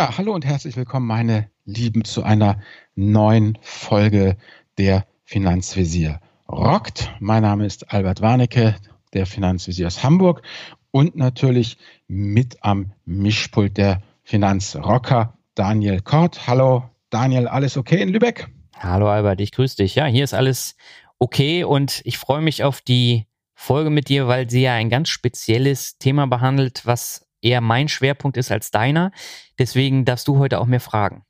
[0.00, 2.58] Ja, hallo und herzlich willkommen, meine Lieben, zu einer
[2.94, 4.38] neuen Folge
[4.78, 7.12] der Finanzvisier rockt.
[7.20, 8.76] Mein Name ist Albert Warnecke,
[9.12, 10.40] der Finanzvisier aus Hamburg
[10.90, 11.76] und natürlich
[12.08, 16.46] mit am Mischpult der Finanzrocker Daniel Kort.
[16.46, 18.48] Hallo Daniel, alles okay in Lübeck?
[18.78, 19.96] Hallo Albert, ich grüße dich.
[19.96, 20.76] Ja, hier ist alles
[21.18, 25.10] okay und ich freue mich auf die Folge mit dir, weil sie ja ein ganz
[25.10, 29.12] spezielles Thema behandelt, was eher mein Schwerpunkt ist als deiner.
[29.58, 31.24] Deswegen darfst du heute auch mehr fragen.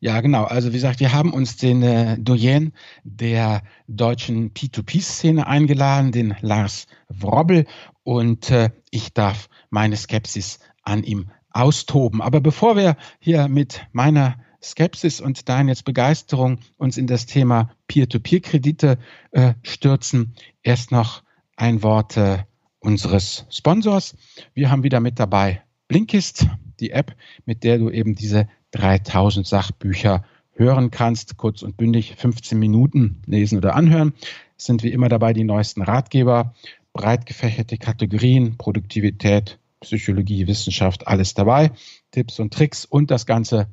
[0.00, 0.44] Ja, genau.
[0.44, 6.86] Also wie gesagt, wir haben uns den äh, Doyen der deutschen P2P-Szene eingeladen, den Lars
[7.08, 7.66] Wrobbel,
[8.04, 12.22] und äh, ich darf meine Skepsis an ihm austoben.
[12.22, 18.98] Aber bevor wir hier mit meiner Skepsis und Daniels Begeisterung uns in das Thema Peer-to-Peer-Kredite
[19.32, 21.22] äh, stürzen, erst noch
[21.56, 22.38] ein Wort äh,
[22.80, 24.16] unseres Sponsors.
[24.54, 26.46] Wir haben wieder mit dabei Blinkist,
[26.80, 32.58] die App, mit der du eben diese 3000 Sachbücher hören kannst, kurz und bündig 15
[32.58, 34.12] Minuten lesen oder anhören.
[34.56, 36.54] Es sind wie immer dabei die neuesten Ratgeber,
[36.92, 41.70] breit gefächerte Kategorien, Produktivität, Psychologie, Wissenschaft, alles dabei,
[42.10, 43.68] Tipps und Tricks und das Ganze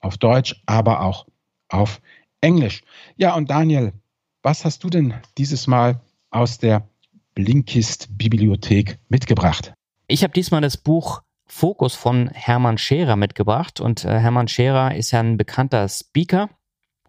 [0.00, 1.26] auf Deutsch, aber auch
[1.68, 2.00] auf
[2.40, 2.82] Englisch.
[3.16, 3.92] Ja, und Daniel,
[4.42, 6.00] was hast du denn dieses Mal
[6.30, 6.88] aus der
[7.34, 9.74] Blinkist-Bibliothek mitgebracht?
[10.08, 13.80] Ich habe diesmal das Buch Fokus von Hermann Scherer mitgebracht.
[13.80, 16.48] Und äh, Hermann Scherer ist ja ein bekannter Speaker.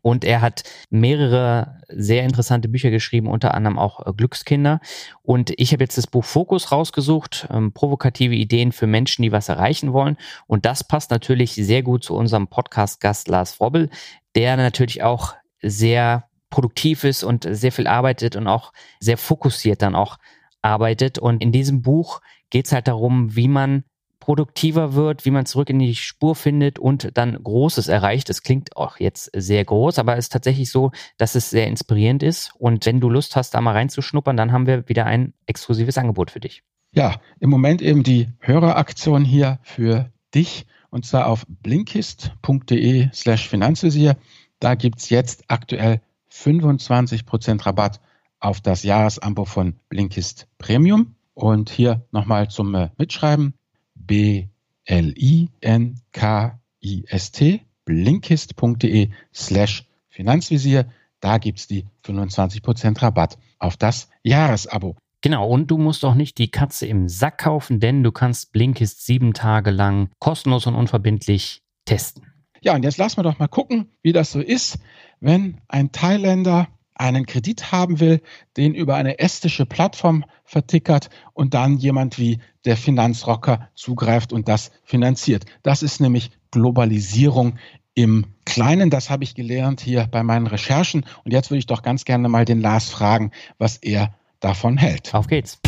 [0.01, 4.81] Und er hat mehrere sehr interessante Bücher geschrieben, unter anderem auch äh, Glückskinder.
[5.21, 9.47] Und ich habe jetzt das Buch Fokus rausgesucht, ähm, provokative Ideen für Menschen, die was
[9.47, 10.17] erreichen wollen.
[10.45, 13.89] Und das passt natürlich sehr gut zu unserem Podcast-Gast Lars Frobbel,
[14.35, 19.95] der natürlich auch sehr produktiv ist und sehr viel arbeitet und auch sehr fokussiert dann
[19.95, 20.19] auch
[20.61, 21.17] arbeitet.
[21.17, 22.21] Und in diesem Buch
[22.51, 23.85] geht es halt darum, wie man
[24.19, 28.29] produktiver wird, wie man zurück in die Spur findet und dann Großes erreicht.
[28.29, 32.21] Das klingt auch jetzt sehr groß, aber es ist tatsächlich so, dass es sehr inspirierend
[32.21, 32.51] ist.
[32.59, 36.29] Und wenn du Lust hast, da mal reinzuschnuppern, dann haben wir wieder ein exklusives Angebot
[36.29, 36.61] für dich.
[36.93, 44.17] Ja, im Moment eben die Höreraktion hier für dich und zwar auf blinkist.de slash Finanzvisier.
[44.59, 45.99] Da gibt es jetzt aktuell
[46.33, 47.99] 25% Rabatt
[48.39, 51.15] auf das Jahresabo von Blinkist Premium.
[51.33, 53.53] Und hier nochmal zum äh, Mitschreiben
[53.95, 54.41] B-L-I-N-K-I-S-T,
[57.85, 60.85] blinkist.de slash Finanzvisier.
[61.19, 64.95] Da gibt's die 25% Rabatt auf das Jahresabo.
[65.21, 69.05] Genau, und du musst auch nicht die Katze im Sack kaufen, denn du kannst Blinkist
[69.05, 72.27] sieben Tage lang kostenlos und unverbindlich testen.
[72.61, 74.79] Ja, und jetzt lassen wir doch mal gucken, wie das so ist,
[75.23, 78.21] wenn ein Thailänder einen Kredit haben will,
[78.57, 84.71] den über eine estische Plattform vertickert und dann jemand wie der Finanzrocker zugreift und das
[84.83, 85.45] finanziert.
[85.63, 87.57] Das ist nämlich Globalisierung
[87.95, 88.89] im Kleinen.
[88.89, 91.05] Das habe ich gelernt hier bei meinen Recherchen.
[91.23, 95.15] Und jetzt würde ich doch ganz gerne mal den Lars fragen, was er davon hält.
[95.15, 95.59] Auf geht's.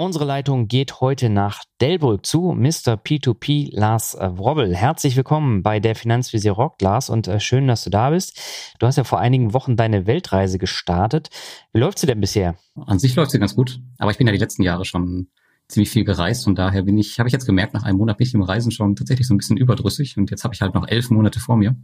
[0.00, 2.94] Unsere Leitung geht heute nach Delbrück zu Mr.
[2.94, 4.74] P2P Lars äh, Wrobbel.
[4.74, 8.40] Herzlich willkommen bei der Finanzvisier Rock, Lars, und äh, schön, dass du da bist.
[8.78, 11.28] Du hast ja vor einigen Wochen deine Weltreise gestartet.
[11.74, 12.56] Wie läuft sie denn bisher?
[12.76, 15.28] An sich läuft sie ganz gut, aber ich bin ja die letzten Jahre schon
[15.68, 18.26] ziemlich viel gereist und daher bin ich, habe ich jetzt gemerkt, nach einem Monat bin
[18.26, 20.88] ich im Reisen schon tatsächlich so ein bisschen überdrüssig und jetzt habe ich halt noch
[20.88, 21.76] elf Monate vor mir.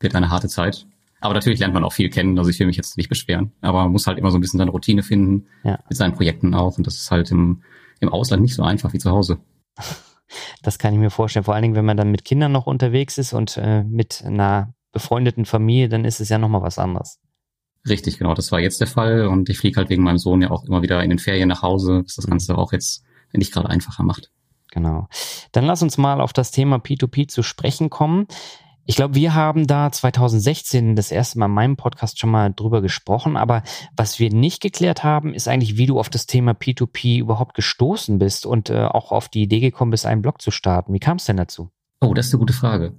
[0.00, 0.86] Wird eine harte Zeit.
[1.24, 2.38] Aber natürlich lernt man auch viel kennen.
[2.38, 3.52] Also ich will mich jetzt nicht beschweren.
[3.62, 5.46] Aber man muss halt immer so ein bisschen seine Routine finden.
[5.64, 5.78] Ja.
[5.88, 6.76] Mit seinen Projekten auch.
[6.76, 7.62] Und das ist halt im,
[8.00, 9.38] im Ausland nicht so einfach wie zu Hause.
[10.62, 11.44] Das kann ich mir vorstellen.
[11.44, 14.74] Vor allen Dingen, wenn man dann mit Kindern noch unterwegs ist und äh, mit einer
[14.90, 17.20] befreundeten Familie, dann ist es ja nochmal was anderes.
[17.86, 18.34] Richtig, genau.
[18.34, 19.28] Das war jetzt der Fall.
[19.28, 21.62] Und ich fliege halt wegen meinem Sohn ja auch immer wieder in den Ferien nach
[21.62, 24.32] Hause, was das Ganze auch jetzt nicht gerade einfacher macht.
[24.72, 25.06] Genau.
[25.52, 28.26] Dann lass uns mal auf das Thema P2P zu sprechen kommen.
[28.86, 32.82] Ich glaube, wir haben da 2016 das erste Mal in meinem Podcast schon mal drüber
[32.82, 33.62] gesprochen, aber
[33.96, 38.18] was wir nicht geklärt haben, ist eigentlich, wie du auf das Thema P2P überhaupt gestoßen
[38.18, 40.92] bist und äh, auch auf die Idee gekommen bist, einen Blog zu starten.
[40.92, 41.70] Wie kam es denn dazu?
[42.00, 42.94] Oh, das ist eine gute Frage.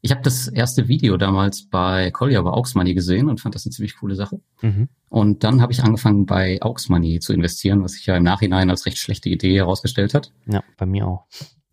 [0.00, 3.66] Ich habe das erste Video damals bei Collier bei Aux Money gesehen und fand das
[3.66, 4.40] eine ziemlich coole Sache.
[4.62, 4.88] Mhm.
[5.08, 8.70] Und dann habe ich angefangen bei Aux Money zu investieren, was sich ja im Nachhinein
[8.70, 10.30] als recht schlechte Idee herausgestellt hat.
[10.46, 11.26] Ja, bei mir auch.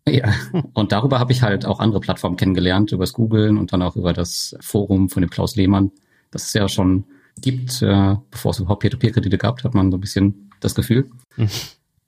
[0.06, 0.34] Ja,
[0.74, 3.96] und darüber habe ich halt auch andere Plattformen kennengelernt, über das Googlen und dann auch
[3.96, 5.92] über das Forum von dem Klaus Lehmann,
[6.30, 7.04] das es ja schon
[7.40, 11.10] gibt, äh, bevor es überhaupt Peer-to-Peer-Kredite gab, hat man so ein bisschen das Gefühl.
[11.36, 11.48] Mhm.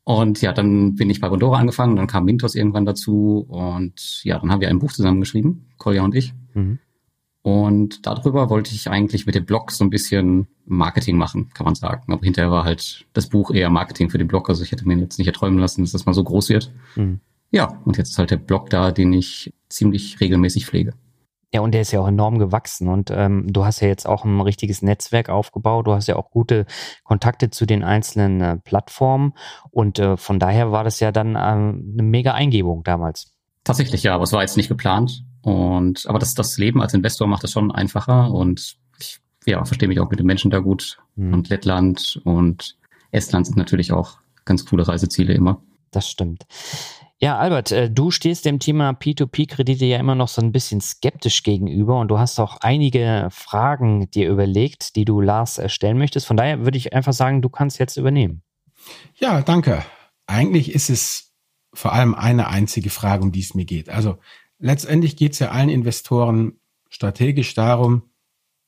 [0.04, 4.38] Und ja, dann bin ich bei Bondora angefangen, dann kam Mintos irgendwann dazu und ja,
[4.38, 6.32] dann haben wir ein Buch zusammengeschrieben, Kolja und ich.
[6.54, 6.78] Mhm.
[7.42, 11.76] Und darüber wollte ich eigentlich mit dem Blog so ein bisschen Marketing machen, kann man
[11.76, 12.12] sagen.
[12.12, 14.48] Aber hinterher war halt das Buch eher Marketing für den Blog.
[14.48, 16.72] Also ich hätte mir jetzt nicht erträumen lassen, dass das mal so groß wird.
[16.96, 17.20] Mhm.
[17.56, 20.92] Ja, und jetzt ist halt der Blog da, den ich ziemlich regelmäßig pflege.
[21.54, 24.26] Ja, und der ist ja auch enorm gewachsen und ähm, du hast ja jetzt auch
[24.26, 25.86] ein richtiges Netzwerk aufgebaut.
[25.86, 26.66] Du hast ja auch gute
[27.02, 29.32] Kontakte zu den einzelnen äh, Plattformen
[29.70, 33.32] und äh, von daher war das ja dann ähm, eine mega Eingebung damals.
[33.64, 35.24] Tatsächlich, ja, aber es war jetzt nicht geplant.
[35.40, 39.88] Und aber das, das Leben als Investor macht es schon einfacher und ich ja, verstehe
[39.88, 40.98] mich auch mit den Menschen da gut.
[41.14, 41.32] Mhm.
[41.32, 42.76] Und Lettland und
[43.12, 45.62] Estland sind natürlich auch ganz coole Reiseziele immer.
[45.90, 46.44] Das stimmt.
[47.18, 51.42] Ja, Albert, äh, du stehst dem Thema P2P-Kredite ja immer noch so ein bisschen skeptisch
[51.42, 56.26] gegenüber und du hast auch einige Fragen dir überlegt, die du Lars stellen möchtest.
[56.26, 58.42] Von daher würde ich einfach sagen, du kannst jetzt übernehmen.
[59.14, 59.82] Ja, danke.
[60.26, 61.32] Eigentlich ist es
[61.72, 63.88] vor allem eine einzige Frage, um die es mir geht.
[63.88, 64.18] Also
[64.58, 66.60] letztendlich geht es ja allen Investoren
[66.90, 68.02] strategisch darum,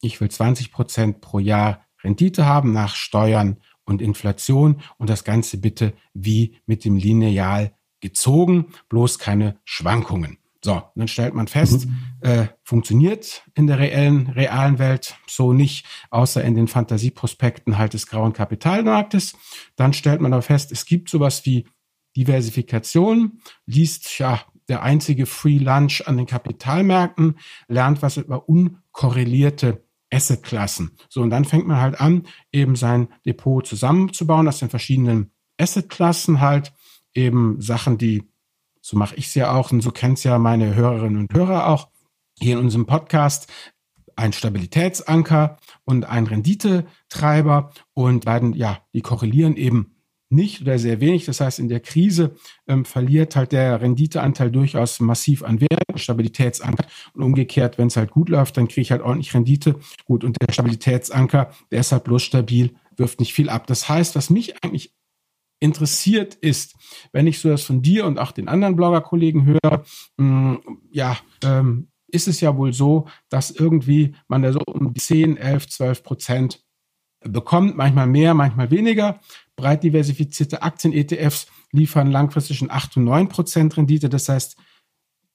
[0.00, 5.58] ich will 20 Prozent pro Jahr Rendite haben nach Steuern und Inflation und das Ganze
[5.58, 10.38] bitte wie mit dem Lineal gezogen, bloß keine Schwankungen.
[10.64, 11.98] So, dann stellt man fest, mhm.
[12.20, 18.08] äh, funktioniert in der reellen, realen Welt so nicht, außer in den Fantasieprospekten halt des
[18.08, 19.36] grauen Kapitalmarktes.
[19.76, 21.68] Dann stellt man aber fest, es gibt sowas wie
[22.16, 30.96] Diversifikation, liest ja der einzige Free Lunch an den Kapitalmärkten, lernt was über unkorrelierte Assetklassen.
[31.08, 36.40] So, und dann fängt man halt an, eben sein Depot zusammenzubauen aus den verschiedenen Assetklassen
[36.40, 36.72] halt,
[37.18, 38.24] eben Sachen, die,
[38.80, 41.68] so mache ich es ja auch, und so kennt es ja meine Hörerinnen und Hörer
[41.68, 41.88] auch,
[42.38, 43.52] hier in unserem Podcast,
[44.16, 49.94] ein Stabilitätsanker und ein Renditetreiber und beiden, ja, die korrelieren eben
[50.30, 51.24] nicht oder sehr wenig.
[51.24, 52.34] Das heißt, in der Krise
[52.66, 56.84] ähm, verliert halt der Renditeanteil durchaus massiv an Wert, Stabilitätsanker.
[57.14, 59.76] Und umgekehrt, wenn es halt gut läuft, dann kriege ich halt ordentlich Rendite.
[60.04, 63.66] Gut, und der Stabilitätsanker, der ist halt bloß stabil, wirft nicht viel ab.
[63.66, 64.92] Das heißt, was mich eigentlich
[65.60, 66.74] interessiert ist,
[67.12, 69.84] wenn ich so das von dir und auch den anderen Blogger-Kollegen höre,
[70.16, 74.94] mh, mm, ja, ähm, ist es ja wohl so, dass irgendwie man da so um
[74.94, 76.64] die 10, 11, 12 Prozent
[77.20, 79.20] bekommt, manchmal mehr, manchmal weniger.
[79.56, 84.08] Breit diversifizierte Aktien-ETFs liefern langfristig schon 8 und 9 Prozent Rendite.
[84.08, 84.56] Das heißt,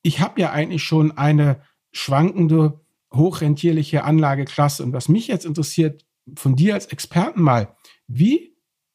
[0.02, 1.62] ich habe ja eigentlich schon eine
[1.92, 2.82] schwankende,
[3.14, 4.84] hochrentierliche Anlageklasse.
[4.84, 6.06] Und was mich jetzt interessiert,
[6.36, 7.76] von dir als Experten mal,
[8.08, 8.53] wie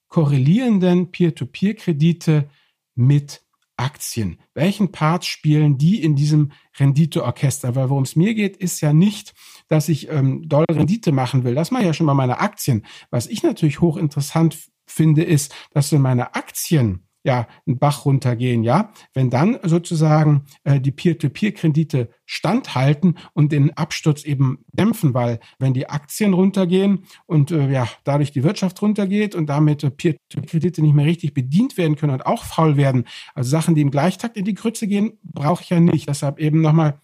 [0.08, 2.48] korrelieren denn Peer-to-Peer-Kredite
[2.94, 3.42] mit
[3.76, 4.40] Aktien?
[4.54, 7.74] Welchen Part spielen die in diesem Renditeorchester?
[7.74, 9.34] Weil worum es mir geht, ist ja nicht,
[9.68, 11.54] dass ich ähm, doll Rendite machen will.
[11.54, 12.84] Das mache ich ja schon bei meiner Aktien.
[13.10, 18.92] Was ich natürlich hochinteressant finde, ist, dass wenn meine Aktien ja einen Bach runtergehen, ja,
[19.14, 25.88] wenn dann sozusagen äh, die Peer-to-Peer-Kredite standhalten und den Absturz eben dämpfen, weil wenn die
[25.88, 31.06] Aktien runtergehen und äh, ja dadurch die Wirtschaft runtergeht und damit äh, Peer-to-Peer-Kredite nicht mehr
[31.06, 33.04] richtig bedient werden können und auch faul werden,
[33.34, 36.08] also Sachen, die im Gleichtakt in die Grütze gehen, brauche ich ja nicht.
[36.08, 37.00] Deshalb eben nochmal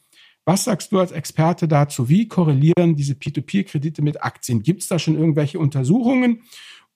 [0.47, 2.09] was sagst du als Experte dazu?
[2.11, 4.63] Wie korrelieren diese P2P-Kredite mit Aktien?
[4.63, 6.43] Gibt es da schon irgendwelche Untersuchungen?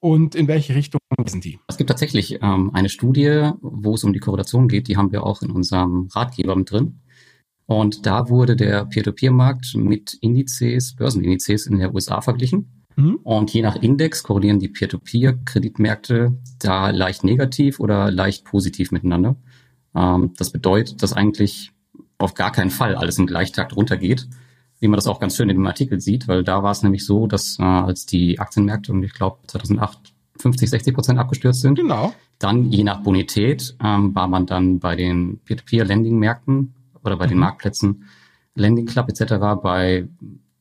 [0.00, 1.58] Und in welche Richtung sind die?
[1.66, 5.24] Es gibt tatsächlich ähm, eine Studie, wo es um die Korrelation geht, die haben wir
[5.24, 7.00] auch in unserem Ratgeber mit drin.
[7.66, 12.84] Und da wurde der Peer-to-Peer-Markt mit Indizes, Börsenindizes in der USA verglichen.
[12.96, 13.16] Mhm.
[13.22, 19.36] Und je nach Index korrelieren die Peer-to-Peer-Kreditmärkte da leicht negativ oder leicht positiv miteinander.
[19.94, 21.72] Ähm, das bedeutet, dass eigentlich
[22.18, 24.28] auf gar keinen Fall alles im Gleichtakt runtergeht,
[24.80, 27.04] wie man das auch ganz schön in dem Artikel sieht, weil da war es nämlich
[27.04, 31.76] so, dass äh, als die Aktienmärkte und ich glaube 2008 50, 60 Prozent abgestürzt sind,
[31.76, 32.14] genau.
[32.38, 37.30] dann je nach Bonität ähm, war man dann bei den Peer-to-Peer-Lending-Märkten oder bei mhm.
[37.30, 38.04] den Marktplätzen
[38.54, 39.34] Lending Club etc.
[39.62, 40.08] bei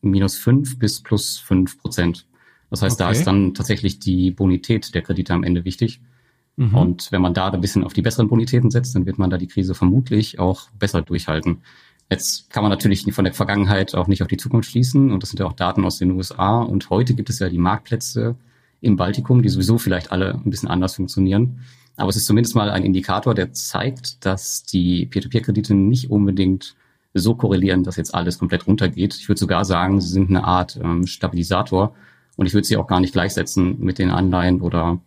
[0.02, 2.28] minus fünf bis plus fünf Prozent.
[2.70, 3.04] Das heißt, okay.
[3.04, 6.02] da ist dann tatsächlich die Bonität der Kredite am Ende wichtig.
[6.58, 6.76] Mhm.
[6.76, 9.38] Und wenn man da ein bisschen auf die besseren Bonitäten setzt, dann wird man da
[9.38, 11.62] die Krise vermutlich auch besser durchhalten.
[12.10, 15.32] Jetzt kann man natürlich von der Vergangenheit auch nicht auf die Zukunft schließen und das
[15.32, 18.36] sind ja auch Daten aus den USA und heute gibt es ja die Marktplätze
[18.80, 21.60] im Baltikum, die sowieso vielleicht alle ein bisschen anders funktionieren.
[21.98, 26.76] Aber es ist zumindest mal ein Indikator, der zeigt, dass die Peer-to-Peer-Kredite nicht unbedingt
[27.14, 29.16] so korrelieren, dass jetzt alles komplett runtergeht.
[29.16, 31.96] Ich würde sogar sagen, sie sind eine Art ähm, Stabilisator
[32.36, 35.02] und ich würde sie auch gar nicht gleichsetzen mit den Anleihen oder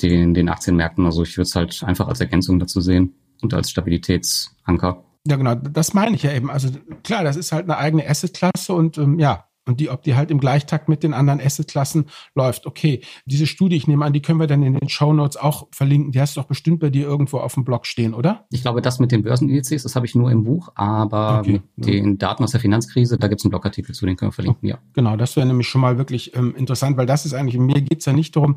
[0.00, 1.04] den, den Aktienmärkten.
[1.04, 5.02] Also ich würde es halt einfach als Ergänzung dazu sehen und als Stabilitätsanker.
[5.26, 6.50] Ja, genau, das meine ich ja eben.
[6.50, 6.68] Also
[7.02, 10.30] klar, das ist halt eine eigene Assetklasse und ähm, ja, und die, ob die halt
[10.30, 12.66] im Gleichtakt mit den anderen Assetklassen läuft.
[12.66, 15.66] Okay, diese Studie, ich nehme an, die können wir dann in den Show Notes auch
[15.72, 16.12] verlinken.
[16.12, 18.46] Die hast du doch bestimmt bei dir irgendwo auf dem Blog stehen, oder?
[18.50, 21.86] Ich glaube, das mit den Börsenindizes, das habe ich nur im Buch, aber okay, mit
[21.86, 21.92] ja.
[21.92, 24.68] den Daten aus der Finanzkrise, da gibt es einen Blogartikel zu, den können wir verlinken,
[24.68, 24.78] ja.
[24.92, 28.06] Genau, das wäre nämlich schon mal wirklich ähm, interessant, weil das ist eigentlich, mir geht's
[28.06, 28.54] ja nicht darum,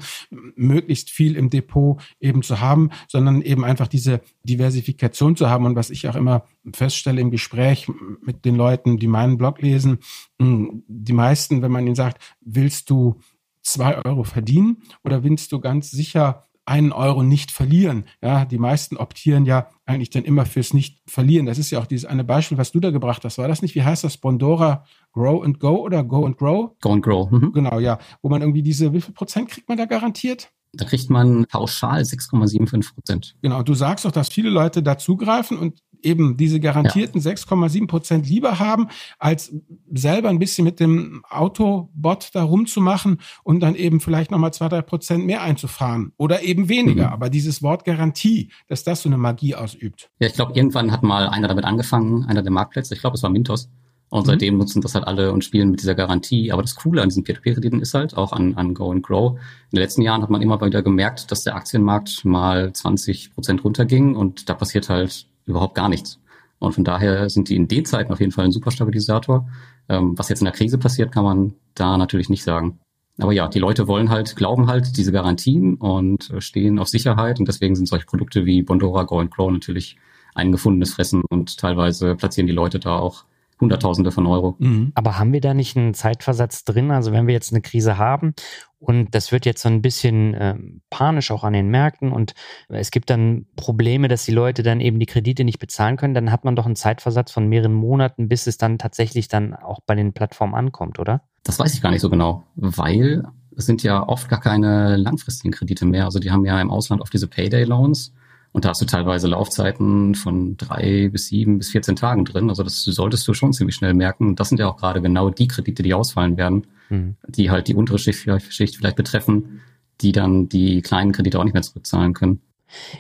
[0.55, 5.65] möglichst viel im Depot eben zu haben, sondern eben einfach diese Diversifikation zu haben.
[5.65, 7.87] Und was ich auch immer feststelle im Gespräch
[8.21, 9.99] mit den Leuten, die meinen Blog lesen,
[10.41, 13.19] hm, die meisten, wenn man ihnen sagt, willst du
[13.61, 18.05] zwei Euro verdienen oder willst du ganz sicher einen Euro nicht verlieren.
[18.21, 21.47] Ja, die meisten optieren ja eigentlich dann immer fürs nicht verlieren.
[21.47, 23.39] Das ist ja auch dieses eine Beispiel, was du da gebracht hast.
[23.39, 23.73] War das nicht?
[23.73, 24.17] Wie heißt das?
[24.17, 26.71] Bondora Grow and Go oder Go and Grow?
[26.79, 27.29] Go and Grow.
[27.31, 27.53] Mhm.
[27.53, 27.97] Genau, ja.
[28.21, 30.51] Wo man irgendwie diese, wie viel Prozent kriegt man da garantiert?
[30.73, 33.35] Da kriegt man pauschal 6,75 Prozent.
[33.41, 37.31] Genau, du sagst doch, dass viele Leute da zugreifen und eben diese garantierten ja.
[37.31, 38.87] 6,7 Prozent lieber haben,
[39.17, 39.53] als
[39.91, 44.81] selber ein bisschen mit dem Autobot da rumzumachen und dann eben vielleicht nochmal zwei, drei
[44.81, 47.07] Prozent mehr einzufahren oder eben weniger.
[47.07, 47.13] Mhm.
[47.13, 50.09] Aber dieses Wort Garantie, dass das so eine Magie ausübt.
[50.19, 53.23] Ja, ich glaube, irgendwann hat mal einer damit angefangen, einer der Marktplätze, ich glaube, es
[53.23, 53.69] war Mintos.
[54.09, 54.31] Und mhm.
[54.31, 56.51] seitdem nutzen das halt alle und spielen mit dieser Garantie.
[56.51, 59.33] Aber das Coole an diesen Peer-to-Peer-Krediten ist halt auch an, an Go and Grow.
[59.33, 63.63] In den letzten Jahren hat man immer wieder gemerkt, dass der Aktienmarkt mal 20 Prozent
[63.63, 66.19] runterging und da passiert halt überhaupt gar nichts.
[66.59, 69.47] Und von daher sind die in den Zeiten auf jeden Fall ein super Stabilisator.
[69.87, 72.79] Ähm, was jetzt in der Krise passiert, kann man da natürlich nicht sagen.
[73.17, 77.39] Aber ja, die Leute wollen halt, glauben halt diese Garantien und stehen auf Sicherheit.
[77.39, 79.97] Und deswegen sind solche Produkte wie Bondora, Go Grow natürlich
[80.35, 83.25] ein gefundenes Fressen und teilweise platzieren die Leute da auch
[83.59, 84.55] Hunderttausende von Euro.
[84.59, 84.91] Mhm.
[84.95, 86.91] Aber haben wir da nicht einen Zeitversatz drin?
[86.91, 88.33] Also wenn wir jetzt eine Krise haben
[88.79, 90.55] und das wird jetzt so ein bisschen äh,
[90.89, 92.33] panisch auch an den Märkten und
[92.69, 96.31] es gibt dann Probleme, dass die Leute dann eben die Kredite nicht bezahlen können, dann
[96.31, 99.95] hat man doch einen Zeitversatz von mehreren Monaten, bis es dann tatsächlich dann auch bei
[99.95, 101.21] den Plattformen ankommt, oder?
[101.43, 103.23] Das weiß ich gar nicht so genau, weil
[103.57, 106.05] es sind ja oft gar keine langfristigen Kredite mehr.
[106.05, 108.13] Also die haben ja im Ausland oft diese Payday-Loans
[108.51, 112.49] und da hast du teilweise Laufzeiten von drei bis sieben bis 14 Tagen drin.
[112.49, 114.29] Also das solltest du schon ziemlich schnell merken.
[114.29, 117.15] Und das sind ja auch gerade genau die Kredite, die ausfallen werden, mhm.
[117.27, 119.61] die halt die untere Schicht vielleicht, Schicht vielleicht betreffen,
[120.01, 122.41] die dann die kleinen Kredite auch nicht mehr zurückzahlen können.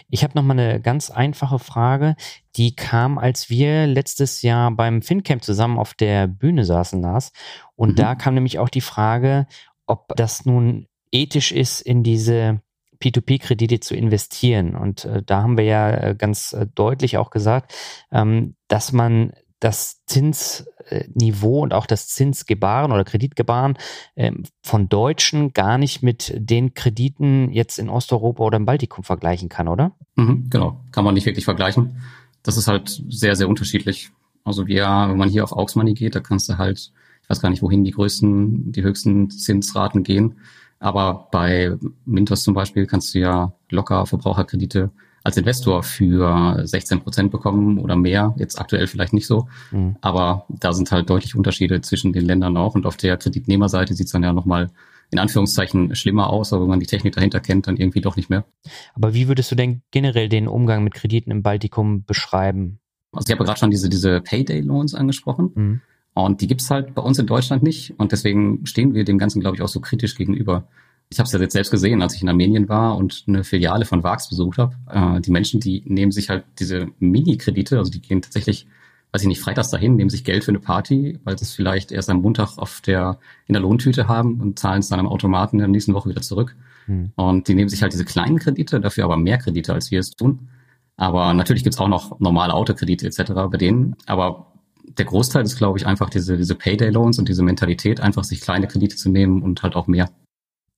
[0.09, 2.15] Ich habe noch mal eine ganz einfache Frage,
[2.55, 7.31] die kam, als wir letztes Jahr beim FinCamp zusammen auf der Bühne saßen, Lars.
[7.75, 7.95] Und mhm.
[7.95, 9.47] da kam nämlich auch die Frage,
[9.85, 12.61] ob das nun ethisch ist, in diese
[13.01, 14.75] P2P-Kredite zu investieren.
[14.75, 17.73] Und äh, da haben wir ja äh, ganz äh, deutlich auch gesagt,
[18.11, 23.77] ähm, dass man das Zinsniveau und auch das Zinsgebaren oder Kreditgebaren
[24.15, 29.49] ähm, von Deutschen gar nicht mit den Krediten jetzt in Osteuropa oder im Baltikum vergleichen
[29.49, 29.91] kann, oder?
[30.15, 32.01] Mhm, genau, kann man nicht wirklich vergleichen.
[32.41, 34.11] Das ist halt sehr, sehr unterschiedlich.
[34.45, 36.91] Also wir, wenn man hier auf Aux Money geht, da kannst du halt,
[37.21, 40.37] ich weiß gar nicht, wohin die größten, die höchsten Zinsraten gehen.
[40.79, 44.91] Aber bei Mintos zum Beispiel kannst du ja locker Verbraucherkredite
[45.23, 48.33] als Investor für 16 Prozent bekommen oder mehr.
[48.37, 49.47] Jetzt aktuell vielleicht nicht so.
[49.71, 49.97] Mhm.
[50.01, 52.75] Aber da sind halt deutlich Unterschiede zwischen den Ländern auch.
[52.75, 54.69] Und auf der Kreditnehmerseite sieht es dann ja nochmal
[55.11, 58.29] in Anführungszeichen schlimmer aus, aber wenn man die Technik dahinter kennt, dann irgendwie doch nicht
[58.29, 58.45] mehr.
[58.93, 62.79] Aber wie würdest du denn generell den Umgang mit Krediten im Baltikum beschreiben?
[63.11, 65.51] Also ich habe gerade schon diese, diese Payday-Loans angesprochen.
[65.55, 65.81] Mhm.
[66.13, 67.93] Und die gibt's halt bei uns in Deutschland nicht.
[67.97, 70.67] Und deswegen stehen wir dem Ganzen, glaube ich, auch so kritisch gegenüber.
[71.09, 73.85] Ich habe es ja jetzt selbst gesehen, als ich in Armenien war und eine Filiale
[73.85, 74.75] von VAX besucht habe.
[74.89, 78.67] Äh, die Menschen, die nehmen sich halt diese Mini-Kredite, also die gehen tatsächlich,
[79.11, 81.91] weiß ich nicht, freitags dahin, nehmen sich Geld für eine Party, weil sie es vielleicht
[81.91, 85.55] erst am Montag auf der, in der Lohntüte haben und zahlen es dann am Automaten
[85.55, 86.55] in der nächsten Woche wieder zurück.
[86.85, 87.11] Hm.
[87.15, 90.11] Und die nehmen sich halt diese kleinen Kredite, dafür aber mehr Kredite, als wir es
[90.11, 90.49] tun.
[90.95, 93.31] Aber natürlich gibt's auch noch normale Autokredite etc.
[93.49, 93.95] bei denen.
[94.05, 94.51] Aber
[94.97, 98.67] der Großteil ist, glaube ich, einfach diese, diese Payday-Loans und diese Mentalität, einfach sich kleine
[98.67, 100.09] Kredite zu nehmen und halt auch mehr.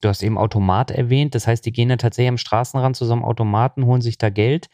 [0.01, 3.13] Du hast eben Automat erwähnt, das heißt, die gehen dann tatsächlich am Straßenrand zu so
[3.13, 4.67] einem Automaten, holen sich da Geld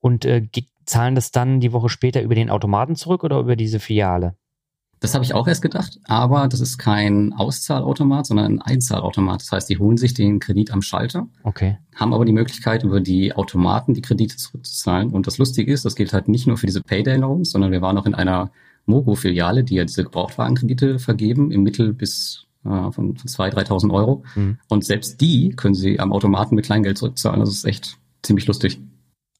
[0.00, 0.46] und äh,
[0.86, 4.34] zahlen das dann die Woche später über den Automaten zurück oder über diese Filiale?
[4.98, 9.40] Das habe ich auch erst gedacht, aber das ist kein Auszahlautomat, sondern ein Einzahlautomat.
[9.40, 11.78] Das heißt, die holen sich den Kredit am Schalter, okay.
[11.96, 15.10] haben aber die Möglichkeit, über die Automaten die Kredite zurückzuzahlen.
[15.10, 17.98] Und das Lustige ist, das gilt halt nicht nur für diese Payday-Loans, sondern wir waren
[17.98, 18.52] auch in einer
[18.86, 24.24] Mogo-Filiale, die ja diese Gebrauchtwagenkredite vergeben, im Mittel bis äh, von, von 2.000, 3.000 Euro.
[24.34, 24.58] Mhm.
[24.68, 27.40] Und selbst die können sie am Automaten mit Kleingeld zurückzahlen.
[27.40, 28.80] Das ist echt ziemlich lustig.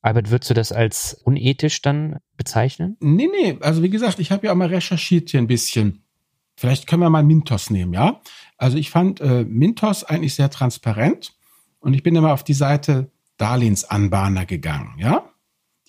[0.01, 2.97] Albert, würdest du das als unethisch dann bezeichnen?
[3.01, 3.59] Nee, nee.
[3.61, 6.03] Also wie gesagt, ich habe ja auch mal recherchiert hier ein bisschen.
[6.57, 8.21] Vielleicht können wir mal Mintos nehmen, ja?
[8.57, 11.33] Also ich fand äh, Mintos eigentlich sehr transparent
[11.81, 15.32] und ich bin immer auf die Seite Darlehensanbahner gegangen, ja?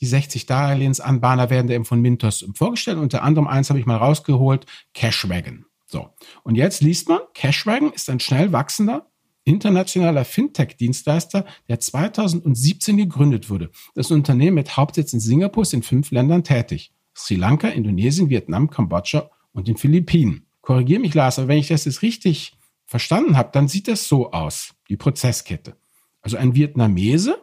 [0.04, 2.98] Die 60 Darlehensanbahner werden eben von Mintos vorgestellt.
[2.98, 5.64] Unter anderem eins habe ich mal rausgeholt, Cashwagon.
[5.86, 6.10] So,
[6.44, 9.08] und jetzt liest man, Cashwagon ist ein schnell wachsender
[9.46, 13.72] internationaler Fintech-Dienstleister, der 2017 gegründet wurde.
[13.96, 16.92] Das Unternehmen mit Hauptsitz in Singapur ist in fünf Ländern tätig.
[17.16, 20.48] Sri Lanka, Indonesien, Vietnam, Kambodscha und den Philippinen.
[20.60, 24.32] Korrigiere mich, Lars, aber wenn ich das jetzt richtig verstanden habe, dann sieht das so
[24.32, 25.78] aus, die Prozesskette.
[26.22, 27.42] Also ein Vietnamese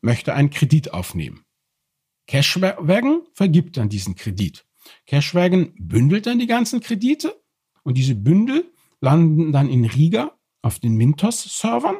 [0.00, 1.44] möchte einen Kredit aufnehmen.
[2.26, 4.64] Cashwagon vergibt dann diesen Kredit.
[5.06, 7.40] Cashwagon bündelt dann die ganzen Kredite
[7.82, 11.96] und diese Bündel landen dann in Riga auf den Mintos-Servern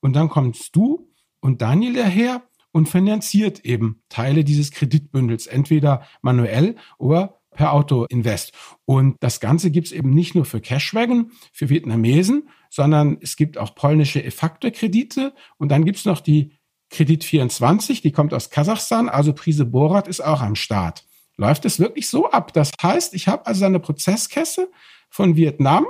[0.00, 6.76] und dann kommst du und Daniel daher und finanziert eben Teile dieses Kreditbündels, entweder manuell
[6.98, 8.52] oder per Auto-Invest.
[8.84, 13.58] Und das Ganze gibt es eben nicht nur für Cashwagon, für Vietnamesen, sondern es gibt
[13.58, 16.52] auch polnische E-Factor-Kredite und dann gibt es noch die
[16.90, 21.04] Kredit 24, die kommt aus Kasachstan, also Prise Borat ist auch am Start.
[21.36, 22.52] Läuft es wirklich so ab?
[22.52, 24.70] Das heißt, ich habe also eine Prozesskette
[25.08, 25.86] von Vietnam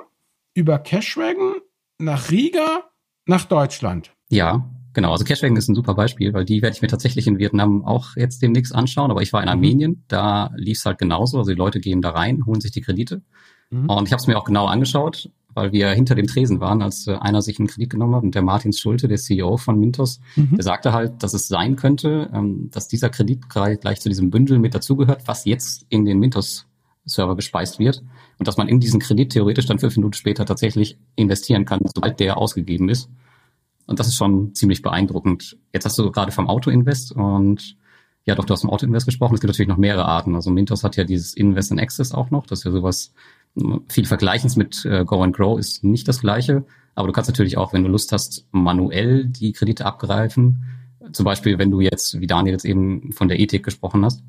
[0.54, 1.54] über Cashwagon
[1.98, 2.84] nach Riga
[3.26, 4.12] nach Deutschland.
[4.28, 5.12] Ja, genau.
[5.12, 8.16] Also Cashwagon ist ein super Beispiel, weil die werde ich mir tatsächlich in Vietnam auch
[8.16, 9.10] jetzt demnächst anschauen.
[9.10, 9.52] Aber ich war in mhm.
[9.52, 11.38] Armenien, da lief es halt genauso.
[11.38, 13.22] Also die Leute gehen da rein, holen sich die Kredite.
[13.70, 13.88] Mhm.
[13.88, 17.06] Und ich habe es mir auch genau angeschaut, weil wir hinter dem Tresen waren, als
[17.06, 18.22] äh, einer sich einen Kredit genommen hat.
[18.22, 20.54] Und der Martin Schulte, der CEO von Mintos, mhm.
[20.56, 24.58] der sagte halt, dass es sein könnte, ähm, dass dieser Kredit gleich zu diesem Bündel
[24.58, 28.02] mit dazugehört, was jetzt in den Mintos-Server gespeist wird
[28.38, 32.20] und dass man in diesen Kredit theoretisch dann fünf Minuten später tatsächlich investieren kann, sobald
[32.20, 33.10] der ausgegeben ist.
[33.86, 35.56] Und das ist schon ziemlich beeindruckend.
[35.72, 37.76] Jetzt hast du gerade vom Auto-Invest und
[38.26, 39.34] ja, doch, du hast vom Auto-Invest gesprochen.
[39.34, 40.34] Es gibt natürlich noch mehrere Arten.
[40.34, 42.46] Also Mintos hat ja dieses Invest in Access auch noch.
[42.46, 43.14] Das ist ja sowas
[43.88, 46.64] viel Vergleichens mit äh, Go and Grow ist nicht das gleiche.
[46.94, 50.64] Aber du kannst natürlich auch, wenn du Lust hast, manuell die Kredite abgreifen.
[51.12, 54.22] Zum Beispiel, wenn du jetzt, wie Daniel jetzt eben von der Ethik gesprochen hast,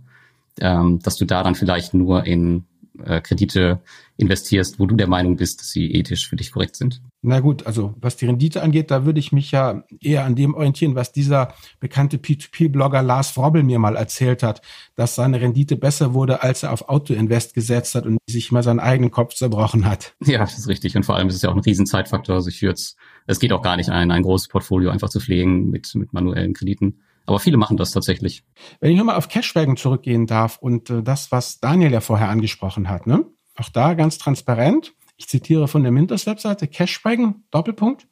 [0.61, 2.65] ähm, dass du da dann vielleicht nur in
[3.03, 3.81] äh, Kredite
[4.17, 7.01] investierst, wo du der Meinung bist, dass sie ethisch für dich korrekt sind?
[7.21, 10.53] Na gut, also was die Rendite angeht, da würde ich mich ja eher an dem
[10.53, 14.61] orientieren, was dieser bekannte P2P-Blogger Lars Frobbel mir mal erzählt hat,
[14.95, 18.79] dass seine Rendite besser wurde, als er auf Auto-Invest gesetzt hat und sich mal seinen
[18.79, 20.15] eigenen Kopf zerbrochen hat.
[20.23, 20.95] Ja, das ist richtig.
[20.95, 22.35] Und vor allem ist es ja auch ein Riesenzeitfaktor.
[22.35, 22.95] Also ich jetzt,
[23.27, 26.53] es geht auch gar nicht ein, ein großes Portfolio einfach zu pflegen mit, mit manuellen
[26.53, 27.01] Krediten.
[27.25, 28.43] Aber viele machen das tatsächlich.
[28.79, 32.89] Wenn ich nochmal auf Cashwagon zurückgehen darf und äh, das, was Daniel ja vorher angesprochen
[32.89, 33.25] hat, ne?
[33.59, 34.93] auch da ganz transparent.
[35.19, 38.07] Ich zitiere von der Mintos-Webseite, Cashwagon, Doppelpunkt,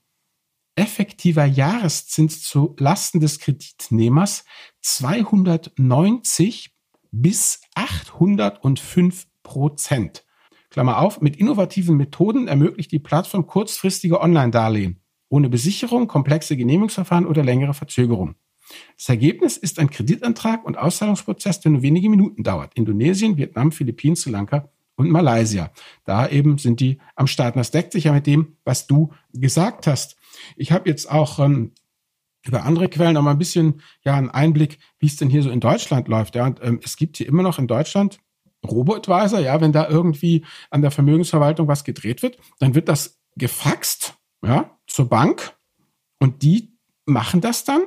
[0.76, 4.44] effektiver Jahreszins zu Lasten des Kreditnehmers
[4.82, 6.76] 290
[7.12, 10.26] bis 805 Prozent.
[10.70, 17.44] Klammer auf, mit innovativen Methoden ermöglicht die Plattform kurzfristige Online-Darlehen ohne Besicherung, komplexe Genehmigungsverfahren oder
[17.44, 18.36] längere Verzögerung.
[18.98, 22.74] Das Ergebnis ist ein Kreditantrag und Auszahlungsprozess, der nur wenige Minuten dauert.
[22.76, 25.72] Indonesien, Vietnam, Philippinen, Sri Lanka und Malaysia.
[26.04, 27.56] Da eben sind die am Start.
[27.56, 30.18] das deckt sich ja mit dem, was du gesagt hast.
[30.58, 31.72] Ich habe jetzt auch ähm,
[32.46, 35.50] über andere Quellen noch mal ein bisschen ja einen Einblick, wie es denn hier so
[35.50, 36.36] in Deutschland läuft.
[36.36, 38.20] Ja, und, ähm, es gibt hier immer noch in Deutschland
[38.68, 44.16] Robo-Advisor, ja, wenn da irgendwie an der Vermögensverwaltung was gedreht wird, dann wird das gefaxt,
[44.44, 45.56] ja, zur Bank
[46.20, 47.82] und die machen das dann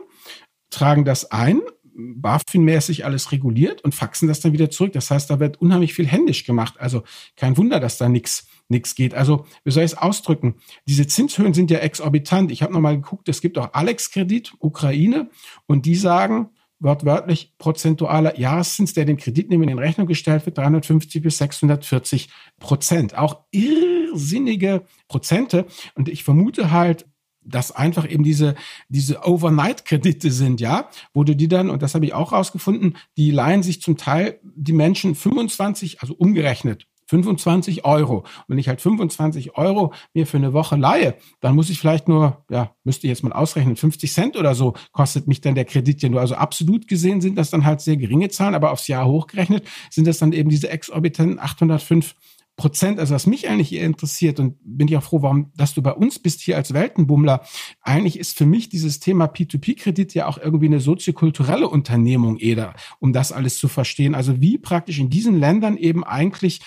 [0.70, 1.61] tragen das ein,
[1.96, 4.92] BaFin-mäßig alles reguliert und faxen das dann wieder zurück.
[4.92, 6.74] Das heißt, da wird unheimlich viel händisch gemacht.
[6.79, 7.03] Also
[7.37, 9.14] kein Wunder, dass da nichts nichts geht.
[9.14, 10.55] Also, wie soll ich es ausdrücken?
[10.87, 12.53] Diese Zinshöhen sind ja exorbitant.
[12.53, 15.29] Ich habe nochmal geguckt, es gibt auch Alex-Kredit, Ukraine,
[15.66, 21.38] und die sagen, wortwörtlich prozentualer Jahreszins, der dem Kreditnehmer in Rechnung gestellt wird, 350 bis
[21.38, 23.18] 640 Prozent.
[23.18, 25.66] Auch irrsinnige Prozente.
[25.94, 27.07] Und ich vermute halt,
[27.42, 28.55] dass einfach eben diese,
[28.88, 33.31] diese Overnight-Kredite sind, ja, wo du die dann, und das habe ich auch rausgefunden, die
[33.31, 38.18] leihen sich zum Teil die Menschen 25, also umgerechnet, 25 Euro.
[38.18, 42.09] Und wenn ich halt 25 Euro mir für eine Woche leihe, dann muss ich vielleicht
[42.09, 45.64] nur, ja, müsste ich jetzt mal ausrechnen, 50 Cent oder so kostet mich dann der
[45.64, 46.20] Kredit ja nur.
[46.20, 50.07] Also absolut gesehen sind das dann halt sehr geringe Zahlen, aber aufs Jahr hochgerechnet sind
[50.07, 52.14] das dann eben diese exorbitanten 805
[52.61, 55.81] Prozent, also was mich eigentlich eher interessiert und bin ich auch froh, warum, dass du
[55.81, 57.40] bei uns bist hier als Weltenbummler.
[57.81, 63.14] Eigentlich ist für mich dieses Thema P2P-Kredit ja auch irgendwie eine soziokulturelle Unternehmung, Eder, um
[63.14, 64.14] das alles zu verstehen.
[64.14, 66.61] Also wie praktisch in diesen Ländern eben eigentlich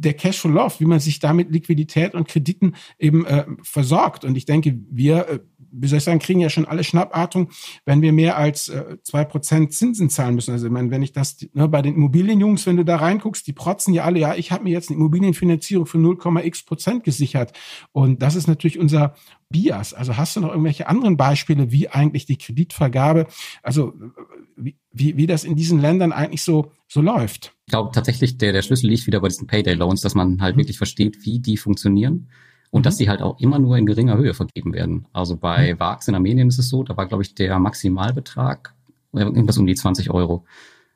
[0.00, 4.24] der Cashflow läuft, wie man sich damit Liquidität und Krediten eben äh, versorgt.
[4.24, 5.38] Und ich denke, wir äh,
[5.70, 7.50] wie soll ich sagen, kriegen ja schon alle Schnappatmung,
[7.84, 10.52] wenn wir mehr als äh, zwei äh, Prozent Zinsen zahlen müssen.
[10.52, 13.52] Also ich meine, wenn ich das ne, bei den Immobilienjungs, wenn du da reinguckst, die
[13.52, 17.52] protzen ja alle, ja, ich habe mir jetzt eine Immobilienfinanzierung für 0,x Prozent gesichert.
[17.92, 19.14] Und das ist natürlich unser
[19.50, 19.94] Bias.
[19.94, 23.26] Also hast du noch irgendwelche anderen Beispiele, wie eigentlich die Kreditvergabe,
[23.62, 23.94] also
[24.56, 24.76] wie,
[25.16, 27.57] wie das in diesen Ländern eigentlich so, so läuft?
[27.68, 30.60] Ich glaube tatsächlich, der, der Schlüssel liegt wieder bei diesen Payday-Loans, dass man halt mhm.
[30.60, 32.28] wirklich versteht, wie die funktionieren
[32.70, 32.82] und mhm.
[32.84, 35.06] dass die halt auch immer nur in geringer Höhe vergeben werden.
[35.12, 35.78] Also bei mhm.
[35.78, 38.72] VAX in Armenien ist es so, da war, glaube ich, der Maximalbetrag
[39.12, 40.46] irgendwas um die 20 Euro.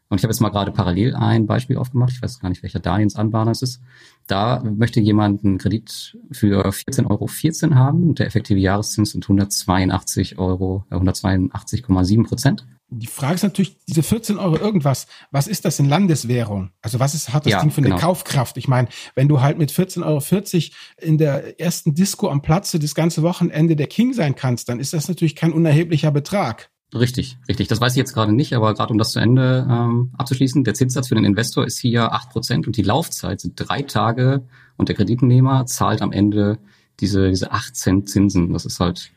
[0.09, 2.15] Und ich habe jetzt mal gerade parallel ein Beispiel aufgemacht.
[2.15, 3.83] Ich weiß gar nicht, welcher Darlehensanbahner es ist.
[4.27, 9.27] Da möchte jemand einen Kredit für 14,14 Euro 14 haben und der effektive Jahreszins sind
[9.27, 12.65] 182 Euro, äh, 182,7 Prozent.
[12.95, 16.73] Die Frage ist natürlich, diese 14 Euro irgendwas, was ist das in Landeswährung?
[16.83, 18.01] Also was ist, hat das ja, Ding für eine genau.
[18.01, 18.59] Kaufkraft?
[18.59, 22.95] Ich meine, wenn du halt mit 14,40 Euro in der ersten Disco am Platze das
[22.95, 26.71] ganze Wochenende der King sein kannst, dann ist das natürlich kein unerheblicher Betrag.
[26.95, 27.69] Richtig, richtig.
[27.69, 30.75] Das weiß ich jetzt gerade nicht, aber gerade um das zu Ende ähm, abzuschließen, der
[30.75, 34.43] Zinssatz für den Investor ist hier acht Prozent und die Laufzeit sind drei Tage
[34.77, 36.59] und der Kreditnehmer zahlt am Ende
[37.01, 38.53] diese, diese acht Cent Zinsen.
[38.53, 39.11] Das ist halt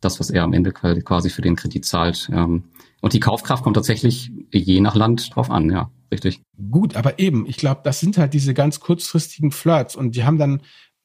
[0.00, 2.28] das, was er am Ende quasi für den Kredit zahlt.
[2.32, 2.64] Ähm,
[3.00, 6.42] und die Kaufkraft kommt tatsächlich je nach Land drauf an, ja, richtig.
[6.70, 10.38] Gut, aber eben, ich glaube, das sind halt diese ganz kurzfristigen Flirts und die haben
[10.38, 10.62] dann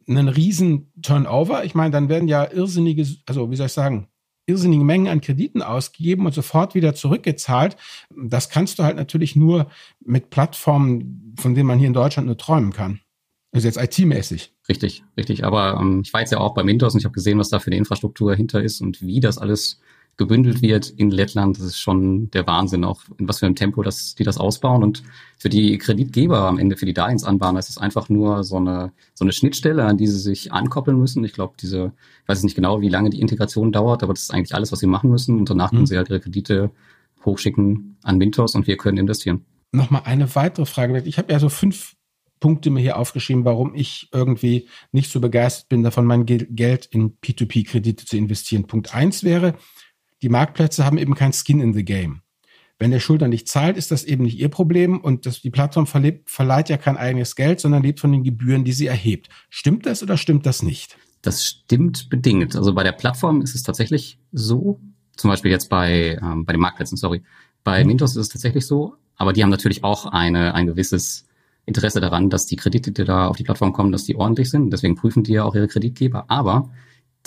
[0.08, 1.64] einen riesen Turnover.
[1.66, 4.08] Ich meine, dann werden ja irrsinnige, also wie soll ich sagen,
[4.46, 7.78] irrsinnige Mengen an Krediten ausgegeben und sofort wieder zurückgezahlt.
[8.16, 9.68] Das kannst du halt natürlich nur
[10.04, 13.00] mit Plattformen, von denen man hier in Deutschland nur träumen kann.
[13.52, 14.54] Also jetzt IT-mäßig.
[14.68, 15.46] Richtig, richtig.
[15.46, 17.60] Aber ähm, ich war jetzt ja auch bei Mintos und ich habe gesehen, was da
[17.60, 19.80] für eine Infrastruktur hinter ist und wie das alles
[20.18, 21.58] gebündelt wird in Lettland.
[21.58, 24.84] Das ist schon der Wahnsinn, auch in was für einem Tempo das, die das ausbauen.
[24.84, 25.04] Und
[25.38, 29.26] für die Kreditgeber am Ende, für die Darlehensanbahner, ist es einfach nur so eine, so
[29.26, 31.24] eine Schnittstelle, an die sie sich ankoppeln müssen.
[31.24, 31.92] Ich glaube, diese,
[32.24, 34.80] ich weiß nicht genau, wie lange die Integration dauert, aber das ist eigentlich alles, was
[34.80, 35.38] sie machen müssen.
[35.38, 35.78] Und danach mhm.
[35.78, 36.72] können sie halt ihre Kredite
[37.26, 39.46] hochschicken an Mintos und wir können investieren.
[39.72, 41.02] Nochmal eine weitere Frage.
[41.06, 41.96] Ich habe ja so fünf
[42.40, 47.18] Punkte mir hier aufgeschrieben, warum ich irgendwie nicht so begeistert bin davon, mein Geld in
[47.18, 48.68] P2P-Kredite zu investieren.
[48.68, 49.56] Punkt eins wäre,
[50.22, 52.22] die Marktplätze haben eben kein Skin in the Game.
[52.78, 55.88] Wenn der Schulter nicht zahlt, ist das eben nicht ihr Problem und das, die Plattform
[55.88, 59.30] verlebt, verleiht ja kein eigenes Geld, sondern lebt von den Gebühren, die sie erhebt.
[59.50, 60.98] Stimmt das oder stimmt das nicht?
[61.22, 62.56] Das stimmt bedingt.
[62.56, 64.82] Also bei der Plattform ist es tatsächlich so,
[65.16, 67.24] zum Beispiel jetzt bei, ähm, bei den Marktplätzen, sorry.
[67.64, 67.88] Bei mhm.
[67.88, 71.26] Mintos ist es tatsächlich so, aber die haben natürlich auch eine, ein gewisses
[71.66, 74.72] Interesse daran, dass die Kredite, die da auf die Plattform kommen, dass die ordentlich sind.
[74.72, 76.26] Deswegen prüfen die ja auch ihre Kreditgeber.
[76.28, 76.70] Aber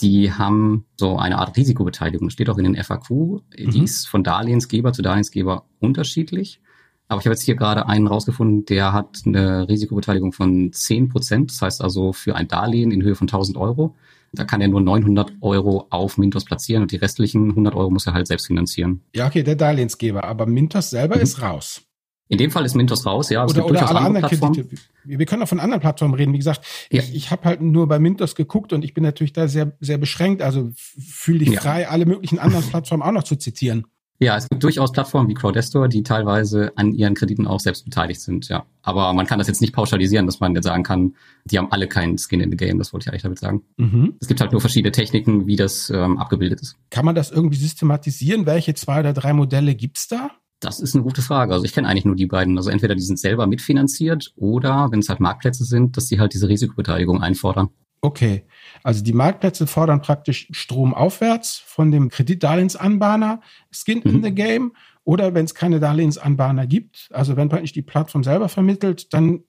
[0.00, 2.30] die haben so eine Art Risikobeteiligung.
[2.30, 3.11] Steht auch in den FAQ.
[3.11, 3.42] Mhm.
[3.56, 6.61] Die ist von Darlehensgeber zu Darlehensgeber unterschiedlich.
[7.08, 11.50] Aber ich habe jetzt hier gerade einen rausgefunden, der hat eine Risikobeteiligung von 10 Prozent.
[11.50, 13.96] Das heißt also für ein Darlehen in Höhe von 1000 Euro.
[14.32, 18.06] Da kann er nur 900 Euro auf Mintos platzieren und die restlichen 100 Euro muss
[18.06, 19.02] er halt selbst finanzieren.
[19.14, 20.24] Ja, okay, der Darlehensgeber.
[20.24, 21.22] Aber Mintos selber mhm.
[21.22, 21.88] ist raus.
[22.28, 23.44] In dem Fall ist Mintos raus, ja.
[23.44, 24.68] Es oder, oder alle anderen Kredite.
[25.04, 26.32] Wir können auch von anderen Plattformen reden.
[26.34, 27.02] Wie gesagt, ja.
[27.02, 29.98] ich, ich habe halt nur bei Mintos geguckt und ich bin natürlich da sehr, sehr
[29.98, 30.42] beschränkt.
[30.42, 31.60] Also fühle dich ja.
[31.60, 33.86] frei, alle möglichen anderen Plattformen auch noch zu zitieren.
[34.20, 38.20] Ja, es gibt durchaus Plattformen wie Crowdestor, die teilweise an ihren Krediten auch selbst beteiligt
[38.20, 38.66] sind, ja.
[38.82, 41.14] Aber man kann das jetzt nicht pauschalisieren, dass man jetzt sagen kann,
[41.44, 43.62] die haben alle keinen Skin in the Game, das wollte ich eigentlich damit sagen.
[43.76, 44.14] Mhm.
[44.20, 46.76] Es gibt halt nur verschiedene Techniken, wie das ähm, abgebildet ist.
[46.90, 48.44] Kann man das irgendwie systematisieren?
[48.44, 50.32] Welche zwei oder drei Modelle gibt's da?
[50.61, 51.53] Das ist eine gute Frage.
[51.53, 52.57] Also ich kenne eigentlich nur die beiden.
[52.57, 56.35] Also entweder die sind selber mitfinanziert oder wenn es halt Marktplätze sind, dass die halt
[56.35, 57.71] diese Risikobeteiligung einfordern.
[58.01, 58.44] Okay,
[58.85, 63.40] also die Marktplätze fordern praktisch Strom aufwärts von dem Kreditdarlehensanbahner,
[63.73, 64.11] Skin mhm.
[64.11, 64.73] in the Game.
[65.05, 69.42] Oder wenn es keine Darlehensanbahner gibt, also wenn praktisch die Plattform selber vermittelt, dann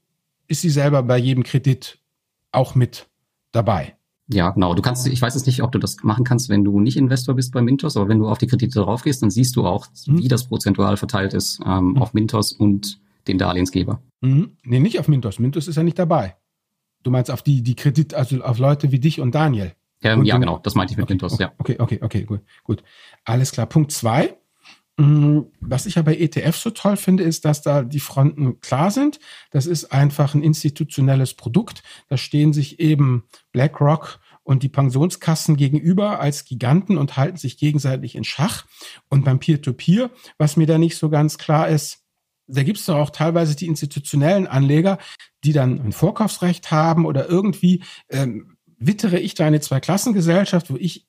[0.48, 2.00] ist sie selber bei jedem Kredit
[2.52, 3.10] auch mit
[3.52, 3.99] dabei.
[4.32, 4.76] Ja, genau.
[4.76, 7.36] Du kannst, ich weiß jetzt nicht, ob du das machen kannst, wenn du nicht Investor
[7.36, 9.88] bist bei Mintos, aber wenn du auf die Kredite drauf gehst, dann siehst du auch,
[10.06, 10.20] mhm.
[10.20, 12.02] wie das prozentual verteilt ist ähm, mhm.
[12.02, 14.02] auf Mintos und den Darlehensgeber.
[14.22, 14.58] Mhm.
[14.64, 15.40] Nee, nicht auf Mintos.
[15.40, 16.36] Mintos ist ja nicht dabei.
[17.02, 19.74] Du meinst auf die, die Kredit, also auf Leute wie dich und Daniel.
[20.02, 21.52] Ja, und ja genau, das meinte ich mit okay, Mintos, okay, ja.
[21.58, 22.84] Okay, okay, okay, gut, gut.
[23.26, 23.66] Alles klar.
[23.66, 24.38] Punkt zwei.
[25.00, 28.92] Mm, was ich ja bei ETF so toll finde, ist, dass da die Fronten klar
[28.92, 29.22] sind.
[29.50, 31.84] Das ist einfach ein institutionelles Produkt.
[32.10, 38.16] Da stehen sich eben BlackRock und die Pensionskassen gegenüber als Giganten und halten sich gegenseitig
[38.16, 38.66] in Schach.
[39.08, 42.00] Und beim Peer-to-Peer, -Peer, was mir da nicht so ganz klar ist,
[42.48, 44.98] da gibt es doch auch teilweise die institutionellen Anleger,
[45.46, 51.08] die dann ein Vorkaufsrecht haben oder irgendwie ähm, wittere ich da eine Zweiklassengesellschaft, wo ich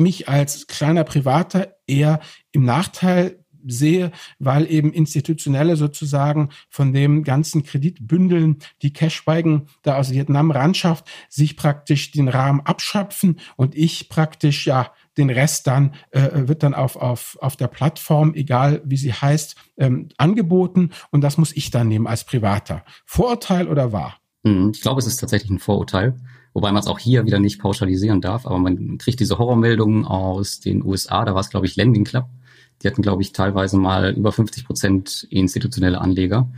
[0.00, 2.20] mich als kleiner Privater eher
[2.52, 10.12] im Nachteil sehe, weil eben institutionelle sozusagen von dem ganzen Kreditbündeln, die Cashwagen da aus
[10.12, 16.48] Vietnam ranschafft, sich praktisch den Rahmen abschöpfen und ich praktisch ja den Rest dann äh,
[16.48, 21.36] wird dann auf, auf, auf der Plattform, egal wie sie heißt, ähm, angeboten und das
[21.36, 22.84] muss ich dann nehmen als Privater.
[23.04, 24.16] Vorurteil oder wahr?
[24.44, 26.16] Hm, ich glaube, es ist tatsächlich ein Vorurteil.
[26.52, 30.60] Wobei man es auch hier wieder nicht pauschalisieren darf, aber man kriegt diese Horrormeldungen aus
[30.60, 32.26] den USA, da war es, glaube ich, Lending Club.
[32.82, 36.48] Die hatten, glaube ich, teilweise mal über 50 Prozent institutionelle Anleger.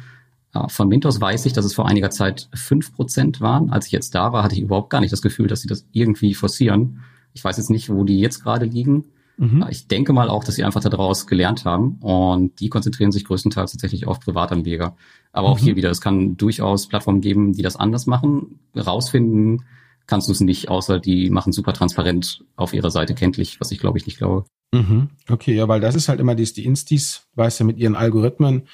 [0.54, 3.70] Ja, von Mintos weiß ich, dass es vor einiger Zeit fünf Prozent waren.
[3.70, 5.86] Als ich jetzt da war, hatte ich überhaupt gar nicht das Gefühl, dass sie das
[5.92, 7.00] irgendwie forcieren.
[7.32, 9.06] Ich weiß jetzt nicht, wo die jetzt gerade liegen.
[9.38, 9.66] Mhm.
[9.70, 13.72] Ich denke mal auch, dass sie einfach daraus gelernt haben und die konzentrieren sich größtenteils
[13.72, 14.94] tatsächlich auf Privatanleger.
[15.32, 15.54] Aber mhm.
[15.54, 18.60] auch hier wieder, es kann durchaus Plattformen geben, die das anders machen.
[18.76, 19.64] Rausfinden
[20.06, 23.78] kannst du es nicht, außer die machen super transparent auf ihrer Seite kenntlich, was ich
[23.78, 24.44] glaube ich nicht glaube.
[24.74, 25.10] Mhm.
[25.28, 28.68] Okay, ja, weil das ist halt immer dies, die Instis, weißt du, mit ihren Algorithmen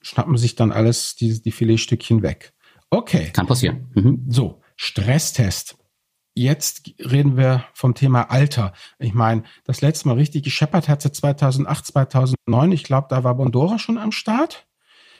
[0.00, 2.52] schnappen sich dann alles die, die Filetstückchen weg.
[2.90, 3.30] Okay.
[3.32, 3.90] Kann passieren.
[3.94, 4.24] Mhm.
[4.28, 5.76] So, Stresstest.
[6.34, 8.72] Jetzt reden wir vom Thema Alter.
[9.00, 12.70] Ich meine, das letzte Mal richtig gescheppert hat sie 2008, 2009.
[12.70, 14.68] Ich glaube, da war Bondora schon am Start.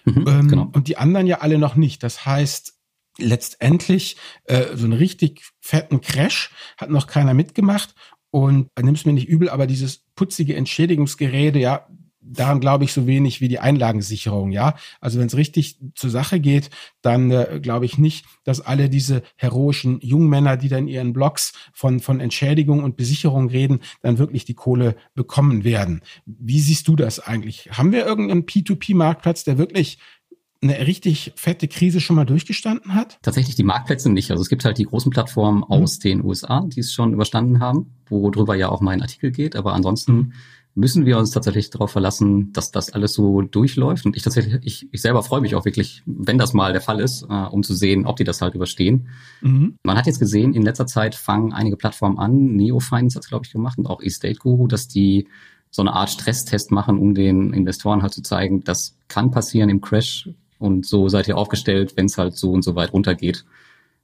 [0.05, 0.71] Mhm, ähm, genau.
[0.73, 2.05] Und die anderen ja alle noch nicht.
[2.05, 2.78] Das heißt,
[3.18, 7.94] letztendlich äh, so einen richtig fetten Crash hat noch keiner mitgemacht.
[8.31, 11.87] Und nimm's mir nicht übel, aber dieses putzige Entschädigungsgerede, ja,
[12.20, 14.74] daran glaube ich so wenig wie die Einlagensicherung, ja.
[15.00, 16.70] Also wenn es richtig zur Sache geht,
[17.02, 21.52] dann äh, glaube ich nicht, dass alle diese heroischen Jungmänner, die dann in ihren Blogs
[21.72, 26.02] von, von Entschädigung und Besicherung reden, dann wirklich die Kohle bekommen werden.
[26.26, 27.70] Wie siehst du das eigentlich?
[27.72, 29.98] Haben wir irgendeinen P2P-Marktplatz, der wirklich
[30.61, 33.18] eine richtig fette Krise schon mal durchgestanden hat?
[33.23, 34.31] Tatsächlich die Marktplätze nicht.
[34.31, 36.03] Also es gibt halt die großen Plattformen aus mhm.
[36.03, 39.55] den USA, die es schon überstanden haben, worüber ja auch mein Artikel geht.
[39.57, 40.33] Aber ansonsten mhm
[40.79, 44.07] müssen wir uns tatsächlich darauf verlassen, dass das alles so durchläuft.
[44.07, 47.01] Und ich tatsächlich, ich, ich selber freue mich auch wirklich, wenn das mal der Fall
[47.01, 49.09] ist, äh, um zu sehen, ob die das halt überstehen.
[49.40, 49.77] Mhm.
[49.83, 53.44] Man hat jetzt gesehen, in letzter Zeit fangen einige Plattformen an, Neofinance hat es, glaube
[53.44, 55.27] ich, gemacht und auch Estate Guru, dass die
[55.71, 59.81] so eine Art Stresstest machen, um den Investoren halt zu zeigen, das kann passieren im
[59.81, 63.44] Crash und so seid ihr aufgestellt, wenn es halt so und so weit runtergeht.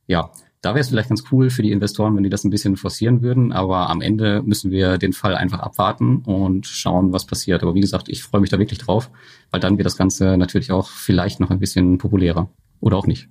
[0.06, 2.76] Ja, da wäre es vielleicht ganz cool für die Investoren, wenn die das ein bisschen
[2.76, 7.62] forcieren würden, aber am Ende müssen wir den Fall einfach abwarten und schauen, was passiert.
[7.62, 9.10] Aber wie gesagt, ich freue mich da wirklich drauf,
[9.50, 12.48] weil dann wird das Ganze natürlich auch vielleicht noch ein bisschen populärer
[12.80, 13.28] oder auch nicht.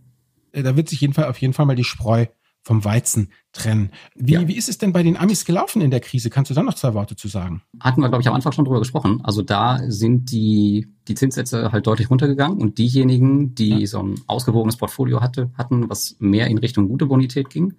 [0.51, 2.27] Äh, da wird sich jeden Fall auf jeden Fall mal die Spreu
[2.63, 3.91] vom Weizen trennen.
[4.15, 4.47] Wie, ja.
[4.47, 6.29] wie ist es denn bei den Amis gelaufen in der Krise?
[6.29, 7.61] Kannst du da noch zwei Worte zu sagen?
[7.79, 9.19] Hatten wir, glaube ich, am Anfang schon drüber gesprochen.
[9.23, 13.87] Also da sind die, die Zinssätze halt deutlich runtergegangen und diejenigen, die ja.
[13.87, 17.73] so ein ausgewogenes Portfolio hatte, hatten, was mehr in Richtung gute Bonität ging,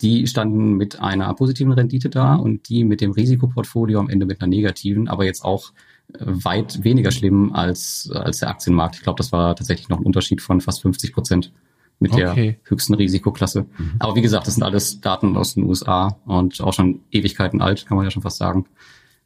[0.00, 4.40] die standen mit einer positiven Rendite da und die mit dem Risikoportfolio am Ende mit
[4.40, 5.72] einer negativen, aber jetzt auch
[6.12, 8.96] äh, weit weniger schlimm als, als der Aktienmarkt.
[8.96, 11.52] Ich glaube, das war tatsächlich noch ein Unterschied von fast 50 Prozent
[12.00, 12.34] mit okay.
[12.34, 13.66] der höchsten Risikoklasse.
[13.76, 13.96] Mhm.
[13.98, 17.86] Aber wie gesagt, das sind alles Daten aus den USA und auch schon Ewigkeiten alt,
[17.86, 18.66] kann man ja schon fast sagen.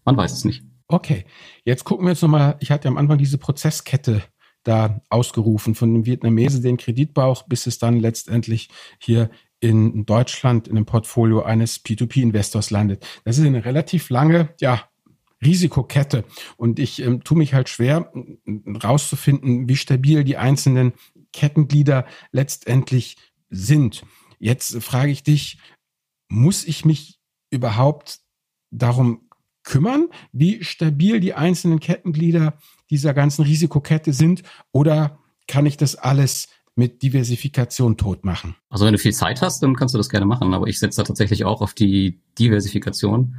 [0.04, 0.62] Man weiß es nicht.
[0.88, 1.24] Okay,
[1.64, 4.22] jetzt gucken wir jetzt nochmal, ich hatte am Anfang diese Prozesskette
[4.62, 9.30] da ausgerufen, von dem Vietnamesen den Kreditbauch, bis es dann letztendlich hier
[9.61, 13.06] in Deutschland in dem Portfolio eines P2P-Investors landet.
[13.24, 14.82] Das ist eine relativ lange, ja,
[15.44, 16.24] Risikokette.
[16.56, 18.12] Und ich ähm, tue mich halt schwer,
[18.82, 20.92] rauszufinden, wie stabil die einzelnen
[21.33, 23.16] Kettenglieder letztendlich
[23.51, 24.05] sind.
[24.38, 25.59] Jetzt frage ich dich,
[26.29, 28.21] muss ich mich überhaupt
[28.71, 29.29] darum
[29.64, 32.59] kümmern, wie stabil die einzelnen Kettenglieder
[32.90, 34.42] dieser ganzen Risikokette sind?
[34.73, 38.57] Oder kann ich das alles mit Diversifikation tot machen?
[38.71, 40.55] Also wenn du viel Zeit hast, dann kannst du das gerne machen.
[40.55, 43.37] Aber ich setze da tatsächlich auch auf die Diversifikation.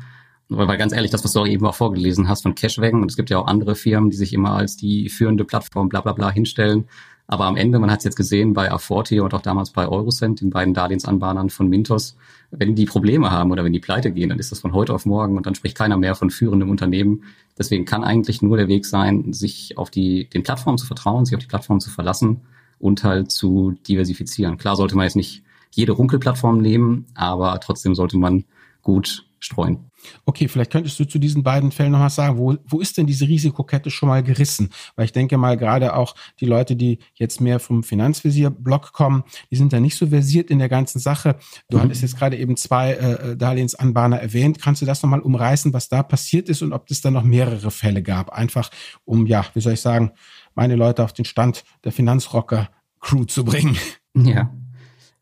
[0.50, 3.10] Weil, weil ganz ehrlich, das, was du auch eben auch vorgelesen hast von Cashwagon, und
[3.10, 6.14] es gibt ja auch andere Firmen, die sich immer als die führende Plattform bla bla
[6.14, 6.86] bla hinstellen.
[7.28, 10.42] Aber am Ende, man hat es jetzt gesehen bei A40 und auch damals bei Eurocent,
[10.42, 12.18] den beiden Darlehensanbahnern von Mintos,
[12.52, 15.06] wenn die Probleme haben oder wenn die pleite gehen, dann ist das von heute auf
[15.06, 17.24] morgen und dann spricht keiner mehr von führendem Unternehmen.
[17.58, 21.36] Deswegen kann eigentlich nur der Weg sein, sich auf die, den Plattformen zu vertrauen, sich
[21.36, 22.42] auf die Plattform zu verlassen
[22.78, 24.58] und halt zu diversifizieren.
[24.58, 28.44] Klar sollte man jetzt nicht jede Runkelplattform nehmen, aber trotzdem sollte man
[28.82, 29.92] gut streuen.
[30.26, 32.38] Okay, vielleicht könntest du zu diesen beiden Fällen noch was sagen.
[32.38, 34.70] Wo, wo ist denn diese Risikokette schon mal gerissen?
[34.96, 39.56] Weil ich denke mal, gerade auch die Leute, die jetzt mehr vom Finanzvisier-Blog kommen, die
[39.56, 41.38] sind da nicht so versiert in der ganzen Sache.
[41.70, 41.82] Du mhm.
[41.82, 44.62] hattest jetzt gerade eben zwei äh, äh, Darlehensanbahner erwähnt.
[44.62, 47.72] Kannst du das nochmal umreißen, was da passiert ist und ob es da noch mehrere
[47.72, 48.30] Fälle gab?
[48.30, 48.70] Einfach
[49.06, 50.12] um, ja, wie soll ich sagen,
[50.56, 53.78] meine Leute auf den Stand der Finanzrocker-Crew zu bringen.
[54.16, 54.54] Ja,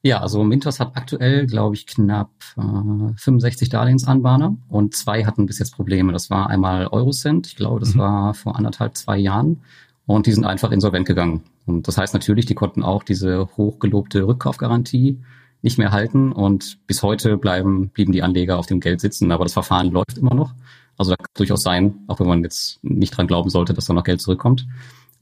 [0.04, 5.60] ja, also Mintos hat aktuell, glaube ich, knapp äh, 65 Darlehensanbahner und zwei hatten bis
[5.60, 6.12] jetzt Probleme.
[6.12, 8.00] Das war einmal Eurocent, ich glaube, das mhm.
[8.00, 9.62] war vor anderthalb, zwei Jahren
[10.08, 11.44] und die sind einfach insolvent gegangen.
[11.66, 15.20] Und das heißt natürlich, die konnten auch diese hochgelobte Rückkaufgarantie
[15.62, 19.46] nicht mehr halten und bis heute bleiben, blieben die Anleger auf dem Geld sitzen, aber
[19.46, 20.54] das Verfahren läuft immer noch.
[20.98, 23.94] Also da kann durchaus sein, auch wenn man jetzt nicht dran glauben sollte, dass da
[23.94, 24.66] noch Geld zurückkommt.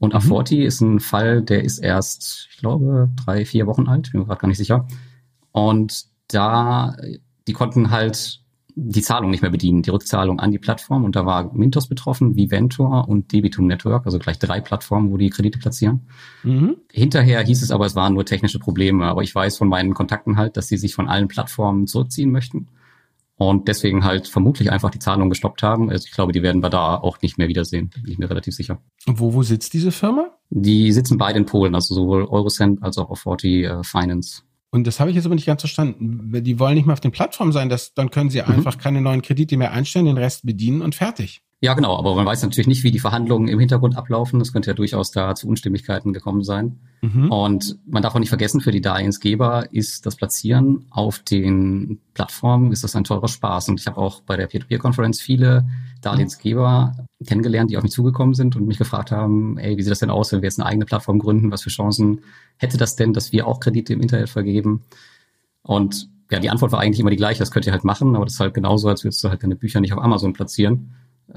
[0.00, 0.18] Und mhm.
[0.18, 4.26] A40 ist ein Fall, der ist erst, ich glaube, drei, vier Wochen alt, bin mir
[4.26, 4.88] gerade gar nicht sicher.
[5.52, 6.96] Und da,
[7.46, 8.40] die konnten halt
[8.74, 11.04] die Zahlung nicht mehr bedienen, die Rückzahlung an die Plattform.
[11.04, 15.28] Und da war Mintos betroffen, Viventor und Debitum Network, also gleich drei Plattformen, wo die
[15.28, 16.08] Kredite platzieren.
[16.44, 16.76] Mhm.
[16.90, 19.04] Hinterher hieß es aber, es waren nur technische Probleme.
[19.04, 22.68] Aber ich weiß von meinen Kontakten halt, dass sie sich von allen Plattformen zurückziehen möchten
[23.40, 25.88] und deswegen halt vermutlich einfach die Zahlung gestoppt haben.
[25.88, 28.54] Also ich glaube, die werden wir da auch nicht mehr wiedersehen, bin ich mir relativ
[28.54, 28.82] sicher.
[29.06, 30.36] Und wo, wo sitzt diese Firma?
[30.50, 34.42] Die sitzen beide in Polen, also sowohl Eurocent als auch auf 40 äh, Finance.
[34.70, 36.30] Und das habe ich jetzt aber nicht ganz verstanden.
[36.44, 38.48] Die wollen nicht mehr auf den Plattformen sein, das, dann können sie mhm.
[38.48, 41.42] einfach keine neuen Kredite mehr einstellen, den Rest bedienen und fertig.
[41.62, 44.38] Ja, genau, aber man weiß natürlich nicht, wie die Verhandlungen im Hintergrund ablaufen.
[44.38, 46.78] Das könnte ja durchaus da zu Unstimmigkeiten gekommen sein.
[47.02, 47.30] Mhm.
[47.30, 52.72] Und man darf auch nicht vergessen, für die Darlehensgeber ist das Platzieren auf den Plattformen,
[52.72, 53.68] ist das ein teurer Spaß.
[53.68, 55.68] Und ich habe auch bei der Peer-to-Peer-Konferenz viele
[56.00, 56.94] Darlehensgeber
[57.26, 60.08] kennengelernt, die auf mich zugekommen sind und mich gefragt haben, ey, wie sieht das denn
[60.08, 61.50] aus, wenn wir jetzt eine eigene Plattform gründen?
[61.50, 62.22] Was für Chancen
[62.56, 64.84] hätte das denn, dass wir auch Kredite im Internet vergeben?
[65.60, 68.24] Und ja, die Antwort war eigentlich immer die gleiche, das könnt ihr halt machen, aber
[68.24, 70.94] das ist halt genauso, als würdest du halt deine Bücher nicht auf Amazon platzieren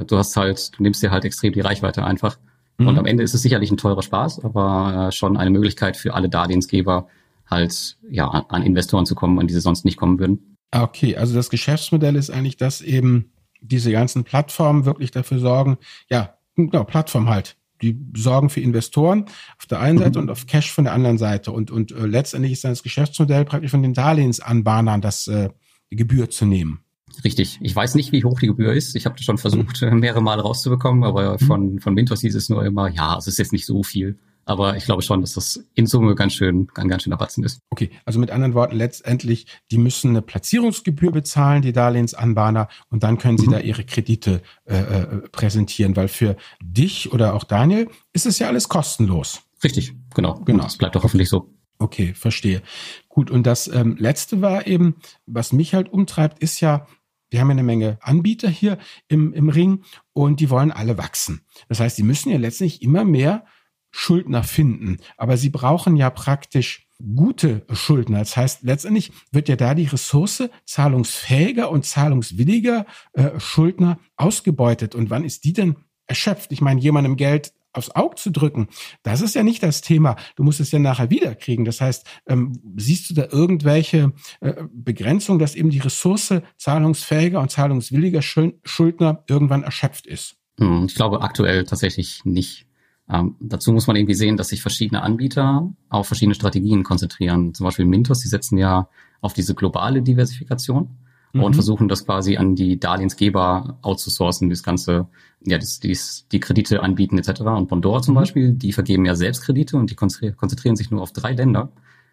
[0.07, 2.37] du hast halt, du nimmst dir halt extrem die Reichweite einfach.
[2.77, 2.87] Mhm.
[2.87, 6.13] Und am Ende ist es sicherlich ein teurer Spaß, aber äh, schon eine Möglichkeit für
[6.13, 7.07] alle Darlehensgeber,
[7.49, 10.57] halt ja an Investoren zu kommen, an die sie sonst nicht kommen würden.
[10.71, 15.77] Ah, okay, also das Geschäftsmodell ist eigentlich, dass eben diese ganzen Plattformen wirklich dafür sorgen,
[16.09, 17.57] ja, genau, Plattform halt.
[17.81, 19.25] Die sorgen für Investoren
[19.59, 20.23] auf der einen Seite mhm.
[20.23, 21.51] und auf Cash von der anderen Seite.
[21.51, 25.49] Und, und äh, letztendlich ist dann das Geschäftsmodell praktisch von den Darlehensanbahnern, das äh,
[25.89, 26.82] Gebühr zu nehmen.
[27.23, 27.59] Richtig.
[27.61, 28.95] Ich weiß nicht, wie hoch die Gebühr ist.
[28.95, 29.99] Ich habe schon versucht, mhm.
[29.99, 31.45] mehrere Male rauszubekommen, aber mhm.
[31.45, 34.17] von, von Mintos hieß es nur immer, ja, es ist jetzt nicht so viel.
[34.45, 37.59] Aber ich glaube schon, dass das in Summe ganz schön, ein ganz schöner Batzen ist.
[37.69, 43.17] Okay, also mit anderen Worten, letztendlich, die müssen eine Platzierungsgebühr bezahlen, die Darlehensanbahner, und dann
[43.17, 43.51] können sie mhm.
[43.51, 48.47] da ihre Kredite äh, äh, präsentieren, weil für dich oder auch Daniel ist es ja
[48.47, 49.41] alles kostenlos.
[49.63, 50.41] Richtig, genau.
[50.41, 50.59] Genau.
[50.59, 51.49] Und das bleibt doch hoffentlich so.
[51.79, 52.61] Okay, verstehe.
[53.09, 54.95] Gut, und das ähm, letzte war eben,
[55.25, 56.87] was mich halt umtreibt, ist ja,
[57.33, 61.41] wir haben ja eine Menge Anbieter hier im, im Ring und die wollen alle wachsen.
[61.67, 63.45] Das heißt, die müssen ja letztlich immer mehr
[63.89, 64.97] Schuldner finden.
[65.17, 68.19] Aber sie brauchen ja praktisch gute Schuldner.
[68.19, 74.93] Das heißt, letztendlich wird ja da die Ressource zahlungsfähiger und zahlungswilliger äh, Schuldner ausgebeutet.
[74.93, 76.51] Und wann ist die denn erschöpft?
[76.51, 78.67] Ich meine, jemandem Geld aufs Auge zu drücken,
[79.03, 80.15] das ist ja nicht das Thema.
[80.35, 81.65] Du musst es ja nachher wiederkriegen.
[81.65, 87.51] Das heißt, ähm, siehst du da irgendwelche äh, Begrenzungen, dass eben die Ressource zahlungsfähiger und
[87.51, 90.37] zahlungswilliger Schuldner irgendwann erschöpft ist?
[90.59, 92.67] Hm, ich glaube aktuell tatsächlich nicht.
[93.09, 97.53] Ähm, dazu muss man irgendwie sehen, dass sich verschiedene Anbieter auf verschiedene Strategien konzentrieren.
[97.53, 98.87] Zum Beispiel Mintos, die setzen ja
[99.19, 100.97] auf diese globale Diversifikation
[101.33, 101.43] mhm.
[101.43, 105.07] und versuchen das quasi an die Darlehensgeber outzusourcen, das ganze,
[105.41, 107.41] ja, das, dies, die Kredite anbieten etc.
[107.41, 108.19] Und Bondora zum mhm.
[108.19, 111.71] Beispiel, die vergeben ja selbst Kredite und die konzentrieren sich nur auf drei Länder.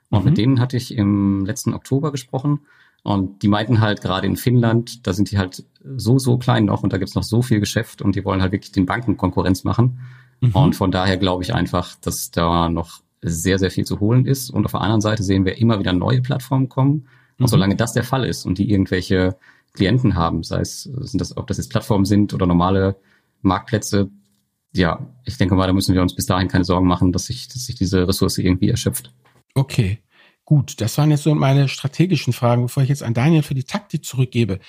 [0.09, 0.25] Und mhm.
[0.25, 2.61] mit denen hatte ich im letzten Oktober gesprochen.
[3.03, 5.65] Und die meinten halt gerade in Finnland, da sind die halt
[5.97, 8.53] so, so klein noch und da gibt's noch so viel Geschäft und die wollen halt
[8.53, 10.01] wirklich den Banken Konkurrenz machen.
[10.41, 10.53] Mhm.
[10.53, 14.51] Und von daher glaube ich einfach, dass da noch sehr, sehr viel zu holen ist.
[14.51, 17.07] Und auf der anderen Seite sehen wir immer wieder neue Plattformen kommen
[17.41, 17.51] und mhm.
[17.51, 19.37] solange das der Fall ist und die irgendwelche
[19.73, 22.97] Klienten haben, sei es, sind das, ob das jetzt Plattformen sind oder normale
[23.41, 24.11] Marktplätze,
[24.73, 27.49] ja, ich denke mal, da müssen wir uns bis dahin keine Sorgen machen, dass sich,
[27.49, 29.13] dass sich diese Ressource irgendwie erschöpft.
[29.55, 29.99] Okay,
[30.45, 30.81] gut.
[30.81, 34.05] Das waren jetzt so meine strategischen Fragen, bevor ich jetzt an Daniel für die Taktik
[34.05, 34.61] zurückgebe.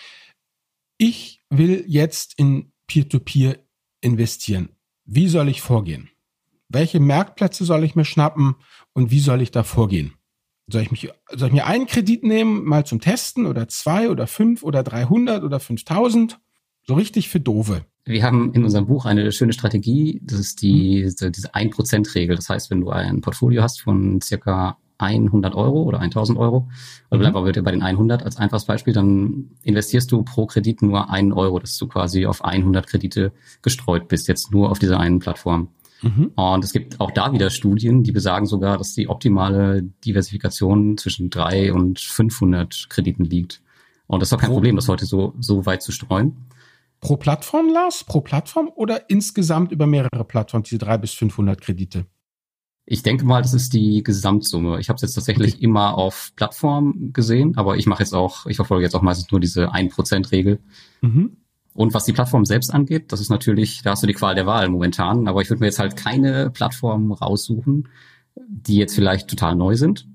[0.97, 3.59] Ich will jetzt in Peer-to-Peer -Peer
[4.01, 4.69] investieren.
[5.05, 6.09] Wie soll ich vorgehen?
[6.67, 8.55] Welche Marktplätze soll ich mir schnappen
[8.93, 10.13] und wie soll ich da vorgehen?
[10.71, 14.25] Soll ich, mich, soll ich mir einen Kredit nehmen, mal zum Testen oder zwei oder
[14.25, 16.39] fünf oder 300 oder 5000?
[16.87, 17.81] So richtig für Dove.
[18.05, 20.21] Wir haben in unserem Buch eine schöne Strategie.
[20.23, 22.35] Das ist die, diese 1%-Regel.
[22.35, 26.69] Das heißt, wenn du ein Portfolio hast von circa 100 Euro oder 1000 Euro,
[27.09, 27.21] oder mhm.
[27.21, 31.09] bleib aber bitte bei den 100 als einfaches Beispiel, dann investierst du pro Kredit nur
[31.09, 33.31] einen Euro, dass du quasi auf 100 Kredite
[33.61, 35.69] gestreut bist, jetzt nur auf dieser einen Plattform.
[36.01, 36.31] Mhm.
[36.35, 41.29] Und es gibt auch da wieder Studien, die besagen sogar, dass die optimale Diversifikation zwischen
[41.29, 43.61] drei und 500 Krediten liegt.
[44.07, 46.37] Und das ist doch kein pro, Problem, das heute so, so weit zu streuen.
[46.99, 48.03] Pro Plattform, Lars?
[48.03, 52.05] Pro Plattform oder insgesamt über mehrere Plattformen, diese drei bis 500 Kredite?
[52.85, 54.79] Ich denke mal, das ist die Gesamtsumme.
[54.79, 55.63] Ich habe es jetzt tatsächlich okay.
[55.63, 59.39] immer auf Plattform gesehen, aber ich mache jetzt auch, ich verfolge jetzt auch meistens nur
[59.39, 60.59] diese 1%-Regel.
[61.01, 61.37] Mhm.
[61.73, 64.45] Und was die Plattform selbst angeht, das ist natürlich, da hast du die Qual der
[64.45, 67.87] Wahl momentan, aber ich würde mir jetzt halt keine Plattform raussuchen,
[68.35, 70.07] die jetzt vielleicht total neu sind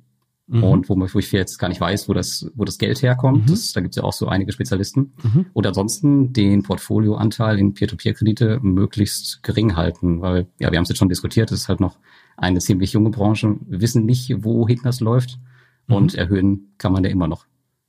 [0.46, 0.62] mhm.
[0.62, 3.46] und wo, wo ich jetzt gar nicht weiß, wo das, wo das Geld herkommt.
[3.46, 3.50] Mhm.
[3.50, 5.12] Das, da gibt es ja auch so einige Spezialisten.
[5.22, 5.46] Mhm.
[5.52, 10.98] Und ansonsten den Portfolioanteil in Peer-to-Peer-Kredite möglichst gering halten, weil, ja, wir haben es jetzt
[10.98, 11.98] schon diskutiert, es ist halt noch
[12.36, 13.56] eine ziemlich junge Branche.
[13.66, 15.38] Wir wissen nicht, wohin das läuft
[15.88, 16.18] und mhm.
[16.18, 17.46] erhöhen kann man ja immer noch.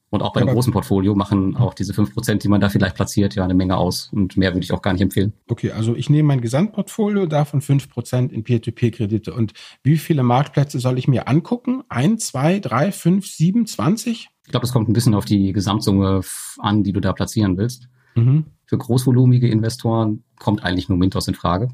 [0.09, 2.95] Und auch bei einem großen Portfolio machen auch diese fünf Prozent, die man da vielleicht
[2.95, 4.09] platziert, ja eine Menge aus.
[4.13, 5.33] Und mehr würde ich auch gar nicht empfehlen.
[5.49, 9.33] Okay, also ich nehme mein Gesamtportfolio, davon fünf Prozent in Peer-to-Peer-Kredite.
[9.33, 9.51] Und
[9.83, 11.83] wie viele Marktplätze soll ich mir angucken?
[11.89, 14.29] Ein, zwei, drei, fünf, sieben, zwanzig?
[14.45, 16.21] Ich glaube, das kommt ein bisschen auf die Gesamtsumme
[16.59, 17.89] an, die du da platzieren willst.
[18.15, 18.45] Mhm.
[18.65, 21.67] Für großvolumige Investoren kommt eigentlich nur Mintos in Frage.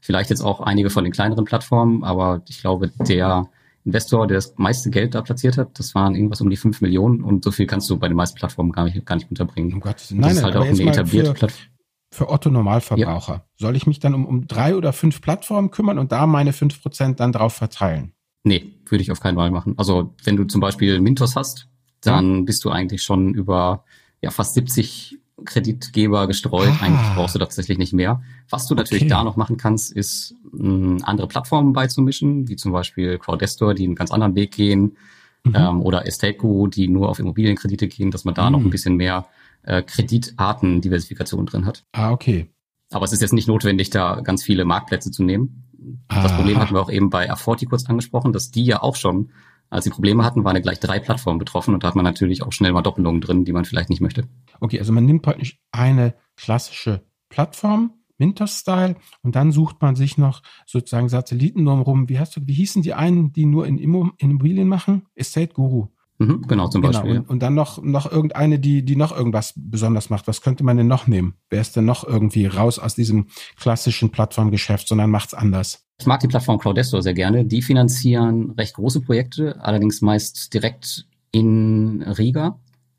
[0.00, 3.48] Vielleicht jetzt auch einige von den kleineren Plattformen, aber ich glaube, der
[3.88, 7.22] Investor, der das meiste Geld da platziert hat, das waren irgendwas um die 5 Millionen
[7.22, 9.72] und so viel kannst du bei den meisten Plattformen gar nicht, gar nicht unterbringen.
[9.76, 11.66] Oh Gott, nein, das ist halt auch eine etablierte Plattform.
[12.10, 13.32] Für Otto Normalverbraucher.
[13.32, 13.44] Ja.
[13.56, 16.82] Soll ich mich dann um, um drei oder fünf Plattformen kümmern und da meine fünf
[16.82, 18.12] Prozent dann drauf verteilen?
[18.44, 19.74] Nee, würde ich auf keinen Fall machen.
[19.76, 21.68] Also wenn du zum Beispiel Mintos hast,
[22.00, 22.42] dann ja.
[22.42, 23.84] bist du eigentlich schon über
[24.22, 26.72] ja, fast 70 Kreditgeber gestreut.
[26.80, 26.84] Ah.
[26.84, 28.22] Eigentlich brauchst du tatsächlich nicht mehr.
[28.50, 29.10] Was du natürlich okay.
[29.10, 33.94] da noch machen kannst, ist mh, andere Plattformen beizumischen, wie zum Beispiel Crowdestor, die einen
[33.94, 34.96] ganz anderen Weg gehen,
[35.44, 35.54] mhm.
[35.54, 38.52] ähm, oder Estate Guru, die nur auf Immobilienkredite gehen, dass man da mhm.
[38.52, 39.26] noch ein bisschen mehr
[39.62, 41.84] äh, Kreditarten-Diversifikation drin hat.
[41.92, 42.48] Ah, okay.
[42.90, 45.64] Aber es ist jetzt nicht notwendig, da ganz viele Marktplätze zu nehmen.
[46.08, 49.30] Das Problem hatten wir auch eben bei Afforti kurz angesprochen, dass die ja auch schon
[49.70, 52.42] als sie Probleme hatten, waren ja gleich drei Plattformen betroffen und da hat man natürlich
[52.42, 54.24] auch schnell mal Doppelungen drin, die man vielleicht nicht möchte.
[54.60, 60.42] Okay, also man nimmt praktisch eine klassische Plattform, Mintos-Style, und dann sucht man sich noch
[60.66, 62.08] sozusagen Satelliten drumherum.
[62.08, 65.06] Wie hast du, wie hießen die einen, die nur in Immobilien machen?
[65.14, 65.88] Estate Guru.
[66.18, 66.94] Mhm, genau, zum genau.
[66.94, 67.18] Beispiel.
[67.18, 70.26] Und, und, dann noch, noch irgendeine, die, die noch irgendwas besonders macht.
[70.26, 71.34] Was könnte man denn noch nehmen?
[71.48, 75.87] Wer ist denn noch irgendwie raus aus diesem klassischen Plattformgeschäft, sondern macht's anders?
[76.00, 77.44] Ich mag die Plattform Crowdestor sehr gerne.
[77.44, 82.58] Die finanzieren recht große Projekte, allerdings meist direkt in Riga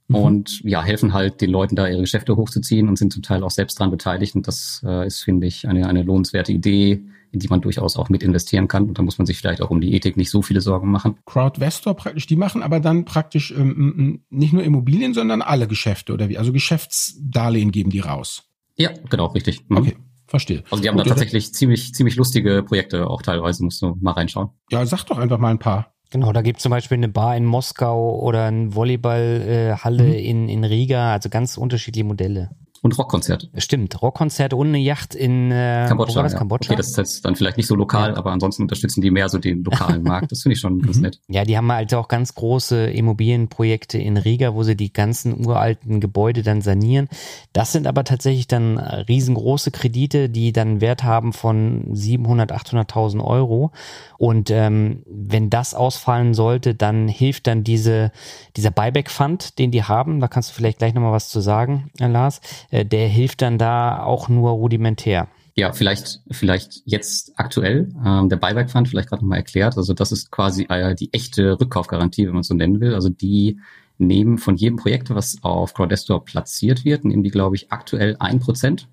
[0.09, 0.15] mhm.
[0.15, 3.51] und ja, helfen halt den Leuten da ihre Geschäfte hochzuziehen und sind zum Teil auch
[3.51, 4.35] selbst dran beteiligt.
[4.35, 8.09] Und das äh, ist, finde ich, eine, eine lohnenswerte Idee, in die man durchaus auch
[8.09, 8.89] mit investieren kann.
[8.89, 11.15] Und da muss man sich vielleicht auch um die Ethik nicht so viele Sorgen machen.
[11.25, 16.27] Crowdvestor praktisch, die machen aber dann praktisch ähm, nicht nur Immobilien, sondern alle Geschäfte oder
[16.27, 16.37] wie?
[16.37, 18.43] Also Geschäftsdarlehen geben die raus.
[18.75, 19.63] Ja, genau, richtig.
[19.69, 19.77] Mhm.
[19.77, 19.95] Okay.
[20.29, 20.63] Verstehe.
[20.69, 24.11] Also die haben Gut, da tatsächlich ziemlich, ziemlich lustige Projekte auch teilweise, musst du mal
[24.11, 24.49] reinschauen.
[24.69, 25.93] Ja, sag doch einfach mal ein paar.
[26.11, 30.13] Genau, da gibt es zum Beispiel eine Bar in Moskau oder eine Volleyballhalle mhm.
[30.13, 32.51] in, in Riga, also ganz unterschiedliche Modelle.
[32.81, 33.49] Und Rockkonzert.
[33.57, 36.23] Stimmt, Rockkonzert und eine Yacht in äh, Kambodscha.
[36.23, 36.39] Das, ja.
[36.39, 36.71] Kambodscha?
[36.71, 38.17] Okay, das ist jetzt dann vielleicht nicht so lokal, ja.
[38.17, 40.31] aber ansonsten unterstützen die mehr so den lokalen Markt.
[40.31, 41.03] Das finde ich schon ganz mhm.
[41.03, 41.19] nett.
[41.27, 45.99] Ja, die haben halt auch ganz große Immobilienprojekte in Riga, wo sie die ganzen uralten
[45.99, 47.09] Gebäude dann sanieren.
[47.53, 53.71] Das sind aber tatsächlich dann riesengroße Kredite, die dann Wert haben von 700, 800.000 Euro.
[54.19, 58.11] Und ähm, wenn das ausfallen sollte, dann hilft dann diese,
[58.57, 60.19] dieser Buyback-Fund, den die haben.
[60.19, 64.03] Da kannst du vielleicht gleich nochmal was zu sagen, Lars äh, der hilft dann da
[64.03, 65.29] auch nur rudimentär.
[65.55, 69.77] Ja, vielleicht, vielleicht jetzt aktuell, ähm, der Buyback Fund vielleicht gerade nochmal erklärt.
[69.77, 72.95] Also das ist quasi äh, die echte Rückkaufgarantie, wenn man so nennen will.
[72.95, 73.57] Also die
[73.97, 78.41] nehmen von jedem Projekt, was auf Crowdestor platziert wird, nehmen die, glaube ich, aktuell ein
[78.41, 78.89] Prozent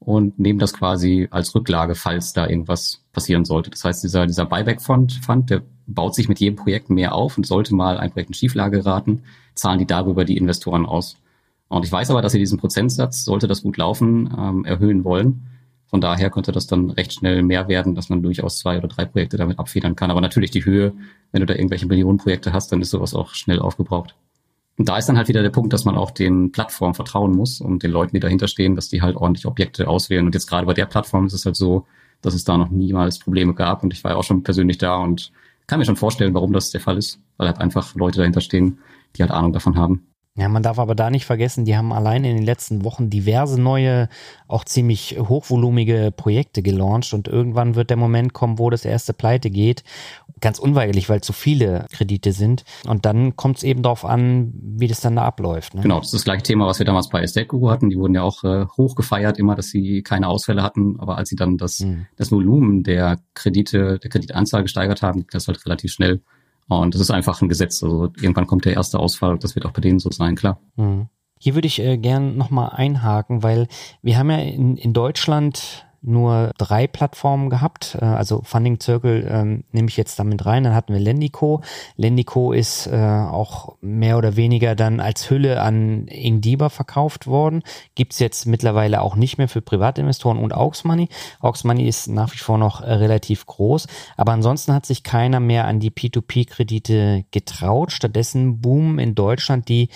[0.00, 3.70] und nehmen das quasi als Rücklage, falls da irgendwas passieren sollte.
[3.70, 7.46] Das heißt, dieser, dieser Buyback-Fund, Fund, der baut sich mit jedem Projekt mehr auf und
[7.46, 9.22] sollte mal ein Projekt in Schieflage geraten,
[9.54, 11.16] zahlen die darüber die Investoren aus.
[11.68, 15.46] Und ich weiß aber, dass sie diesen Prozentsatz, sollte das gut laufen, ähm, erhöhen wollen.
[15.86, 19.04] Von daher könnte das dann recht schnell mehr werden, dass man durchaus zwei oder drei
[19.04, 20.10] Projekte damit abfedern kann.
[20.10, 20.94] Aber natürlich die Höhe,
[21.32, 24.14] wenn du da irgendwelche Millionenprojekte hast, dann ist sowas auch schnell aufgebraucht.
[24.80, 27.60] Und da ist dann halt wieder der Punkt, dass man auch den Plattformen vertrauen muss
[27.60, 30.24] und den Leuten, die dahinter stehen, dass die halt ordentlich Objekte auswählen.
[30.24, 31.84] Und jetzt gerade bei der Plattform ist es halt so,
[32.22, 33.82] dass es da noch niemals Probleme gab.
[33.82, 35.32] Und ich war ja auch schon persönlich da und
[35.66, 37.20] kann mir schon vorstellen, warum das der Fall ist.
[37.36, 38.78] Weil halt einfach Leute dahinter stehen,
[39.16, 40.06] die halt Ahnung davon haben.
[40.34, 43.60] Ja, man darf aber da nicht vergessen, die haben allein in den letzten Wochen diverse
[43.60, 44.08] neue,
[44.48, 49.50] auch ziemlich hochvolumige Projekte gelauncht und irgendwann wird der Moment kommen, wo das erste Pleite
[49.50, 49.84] geht.
[50.40, 52.64] Ganz unweigerlich, weil zu viele Kredite sind.
[52.86, 55.74] Und dann kommt es eben darauf an, wie das dann da abläuft.
[55.74, 55.82] Ne?
[55.82, 57.90] Genau, das ist das gleiche Thema, was wir damals bei Estate Guru hatten.
[57.90, 60.98] Die wurden ja auch äh, hoch gefeiert, immer, dass sie keine Ausfälle hatten.
[60.98, 62.06] Aber als sie dann das, mhm.
[62.16, 66.20] das Volumen der Kredite, der Kreditanzahl gesteigert haben, das halt relativ schnell
[66.78, 67.82] und das ist einfach ein Gesetz.
[67.82, 69.38] Also irgendwann kommt der erste Ausfall.
[69.38, 70.60] Das wird auch bei denen so sein, klar.
[70.76, 71.08] Mhm.
[71.38, 73.66] Hier würde ich äh, gern nochmal einhaken, weil
[74.02, 77.96] wir haben ja in, in Deutschland nur drei Plattformen gehabt.
[78.00, 80.64] Äh, also Funding Circle ähm, nehme ich jetzt damit rein.
[80.64, 81.60] Dann hatten wir Lendico.
[81.96, 87.62] Lendico ist äh, auch mehr oder weniger dann als Hülle an Ingdiba verkauft worden.
[87.94, 91.08] Gibt's jetzt mittlerweile auch nicht mehr für Privatinvestoren und Aux Money.
[91.40, 93.86] Aux Money ist nach wie vor noch äh, relativ groß.
[94.16, 97.92] Aber ansonsten hat sich keiner mehr an die P2P-Kredite getraut.
[97.92, 99.88] Stattdessen boomen in Deutschland die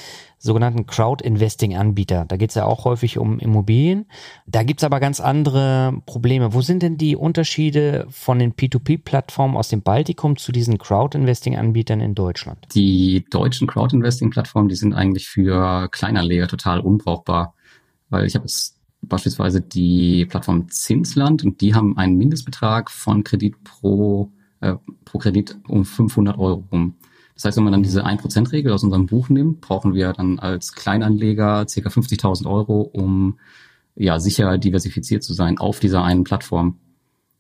[0.45, 2.27] sogenannten Crowd-Investing-Anbieter.
[2.29, 4.05] Da geht es ja auch häufig um Immobilien.
[4.47, 6.53] Da gibt es aber ganz andere Probleme.
[6.53, 12.15] Wo sind denn die Unterschiede von den P2P-Plattformen aus dem Baltikum zu diesen Crowd-Investing-Anbietern in
[12.15, 12.59] Deutschland?
[12.75, 17.55] Die deutschen Crowd-Investing-Plattformen, die sind eigentlich für Kleinanleger total unbrauchbar,
[18.11, 23.65] weil ich habe jetzt beispielsweise die Plattform Zinsland und die haben einen Mindestbetrag von Kredit
[23.65, 24.31] pro,
[24.61, 24.75] äh,
[25.07, 26.97] pro Kredit um 500 Euro rum.
[27.35, 30.73] Das heißt, wenn man dann diese 1%-Regel aus unserem Buch nimmt, brauchen wir dann als
[30.73, 31.89] Kleinanleger ca.
[31.89, 33.39] 50.000 Euro, um
[33.97, 36.79] ja sicher diversifiziert zu sein auf dieser einen Plattform.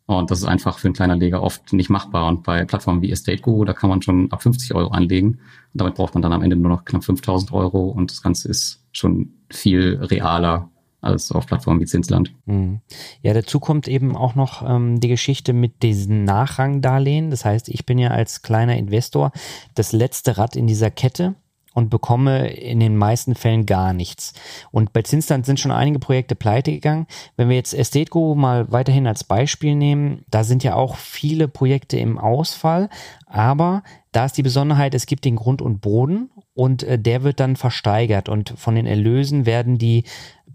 [0.06, 2.28] Und das ist einfach für einen Kleinanleger oft nicht machbar.
[2.28, 5.38] Und bei Plattformen wie Estate da kann man schon ab 50 Euro anlegen.
[5.72, 7.88] Und damit braucht man dann am Ende nur noch knapp 5.000 Euro.
[7.88, 10.70] Und das Ganze ist schon viel realer
[11.04, 12.34] als auf Plattformen wie Zinsland.
[12.46, 12.80] Mhm.
[13.22, 17.30] Ja, dazu kommt eben auch noch ähm, die Geschichte mit diesen Nachrangdarlehen.
[17.30, 19.32] Das heißt, ich bin ja als kleiner Investor
[19.74, 21.34] das letzte Rad in dieser Kette
[21.74, 24.32] und bekomme in den meisten Fällen gar nichts.
[24.70, 27.06] Und bei Zinsland sind schon einige Projekte pleite gegangen.
[27.36, 31.98] Wenn wir jetzt Estetgo mal weiterhin als Beispiel nehmen, da sind ja auch viele Projekte
[31.98, 32.88] im Ausfall,
[33.26, 33.82] aber
[34.12, 37.56] da ist die Besonderheit, es gibt den Grund und Boden und äh, der wird dann
[37.56, 40.04] versteigert und von den Erlösen werden die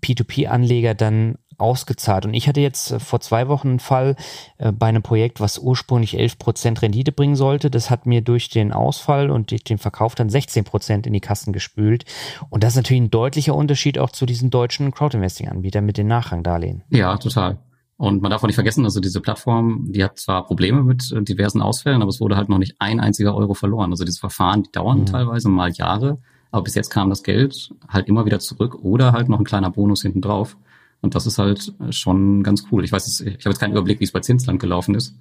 [0.01, 2.25] P2P-Anleger dann ausgezahlt.
[2.25, 4.15] Und ich hatte jetzt äh, vor zwei Wochen einen Fall
[4.57, 7.69] äh, bei einem Projekt, was ursprünglich 11% Rendite bringen sollte.
[7.69, 11.53] Das hat mir durch den Ausfall und durch den Verkauf dann 16% in die Kassen
[11.53, 12.05] gespült.
[12.49, 16.83] Und das ist natürlich ein deutlicher Unterschied auch zu diesen deutschen Crowdinvesting-Anbietern mit den Nachrangdarlehen.
[16.89, 17.59] Ja, total.
[17.99, 21.21] Und man darf auch nicht vergessen, also diese Plattform, die hat zwar Probleme mit äh,
[21.21, 23.91] diversen Ausfällen, aber es wurde halt noch nicht ein einziger Euro verloren.
[23.91, 25.05] Also diese Verfahren, die dauern mhm.
[25.05, 26.17] teilweise mal Jahre.
[26.49, 29.69] Aber bis jetzt kam das Geld halt immer wieder zurück oder halt noch ein kleiner
[29.69, 30.55] Bonus hinten drauf.
[31.01, 32.85] Und das ist halt schon ganz cool.
[32.85, 35.13] Ich weiß, jetzt, ich habe jetzt keinen Überblick, wie es bei Zinsland gelaufen ist.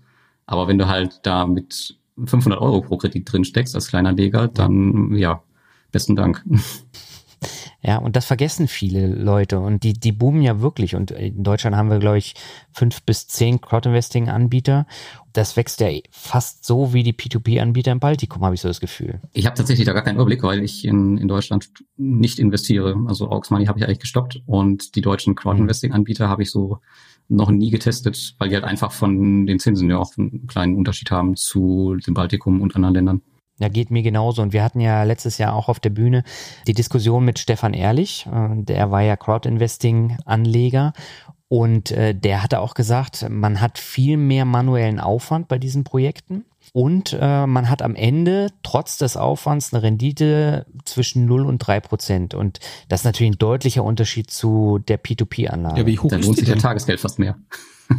[0.46, 4.46] Aber wenn du halt da mit 500 Euro pro Kredit drin steckst als kleiner Leger,
[4.46, 5.42] dann ja,
[5.90, 6.44] besten Dank.
[7.80, 10.96] Ja, und das vergessen viele Leute und die, die boomen ja wirklich.
[10.96, 12.34] Und in Deutschland haben wir, glaube ich,
[12.72, 14.86] fünf bis zehn Crowdinvesting-Anbieter.
[15.32, 19.20] Das wächst ja fast so wie die P2P-Anbieter im Baltikum, habe ich so das Gefühl.
[19.32, 22.96] Ich habe tatsächlich da gar keinen Überblick, weil ich in, in Deutschland nicht investiere.
[23.06, 26.78] Also Aux Money habe ich eigentlich gestoppt und die deutschen Crowdinvesting-Anbieter habe ich so
[27.28, 31.12] noch nie getestet, weil die halt einfach von den Zinsen ja auch einen kleinen Unterschied
[31.12, 33.22] haben zu dem Baltikum und anderen Ländern.
[33.58, 34.42] Ja, geht mir genauso.
[34.42, 36.22] Und wir hatten ja letztes Jahr auch auf der Bühne
[36.66, 38.26] die Diskussion mit Stefan Ehrlich.
[38.26, 40.92] Äh, der war ja Crowdinvesting-Anleger.
[41.48, 46.44] Und äh, der hatte auch gesagt, man hat viel mehr manuellen Aufwand bei diesen Projekten.
[46.74, 51.80] Und äh, man hat am Ende trotz des Aufwands eine Rendite zwischen 0 und 3
[51.80, 52.34] Prozent.
[52.34, 55.80] Und das ist natürlich ein deutlicher Unterschied zu der P2P-Anlage.
[55.80, 57.36] Ja, wie hoch Dann lohnt sich der Tagesgeld fast mehr.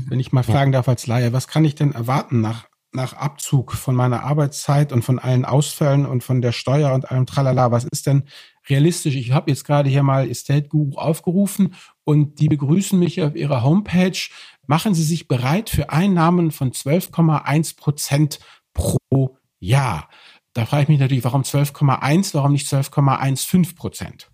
[0.08, 3.74] Wenn ich mal fragen darf als Laie, was kann ich denn erwarten nach nach Abzug
[3.74, 7.86] von meiner Arbeitszeit und von allen Ausfällen und von der Steuer und allem Tralala, was
[7.86, 8.24] ist denn
[8.68, 9.16] realistisch?
[9.16, 13.64] Ich habe jetzt gerade hier mal Estate Guru aufgerufen und die begrüßen mich auf ihrer
[13.64, 14.18] Homepage.
[14.66, 18.40] Machen Sie sich bereit für Einnahmen von 12,1 Prozent
[18.74, 20.10] pro Jahr.
[20.54, 24.32] Da frage ich mich natürlich, warum 12,1, warum nicht 12,15 Prozent?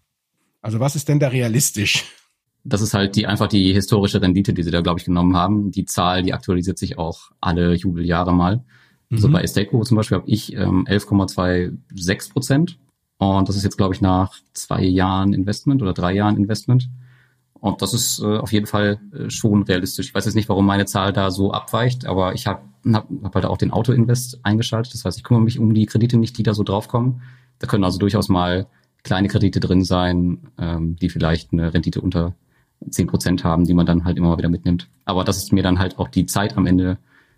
[0.61, 2.05] Also was ist denn da realistisch?
[2.65, 5.71] Das ist halt die einfach die historische Rendite, die sie da, glaube ich, genommen haben.
[5.71, 8.57] Die Zahl, die aktualisiert sich auch alle Jubeljahre mal.
[9.09, 9.17] Mhm.
[9.17, 12.79] Also bei Estaco zum Beispiel habe ich ähm, 11,26 Prozent.
[13.17, 16.89] Und das ist jetzt, glaube ich, nach zwei Jahren Investment oder drei Jahren Investment.
[17.53, 20.07] Und das ist äh, auf jeden Fall äh, schon realistisch.
[20.07, 22.61] Ich weiß jetzt nicht, warum meine Zahl da so abweicht, aber ich habe
[22.91, 24.93] hab, hab halt auch den Auto-Invest eingeschaltet.
[24.93, 27.21] Das heißt, ich kümmere mich um die Kredite nicht, die da so draufkommen.
[27.59, 28.67] Da können also durchaus mal
[29.03, 32.35] kleine Kredite drin sein, ähm, die vielleicht eine Rendite unter
[32.89, 34.89] zehn Prozent haben, die man dann halt immer wieder mitnimmt.
[35.05, 36.97] Aber das ist mir dann halt auch die Zeit am Ende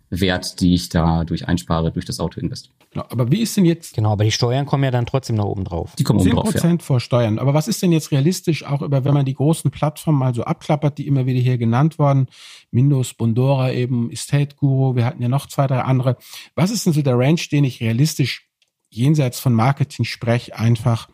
[0.09, 2.71] wert, die ich dadurch einspare durch das Autoinvest.
[2.91, 3.95] Genau, aber wie ist denn jetzt?
[3.95, 5.93] Genau, aber die Steuern kommen ja dann trotzdem noch oben drauf.
[5.99, 6.49] Die kommen oben drauf.
[6.49, 6.77] 10% ja.
[6.79, 7.39] vor Steuern.
[7.39, 10.43] Aber was ist denn jetzt realistisch, auch über, wenn man die großen Plattformen mal so
[10.43, 12.27] abklappert, die immer wieder hier genannt worden,
[12.71, 16.17] Windows, Bondora eben, Estate Guru, wir hatten ja noch zwei, drei andere.
[16.55, 18.49] Was ist denn so der Range, den ich realistisch
[18.89, 21.09] jenseits von Marketing spreche, einfach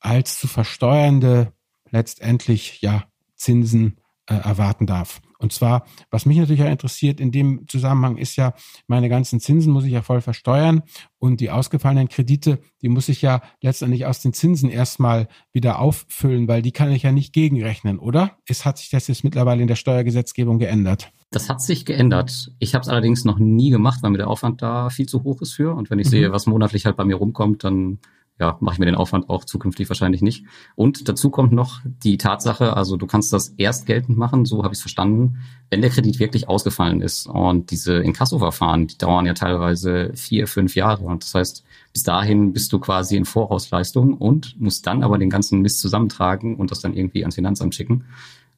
[0.00, 1.52] als zu versteuernde
[1.90, 3.04] letztendlich ja
[3.38, 5.22] Zinsen äh, erwarten darf.
[5.38, 8.54] Und zwar, was mich natürlich ja interessiert in dem Zusammenhang ist ja,
[8.88, 10.82] meine ganzen Zinsen muss ich ja voll versteuern
[11.18, 16.48] und die ausgefallenen Kredite, die muss ich ja letztendlich aus den Zinsen erstmal wieder auffüllen,
[16.48, 18.32] weil die kann ich ja nicht gegenrechnen, oder?
[18.46, 21.12] Es hat sich das jetzt mittlerweile in der Steuergesetzgebung geändert.
[21.30, 22.50] Das hat sich geändert.
[22.58, 25.40] Ich habe es allerdings noch nie gemacht, weil mir der Aufwand da viel zu hoch
[25.40, 25.74] ist für.
[25.74, 26.10] Und wenn ich mhm.
[26.10, 28.00] sehe, was monatlich halt bei mir rumkommt, dann
[28.40, 30.44] ja, mache ich mir den Aufwand auch zukünftig wahrscheinlich nicht.
[30.76, 34.72] Und dazu kommt noch die Tatsache, also du kannst das erst geltend machen, so habe
[34.72, 35.38] ich es verstanden,
[35.70, 37.26] wenn der Kredit wirklich ausgefallen ist.
[37.26, 41.04] Und diese Inkasso-Verfahren, die dauern ja teilweise vier, fünf Jahre.
[41.04, 45.30] Und das heißt, bis dahin bist du quasi in Vorausleistung und musst dann aber den
[45.30, 48.04] ganzen Mist zusammentragen und das dann irgendwie ans Finanzamt schicken.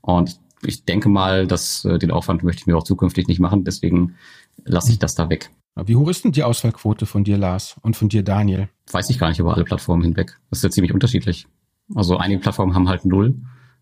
[0.03, 3.65] Und ich denke mal, dass äh, den Aufwand möchte ich mir auch zukünftig nicht machen.
[3.65, 4.17] Deswegen
[4.65, 5.51] lasse ich das da weg.
[5.87, 8.69] Wie hoch ist denn die Ausfallquote von dir, Lars, und von dir, Daniel?
[8.91, 10.39] Weiß ich gar nicht über alle Plattformen hinweg.
[10.51, 11.47] Das ist ja ziemlich unterschiedlich.
[11.95, 13.37] Also einige Plattformen haben halt null,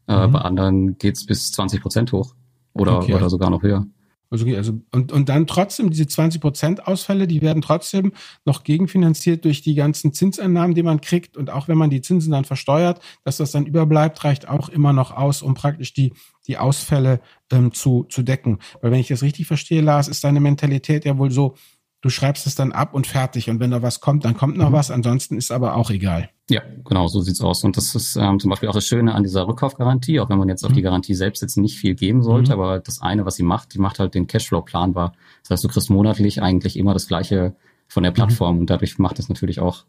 [0.07, 0.33] äh, mhm.
[0.33, 2.35] bei anderen geht's bis 20 Prozent hoch
[2.73, 3.15] oder, okay.
[3.15, 3.87] oder sogar noch höher.
[4.31, 8.13] Also, also und, und dann trotzdem diese 20 Prozent Ausfälle, die werden trotzdem
[8.45, 11.37] noch gegenfinanziert durch die ganzen Zinseinnahmen, die man kriegt.
[11.37, 14.93] Und auch wenn man die Zinsen dann versteuert, dass das dann überbleibt, reicht auch immer
[14.93, 16.13] noch aus, um praktisch die,
[16.47, 17.21] die Ausfälle
[17.51, 18.59] ähm, zu, zu decken.
[18.83, 21.55] Weil wenn ich das richtig verstehe, Lars, ist deine Mentalität ja wohl so,
[22.01, 23.51] du schreibst es dann ab und fertig.
[23.51, 24.75] Und wenn da was kommt, dann kommt noch mhm.
[24.75, 24.91] was.
[24.91, 26.31] Ansonsten ist aber auch egal.
[26.51, 27.65] Ja, genau, so sieht's aus.
[27.65, 30.49] Und das ist ähm, zum Beispiel auch das Schöne an dieser Rückkaufgarantie, auch wenn man
[30.49, 30.85] jetzt auf die mhm.
[30.85, 32.61] Garantie selbst jetzt nicht viel geben sollte, mhm.
[32.61, 35.13] aber das eine, was sie macht, die macht halt den Cashflow planbar.
[35.43, 37.55] Das heißt, du kriegst monatlich eigentlich immer das Gleiche
[37.87, 38.17] von der mhm.
[38.17, 38.61] Plattform mhm.
[38.63, 39.85] und dadurch macht es natürlich auch,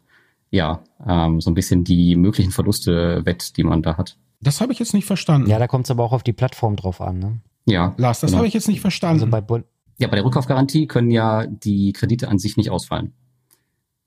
[0.50, 4.16] ja, ähm, so ein bisschen die möglichen Verluste wett, die man da hat.
[4.40, 5.48] Das habe ich jetzt nicht verstanden.
[5.48, 7.40] Ja, da kommt es aber auch auf die Plattform drauf an, ne?
[7.66, 7.94] Ja.
[7.98, 8.38] Lars, das genau.
[8.38, 9.32] habe ich jetzt nicht verstanden.
[9.32, 9.62] Also bei,
[10.00, 13.12] ja, bei der Rückkaufgarantie können ja die Kredite an sich nicht ausfallen.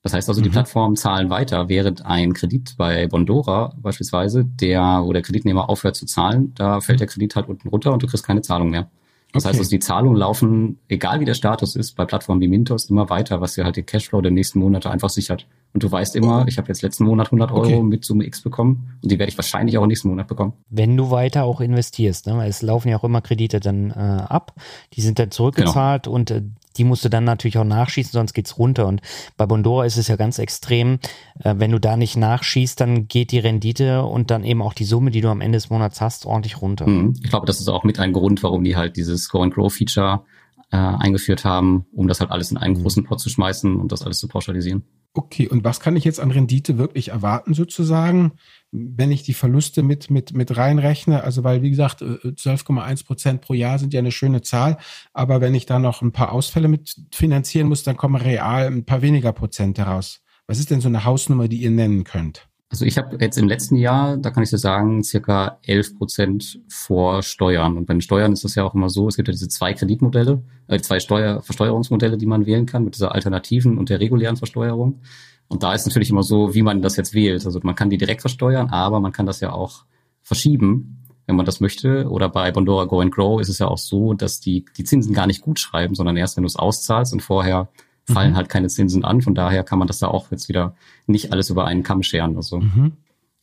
[0.02, 0.54] Das heißt also, die mhm.
[0.54, 6.06] Plattformen zahlen weiter, während ein Kredit bei Bondora beispielsweise, der, wo der Kreditnehmer aufhört zu
[6.06, 8.90] zahlen, da fällt der Kredit halt unten runter und du kriegst keine Zahlung mehr.
[9.34, 9.50] Das okay.
[9.50, 13.10] heißt also, die Zahlungen laufen, egal wie der Status ist, bei Plattformen wie Mintos immer
[13.10, 15.48] weiter, was dir halt den Cashflow der nächsten Monate einfach sichert.
[15.74, 17.82] Und du weißt immer, ich habe jetzt letzten Monat 100 Euro okay.
[17.82, 20.54] mit Summe X bekommen und die werde ich wahrscheinlich auch nächsten Monat bekommen.
[20.70, 22.46] Wenn du weiter auch investierst, ne?
[22.46, 24.54] es laufen ja auch immer Kredite dann äh, ab,
[24.94, 26.16] die sind dann zurückgezahlt genau.
[26.16, 26.44] und äh,
[26.78, 28.88] die musst du dann natürlich auch nachschießen, sonst geht's runter.
[28.88, 29.02] Und
[29.38, 31.00] bei Bondora ist es ja ganz extrem,
[31.44, 34.86] äh, wenn du da nicht nachschießt, dann geht die Rendite und dann eben auch die
[34.86, 36.88] Summe, die du am Ende des Monats hast, ordentlich runter.
[36.88, 37.14] Mhm.
[37.24, 39.74] Ich glaube, das ist auch mit ein Grund, warum die halt dieses Score and Grow
[39.74, 40.24] Feature
[40.72, 42.82] äh, eingeführt haben, um das halt alles in einen mhm.
[42.82, 44.84] großen Pot zu schmeißen und das alles zu pauschalisieren.
[45.14, 48.34] Okay, und was kann ich jetzt an Rendite wirklich erwarten sozusagen,
[48.74, 51.24] wenn ich die Verluste mit, mit, mit reinrechne?
[51.24, 54.78] Also weil, wie gesagt, 12,1 äh, Prozent pro Jahr sind ja eine schöne Zahl,
[55.14, 58.86] aber wenn ich da noch ein paar Ausfälle mit finanzieren muss, dann kommen real ein
[58.86, 60.22] paar weniger Prozent heraus.
[60.48, 62.50] Was ist denn so eine Hausnummer, die ihr nennen könnt?
[62.74, 66.60] Also ich habe jetzt im letzten Jahr, da kann ich dir sagen, circa 11 Prozent
[66.68, 67.78] vor Steuern.
[67.78, 69.74] Und bei den Steuern ist das ja auch immer so, es gibt ja diese zwei
[69.74, 74.38] Kreditmodelle, äh, zwei Steuer Versteuerungsmodelle, die man wählen kann mit dieser alternativen und der regulären
[74.38, 75.02] Versteuerung.
[75.50, 77.46] Und da ist natürlich immer so, wie man das jetzt wählt.
[77.46, 79.86] Also man kann die direkt versteuern, aber man kann das ja auch
[80.24, 82.10] verschieben, wenn man das möchte.
[82.10, 85.14] Oder bei Bondora Go and Grow ist es ja auch so, dass die die Zinsen
[85.14, 87.70] gar nicht gut schreiben, sondern erst, wenn du es auszahlst und vorher
[88.06, 88.38] fallen mhm.
[88.38, 89.22] halt keine Zinsen an.
[89.22, 90.76] Von daher kann man das da auch jetzt wieder
[91.08, 92.36] nicht alles über einen Kamm scheren.
[92.36, 92.94] Also mhm.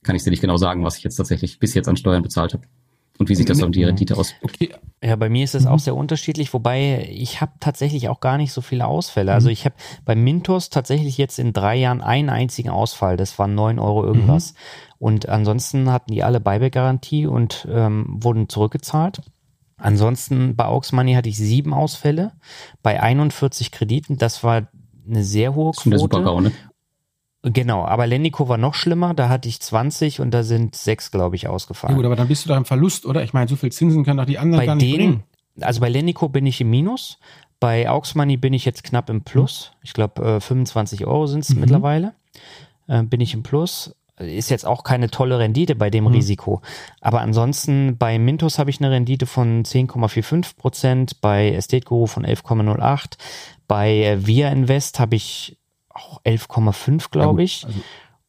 [0.02, 2.54] kann ich dir nicht genau sagen, was ich jetzt tatsächlich bis jetzt an Steuern bezahlt
[2.54, 2.64] habe.
[3.20, 4.34] Und wie sieht das auf die Rendite aus?
[4.42, 4.70] Okay.
[5.04, 8.50] Ja, bei mir ist es auch sehr unterschiedlich, wobei ich habe tatsächlich auch gar nicht
[8.50, 9.34] so viele Ausfälle.
[9.34, 9.52] Also mhm.
[9.52, 9.74] ich habe
[10.06, 13.18] bei Mintos tatsächlich jetzt in drei Jahren einen einzigen Ausfall.
[13.18, 14.52] Das waren neun Euro irgendwas.
[14.52, 14.56] Mhm.
[14.98, 19.20] Und ansonsten hatten die alle Buyback-Garantie und ähm, wurden zurückgezahlt.
[19.80, 22.32] Ansonsten bei Aux Money hatte ich sieben Ausfälle
[22.82, 24.18] bei 41 Krediten.
[24.18, 24.68] Das war
[25.08, 25.98] eine sehr hohe Quote.
[25.98, 26.52] Super GAU, ne?
[27.42, 31.36] Genau, aber Lendico war noch schlimmer, da hatte ich 20 und da sind sechs, glaube
[31.36, 31.94] ich, ausgefallen.
[31.94, 33.24] Ja gut, aber dann bist du da im Verlust, oder?
[33.24, 35.24] Ich meine, so viel Zinsen können doch die anderen bei gar nicht denen, bringen.
[35.62, 37.18] Also bei Lendico bin ich im Minus,
[37.58, 39.72] bei Aux Money bin ich jetzt knapp im Plus.
[39.82, 41.60] Ich glaube, äh, 25 Euro sind es mhm.
[41.60, 42.14] mittlerweile.
[42.88, 46.12] Äh, bin ich im Plus ist jetzt auch keine tolle Rendite bei dem mhm.
[46.12, 46.62] Risiko.
[47.00, 52.24] Aber ansonsten bei Mintos habe ich eine Rendite von 10,45 Prozent, bei Estate Guru von
[52.24, 53.16] 11,08,
[53.66, 55.56] bei Via Invest habe ich
[55.88, 57.64] auch 11,5, glaube ich.
[57.66, 57.80] Also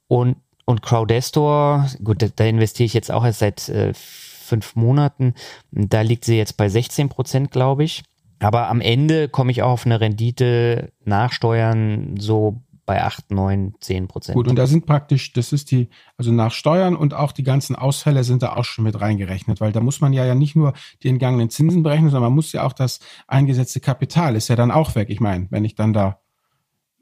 [0.07, 0.35] und,
[0.65, 5.35] und Crowdestor, gut, da, da, investiere ich jetzt auch erst seit äh, fünf Monaten.
[5.71, 8.03] Da liegt sie jetzt bei 16 Prozent, glaube ich.
[8.39, 13.75] Aber am Ende komme ich auch auf eine Rendite nach Steuern so bei 8, 9,
[13.79, 14.35] 10 Prozent.
[14.35, 17.75] Gut, und da sind praktisch, das ist die, also nach Steuern und auch die ganzen
[17.75, 20.73] Ausfälle sind da auch schon mit reingerechnet, weil da muss man ja, ja nicht nur
[21.03, 24.71] die entgangenen Zinsen berechnen, sondern man muss ja auch das eingesetzte Kapital ist ja dann
[24.71, 25.09] auch weg.
[25.09, 26.19] Ich meine, wenn ich dann da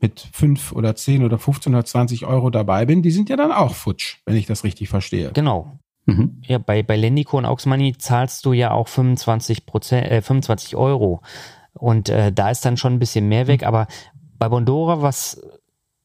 [0.01, 3.51] mit 5 oder 10 oder 15 oder 20 Euro dabei bin, die sind ja dann
[3.51, 5.31] auch futsch, wenn ich das richtig verstehe.
[5.33, 5.79] Genau.
[6.05, 6.41] Mhm.
[6.45, 10.75] Ja, bei, bei Lendico und Aux Money zahlst du ja auch 25 Prozent, äh, 25
[10.75, 11.21] Euro.
[11.73, 13.67] Und äh, da ist dann schon ein bisschen mehr weg, mhm.
[13.67, 13.87] aber
[14.37, 15.41] bei Bondora, was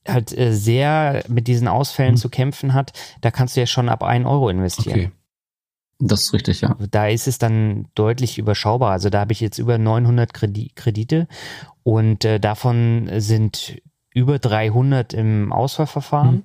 [0.06, 2.18] halt äh, sehr mit diesen Ausfällen mhm.
[2.18, 4.98] zu kämpfen hat, da kannst du ja schon ab 1 Euro investieren.
[4.98, 5.10] Okay.
[6.00, 6.76] Das ist richtig, ja.
[6.90, 8.90] Da ist es dann deutlich überschaubar.
[8.90, 11.28] Also da habe ich jetzt über 900 Kredite
[11.82, 13.80] und äh, davon sind
[14.12, 16.36] über 300 im Auswahlverfahren.
[16.36, 16.44] Mhm.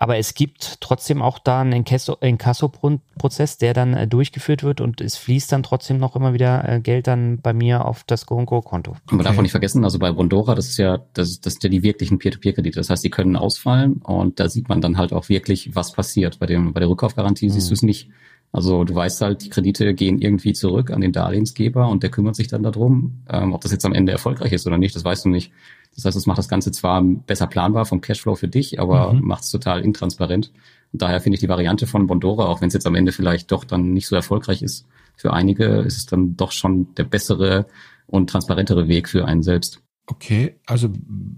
[0.00, 5.16] Aber es gibt trotzdem auch da einen Inkasso-Prozess, der dann äh, durchgeführt wird und es
[5.16, 8.92] fließt dann trotzdem noch immer wieder äh, Geld dann bei mir auf das Go-Konto.
[8.92, 9.16] Okay.
[9.16, 11.70] Man darf auch nicht vergessen, also bei Bondora, das ist ja, das, das sind ja
[11.70, 12.78] die wirklichen Peer-to-Peer-Kredite.
[12.78, 16.38] Das heißt, die können ausfallen und da sieht man dann halt auch wirklich, was passiert.
[16.38, 17.50] Bei dem, bei der Rückkaufgarantie mhm.
[17.50, 18.08] siehst du es nicht.
[18.50, 22.34] Also du weißt halt, die Kredite gehen irgendwie zurück an den Darlehensgeber und der kümmert
[22.34, 23.22] sich dann darum.
[23.28, 25.52] Ähm, ob das jetzt am Ende erfolgreich ist oder nicht, das weißt du nicht.
[25.94, 29.26] Das heißt, es macht das Ganze zwar besser planbar vom Cashflow für dich, aber mhm.
[29.26, 30.52] macht es total intransparent.
[30.92, 33.52] Und daher finde ich die Variante von Bondora, auch wenn es jetzt am Ende vielleicht
[33.52, 34.86] doch dann nicht so erfolgreich ist,
[35.16, 37.66] für einige ist es dann doch schon der bessere
[38.06, 39.82] und transparentere Weg für einen selbst.
[40.10, 40.88] Okay, also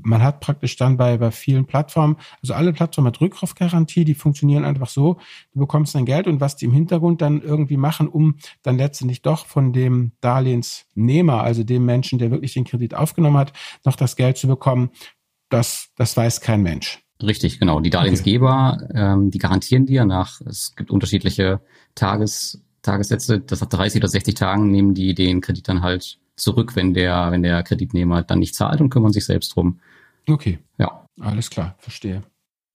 [0.01, 4.65] man hat praktisch dann bei, bei vielen Plattformen, also alle Plattformen mit Rückkaufgarantie, die funktionieren
[4.65, 5.19] einfach so,
[5.53, 9.23] du bekommst dein Geld und was die im Hintergrund dann irgendwie machen, um dann letztendlich
[9.23, 13.53] doch von dem Darlehensnehmer, also dem Menschen, der wirklich den Kredit aufgenommen hat,
[13.85, 14.91] noch das Geld zu bekommen,
[15.49, 17.03] das, das weiß kein Mensch.
[17.21, 17.81] Richtig, genau.
[17.81, 18.93] Die Darlehensgeber, okay.
[18.95, 21.61] ähm, die garantieren dir nach, es gibt unterschiedliche
[21.97, 26.77] Tages, Tagessätze, das hat 30 oder 60 Tagen nehmen die den Kredit dann halt zurück,
[26.77, 29.81] wenn der, wenn der Kreditnehmer dann nicht zahlt und kümmern sich selbst drum.
[30.29, 30.59] Okay.
[30.79, 31.07] Ja.
[31.21, 32.23] Alles klar, verstehe.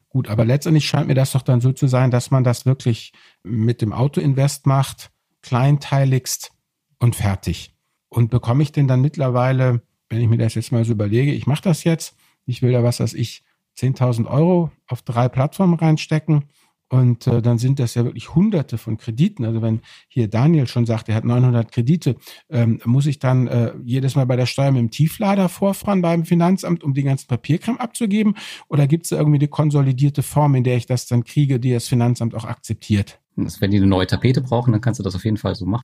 [0.09, 3.11] Gut, aber letztendlich scheint mir das doch dann so zu sein, dass man das wirklich
[3.43, 5.11] mit dem Autoinvest macht,
[5.41, 6.51] kleinteiligst
[6.99, 7.75] und fertig.
[8.09, 11.47] Und bekomme ich denn dann mittlerweile, wenn ich mir das jetzt mal so überlege, ich
[11.47, 13.43] mache das jetzt, ich will da was, was ich
[13.77, 16.45] 10.000 Euro auf drei Plattformen reinstecken,
[16.89, 19.43] und äh, dann sind das ja wirklich hunderte von Krediten.
[19.43, 22.15] Also wenn hier Daniel schon sagt, er hat 900 Kredite,
[22.49, 26.25] ähm, muss ich dann äh, jedes Mal bei der Steuer mit dem Tieflader vorfahren beim
[26.25, 28.35] Finanzamt, um den ganzen Papierkram abzugeben?
[28.69, 31.73] Oder gibt es da irgendwie eine konsolidierte Form, in der ich das dann kriege, die
[31.73, 33.19] das Finanzamt auch akzeptiert?
[33.35, 35.83] Wenn die eine neue Tapete brauchen, dann kannst du das auf jeden Fall so machen.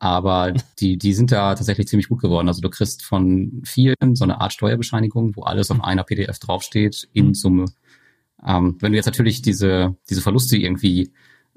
[0.00, 2.48] Aber die, die sind da tatsächlich ziemlich gut geworden.
[2.48, 7.06] Also du kriegst von vielen so eine Art Steuerbescheinigung, wo alles auf einer PDF draufsteht,
[7.12, 7.34] in mhm.
[7.34, 7.66] Summe.
[8.46, 11.12] Ähm, wenn du jetzt natürlich diese, diese Verluste irgendwie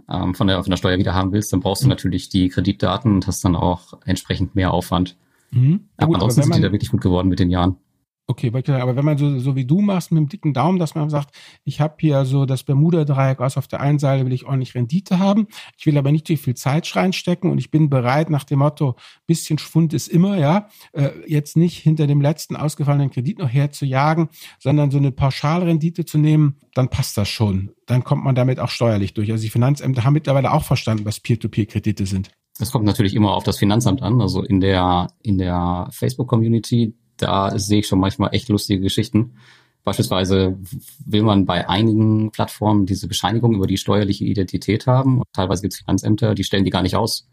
[0.10, 1.92] ähm, von, der, von der Steuer wieder haben willst, dann brauchst du mhm.
[1.92, 5.18] natürlich die Kreditdaten und hast dann auch entsprechend mehr Aufwand.
[5.52, 5.82] Mhm.
[6.00, 7.78] Ja, gut, ansonsten sind die da wirklich gut geworden mit den Jahren.
[8.26, 11.10] Okay, aber wenn man so, so wie du machst mit dem dicken Daumen, dass man
[11.10, 14.76] sagt, ich habe hier so das Bermuda-Dreieck aus, auf der einen Seite will ich ordentlich
[14.76, 15.48] Rendite haben,
[15.78, 18.96] ich will aber nicht zu viel Zeit reinstecken und ich bin bereit nach dem Motto,
[19.28, 24.30] bisschen Schwund ist immer, ja, äh, jetzt nicht hinter dem letzten ausgefallenen Kredit noch herzujagen,
[24.58, 27.72] sondern so eine Pauschalrendite zu nehmen, dann passt das schon.
[27.88, 29.34] Dann kommt man damit auch steuerlich durch.
[29.34, 32.32] Also die Finanzämter haben mittlerweile auch verstanden, was Peer-to-Peer-Kredite sind.
[32.58, 34.22] Das kommt natürlich immer auf das Finanzamt an.
[34.22, 39.34] Also in der, in der Facebook-Community, da sehe ich schon manchmal echt lustige Geschichten.
[39.84, 40.58] Beispielsweise
[41.06, 45.18] will man bei einigen Plattformen diese Bescheinigung über die steuerliche Identität haben.
[45.18, 47.28] Und teilweise gibt es Finanzämter, die stellen die gar nicht aus,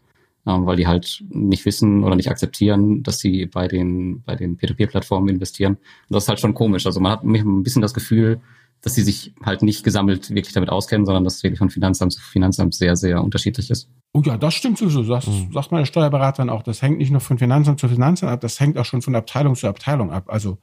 [0.45, 4.57] ähm, weil die halt nicht wissen oder nicht akzeptieren, dass sie bei den, bei den
[4.57, 5.75] Peer-to-Peer-Plattformen investieren.
[5.75, 6.85] Und das ist halt schon komisch.
[6.85, 8.41] Also man hat ein bisschen das Gefühl,
[8.81, 12.13] dass sie sich halt nicht gesammelt wirklich damit auskennen, sondern dass es wirklich von Finanzamt
[12.13, 13.89] zu Finanzamt sehr, sehr unterschiedlich ist.
[14.13, 15.03] Oh ja, das stimmt sowieso.
[15.03, 15.51] Das mhm.
[15.53, 16.63] sagt meine Steuerberaterin auch.
[16.63, 19.55] Das hängt nicht nur von Finanzamt zu Finanzamt ab, das hängt auch schon von Abteilung
[19.55, 20.25] zu Abteilung ab.
[20.27, 20.57] Also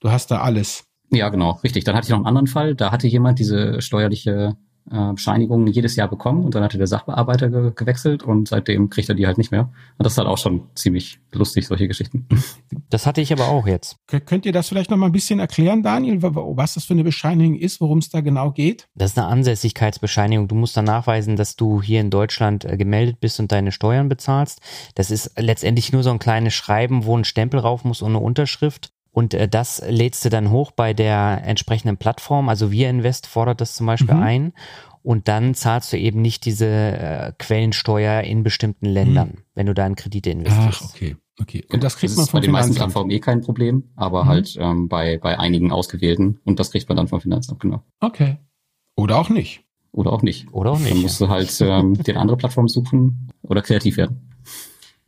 [0.00, 0.84] du hast da alles.
[1.10, 1.84] Ja, genau, richtig.
[1.84, 2.74] Dann hatte ich noch einen anderen Fall.
[2.74, 4.56] Da hatte jemand diese steuerliche
[4.90, 9.08] äh, Bescheinigungen jedes Jahr bekommen und dann hatte der Sachbearbeiter ge gewechselt und seitdem kriegt
[9.08, 9.62] er die halt nicht mehr.
[9.98, 12.26] Und das ist halt auch schon ziemlich lustig, solche Geschichten.
[12.88, 13.96] Das hatte ich aber auch jetzt.
[14.26, 17.56] Könnt ihr das vielleicht noch mal ein bisschen erklären, Daniel, was das für eine Bescheinigung
[17.56, 18.88] ist, worum es da genau geht?
[18.94, 20.46] Das ist eine Ansässigkeitsbescheinigung.
[20.46, 24.08] Du musst dann nachweisen, dass du hier in Deutschland äh, gemeldet bist und deine Steuern
[24.08, 24.60] bezahlst.
[24.94, 28.20] Das ist letztendlich nur so ein kleines Schreiben, wo ein Stempel rauf muss und eine
[28.20, 28.92] Unterschrift.
[29.16, 32.50] Und äh, das lädst du dann hoch bei der entsprechenden Plattform.
[32.50, 34.22] Also wir Invest fordert das zum Beispiel mhm.
[34.22, 34.52] ein.
[35.02, 39.42] Und dann zahlst du eben nicht diese äh, Quellensteuer in bestimmten Ländern, mhm.
[39.54, 40.82] wenn du da in Kredite investierst.
[40.84, 41.16] Ach, okay.
[41.40, 41.64] Okay.
[41.72, 44.28] Und das kriegt das man von bei den meisten Plattformen eh kein Problem, aber mhm.
[44.28, 46.38] halt ähm, bei, bei einigen ausgewählten.
[46.44, 47.82] Und das kriegt man dann vom Finanzamt, genau.
[48.00, 48.36] Okay.
[48.96, 49.64] Oder auch nicht.
[49.92, 50.52] Oder auch nicht.
[50.52, 50.90] Oder auch nicht.
[50.90, 51.26] Dann musst ja.
[51.26, 54.34] du halt ähm, dir eine andere Plattform suchen oder kreativ werden.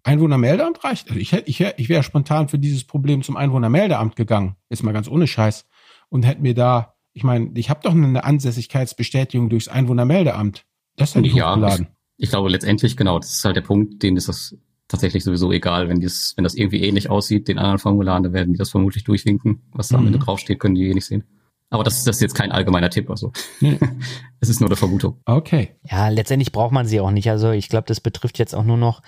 [0.05, 1.09] Einwohnermeldeamt reicht.
[1.09, 4.57] Also ich, hätte, ich, ich wäre spontan für dieses Problem zum Einwohnermeldeamt gegangen.
[4.69, 5.67] Ist mal ganz ohne Scheiß.
[6.09, 10.65] Und hätte mir da, ich meine, ich habe doch eine Ansässigkeitsbestätigung durchs Einwohnermeldeamt.
[10.97, 11.89] Das hätte ich ja, hochgeladen.
[12.17, 14.57] Ich, ich glaube letztendlich, genau, das ist halt der Punkt, den ist das
[14.89, 15.89] tatsächlich sowieso egal.
[15.89, 19.05] Wenn, dies, wenn das irgendwie ähnlich aussieht, den anderen Formularen, dann werden die das vermutlich
[19.05, 19.63] durchwinken.
[19.73, 20.01] Was da mhm.
[20.01, 21.25] am Ende draufsteht, können die eh nicht sehen.
[21.71, 23.11] Aber das, das ist jetzt kein allgemeiner Tipp.
[23.11, 23.31] Also
[24.41, 25.21] es ist nur eine Vermutung.
[25.27, 25.77] Okay.
[25.85, 27.29] Ja, letztendlich braucht man sie auch nicht.
[27.31, 29.03] Also ich glaube, das betrifft jetzt auch nur noch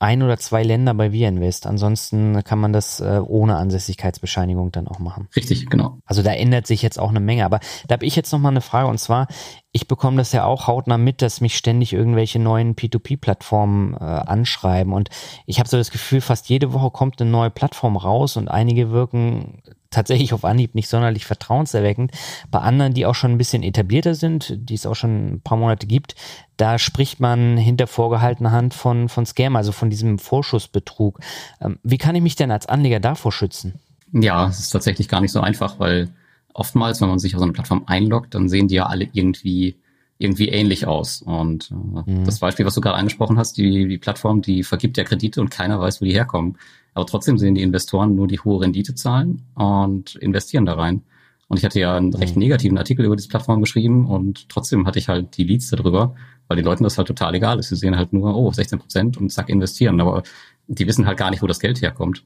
[0.00, 1.66] ein oder zwei Länder bei ViaInvest.
[1.66, 5.28] Ansonsten kann man das äh, ohne Ansässigkeitsbescheinigung dann auch machen.
[5.34, 5.98] Richtig, genau.
[6.04, 7.44] Also da ändert sich jetzt auch eine Menge.
[7.44, 9.26] Aber da habe ich jetzt noch mal eine Frage und zwar,
[9.72, 14.92] ich bekomme das ja auch hautnah mit, dass mich ständig irgendwelche neuen P2P-Plattformen äh, anschreiben
[14.92, 15.10] und
[15.46, 18.90] ich habe so das Gefühl, fast jede Woche kommt eine neue Plattform raus und einige
[18.90, 22.12] wirken tatsächlich auf Anhieb nicht sonderlich vertrauenserweckend.
[22.50, 25.58] Bei anderen, die auch schon ein bisschen etablierter sind, die es auch schon ein paar
[25.58, 26.14] Monate gibt,
[26.56, 31.20] da spricht man hinter vorgehaltener Hand von, von Scam, also von diesem Vorschussbetrug.
[31.60, 33.80] Ähm, wie kann ich mich denn als Anleger davor schützen?
[34.12, 36.08] Ja, es ist tatsächlich gar nicht so einfach, weil
[36.54, 39.76] oftmals, wenn man sich auf so eine Plattform einloggt, dann sehen die ja alle irgendwie
[40.18, 41.22] irgendwie ähnlich aus.
[41.22, 42.24] Und äh, mhm.
[42.24, 45.50] das Beispiel, was du gerade angesprochen hast, die, die Plattform, die vergibt ja Kredite und
[45.50, 46.58] keiner weiß, wo die herkommen.
[46.94, 51.02] Aber trotzdem sehen die Investoren nur die hohe Rendite zahlen und investieren da rein.
[51.48, 52.42] Und ich hatte ja einen recht mhm.
[52.42, 56.14] negativen Artikel über diese Plattform geschrieben und trotzdem hatte ich halt die Leads darüber,
[56.46, 57.70] weil den Leuten das halt total egal ist.
[57.70, 60.00] Sie sehen halt nur, oh, 16 Prozent und zack, investieren.
[60.00, 60.22] Aber
[60.66, 62.24] die wissen halt gar nicht, wo das Geld herkommt.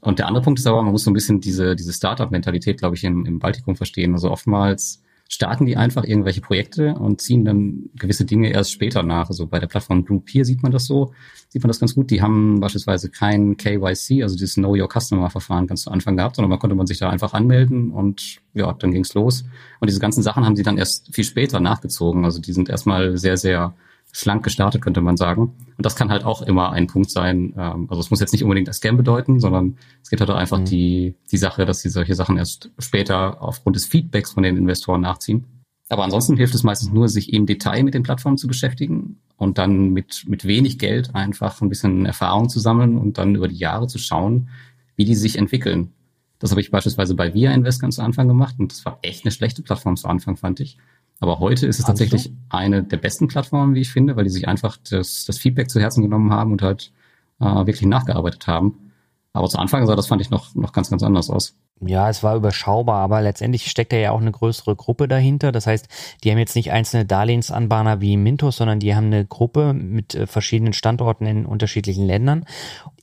[0.00, 2.96] Und der andere Punkt ist aber, man muss so ein bisschen diese, diese Startup-Mentalität, glaube
[2.96, 4.12] ich, im, im Baltikum verstehen.
[4.12, 9.28] Also oftmals starten die einfach irgendwelche Projekte und ziehen dann gewisse Dinge erst später nach.
[9.28, 11.12] Also bei der Plattform Group hier sieht man das so,
[11.50, 12.10] sieht man das ganz gut.
[12.10, 16.36] Die haben beispielsweise kein KYC, also dieses Know Your Customer Verfahren ganz zu Anfang gehabt,
[16.36, 19.44] sondern man konnte man sich da einfach anmelden und ja, dann ging's los.
[19.80, 22.24] Und diese ganzen Sachen haben sie dann erst viel später nachgezogen.
[22.24, 23.74] Also die sind erstmal sehr, sehr
[24.12, 25.54] schlank gestartet, könnte man sagen.
[25.76, 27.54] Und das kann halt auch immer ein Punkt sein.
[27.56, 30.36] Ähm, also es muss jetzt nicht unbedingt das Scam bedeuten, sondern es geht halt auch
[30.36, 30.64] einfach mhm.
[30.64, 35.02] die, die Sache, dass sie solche Sachen erst später aufgrund des Feedbacks von den Investoren
[35.02, 35.46] nachziehen.
[35.88, 39.56] Aber ansonsten hilft es meistens nur, sich im Detail mit den Plattformen zu beschäftigen und
[39.56, 43.56] dann mit, mit wenig Geld einfach ein bisschen Erfahrung zu sammeln und dann über die
[43.56, 44.50] Jahre zu schauen,
[44.96, 45.92] wie die sich entwickeln.
[46.38, 49.24] Das habe ich beispielsweise bei Via Invest ganz zu Anfang gemacht und das war echt
[49.24, 50.76] eine schlechte Plattform zu Anfang, fand ich.
[51.20, 51.92] Aber heute ist es also?
[51.92, 55.70] tatsächlich eine der besten Plattformen, wie ich finde, weil die sich einfach das, das Feedback
[55.70, 56.92] zu Herzen genommen haben und halt
[57.40, 58.92] äh, wirklich nachgearbeitet haben.
[59.32, 61.54] Aber zu Anfang sah das fand ich noch, noch ganz, ganz anders aus.
[61.80, 65.52] Ja, es war überschaubar, aber letztendlich steckt da ja auch eine größere Gruppe dahinter.
[65.52, 65.86] Das heißt,
[66.24, 70.26] die haben jetzt nicht einzelne Darlehensanbahner wie Mintos, sondern die haben eine Gruppe mit äh,
[70.26, 72.46] verschiedenen Standorten in unterschiedlichen Ländern.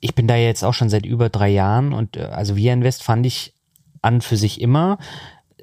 [0.01, 3.03] Ich bin da jetzt auch schon seit über drei Jahren und äh, also Via Invest
[3.03, 3.53] fand ich
[4.01, 4.97] an für sich immer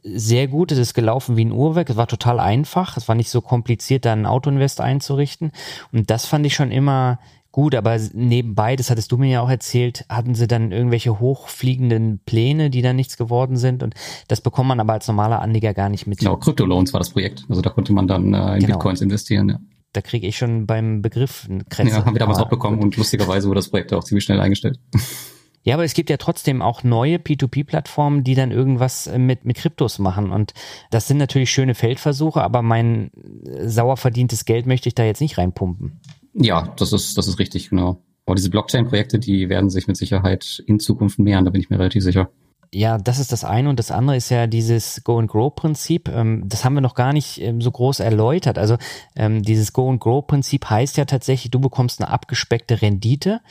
[0.03, 0.73] sehr gut.
[0.73, 1.91] Es ist gelaufen wie ein Uhrwerk.
[1.91, 2.97] Es war total einfach.
[2.97, 5.53] Es war nicht so kompliziert, da ein Autoinvest einzurichten.
[5.93, 7.19] Und das fand ich schon immer
[7.53, 7.75] gut.
[7.75, 12.71] Aber nebenbei, das hattest du mir ja auch erzählt, hatten sie dann irgendwelche hochfliegenden Pläne,
[12.71, 13.83] die dann nichts geworden sind.
[13.83, 13.95] Und
[14.29, 16.19] das bekommt man aber als normaler Anleger gar nicht mit.
[16.19, 17.45] Genau, Kryptoloans war das Projekt.
[17.49, 18.79] Also da konnte man dann äh, in genau.
[18.79, 19.61] Bitcoins investieren, ja.
[19.93, 21.91] Da kriege ich schon beim Begriff Kretze.
[21.91, 24.81] Ja, haben wir damals auch bekommen und lustigerweise wurde das Projekt auch ziemlich schnell eingestellt.
[25.65, 29.57] Ja, aber es gibt ja trotzdem auch neue P2P-Plattformen, die dann irgendwas äh, mit, mit
[29.57, 30.31] Kryptos machen.
[30.31, 30.55] Und
[30.91, 33.11] das sind natürlich schöne Feldversuche, aber mein
[33.47, 36.01] äh, sauer verdientes Geld möchte ich da jetzt nicht reinpumpen.
[36.35, 38.03] Ja, das ist, das ist richtig, genau.
[38.27, 41.79] Aber diese Blockchain-Projekte, die werden sich mit Sicherheit in Zukunft mehren, da bin ich mir
[41.79, 42.31] relativ sicher.
[42.75, 46.09] Ja, das ist das eine und das andere ist ja dieses Go and Grow Prinzip.
[46.09, 48.57] Ähm, das haben wir noch gar nicht ähm, so groß erläutert.
[48.57, 48.79] Also
[49.15, 53.43] ähm, dieses Go and Grow Prinzip heißt ja tatsächlich, du bekommst eine abgespeckte Rendite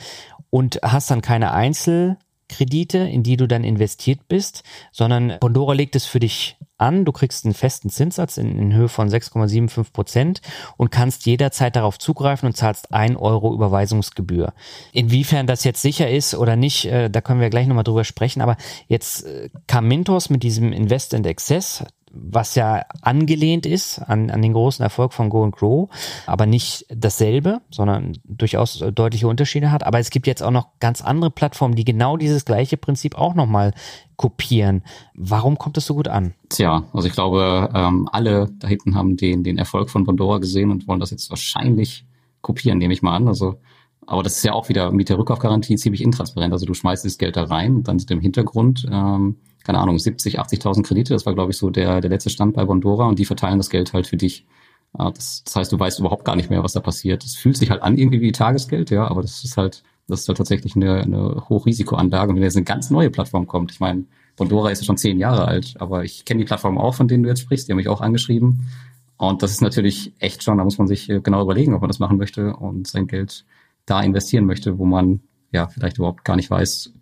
[0.52, 6.04] und hast dann keine Einzelkredite, in die du dann investiert bist, sondern Bondora legt es
[6.04, 7.06] für dich an.
[7.06, 10.42] Du kriegst einen festen Zinssatz in, in Höhe von 6,75 Prozent
[10.76, 14.52] und kannst jederzeit darauf zugreifen und zahlst ein Euro Überweisungsgebühr.
[14.92, 18.42] Inwiefern das jetzt sicher ist oder nicht, äh, da können wir gleich nochmal drüber sprechen.
[18.42, 21.82] Aber jetzt äh, kam Mintos mit diesem Invest and Access
[22.14, 25.88] was ja angelehnt ist an, an den großen Erfolg von Go and Grow,
[26.26, 29.84] aber nicht dasselbe, sondern durchaus deutliche Unterschiede hat.
[29.84, 33.34] Aber es gibt jetzt auch noch ganz andere Plattformen, die genau dieses gleiche Prinzip auch
[33.34, 33.72] nochmal
[34.16, 34.82] kopieren.
[35.14, 36.34] Warum kommt das so gut an?
[36.50, 40.70] Tja, also ich glaube, ähm, alle da hinten haben den, den Erfolg von Pandora gesehen
[40.70, 42.04] und wollen das jetzt wahrscheinlich
[42.42, 43.28] kopieren, nehme ich mal an.
[43.28, 43.58] Also
[44.06, 46.52] aber das ist ja auch wieder mit der Rückkaufgarantie ziemlich intransparent.
[46.52, 49.98] Also du schmeißt das Geld da rein und dann sind im Hintergrund ähm, keine Ahnung,
[49.98, 51.14] 70, 80.000 Kredite.
[51.14, 53.70] Das war, glaube ich, so der, der letzte Stand bei Bondora und die verteilen das
[53.70, 54.46] Geld halt für dich.
[54.92, 57.24] Das, das heißt, du weißt überhaupt gar nicht mehr, was da passiert.
[57.24, 60.28] Es fühlt sich halt an irgendwie wie Tagesgeld, ja, aber das ist halt, das ist
[60.28, 62.30] halt tatsächlich eine, eine Hochrisikoanlage.
[62.30, 64.04] Und wenn jetzt eine ganz neue Plattform kommt, ich meine,
[64.36, 67.22] Bondora ist ja schon zehn Jahre alt, aber ich kenne die Plattform auch, von denen
[67.22, 68.68] du jetzt sprichst, die haben mich auch angeschrieben.
[69.16, 71.88] Und das ist natürlich echt schon, da muss man sich äh, genau überlegen, ob man
[71.88, 73.44] das machen möchte und sein Geld
[73.86, 75.20] da investieren möchte, wo man
[75.52, 76.92] ja vielleicht überhaupt gar nicht weiß,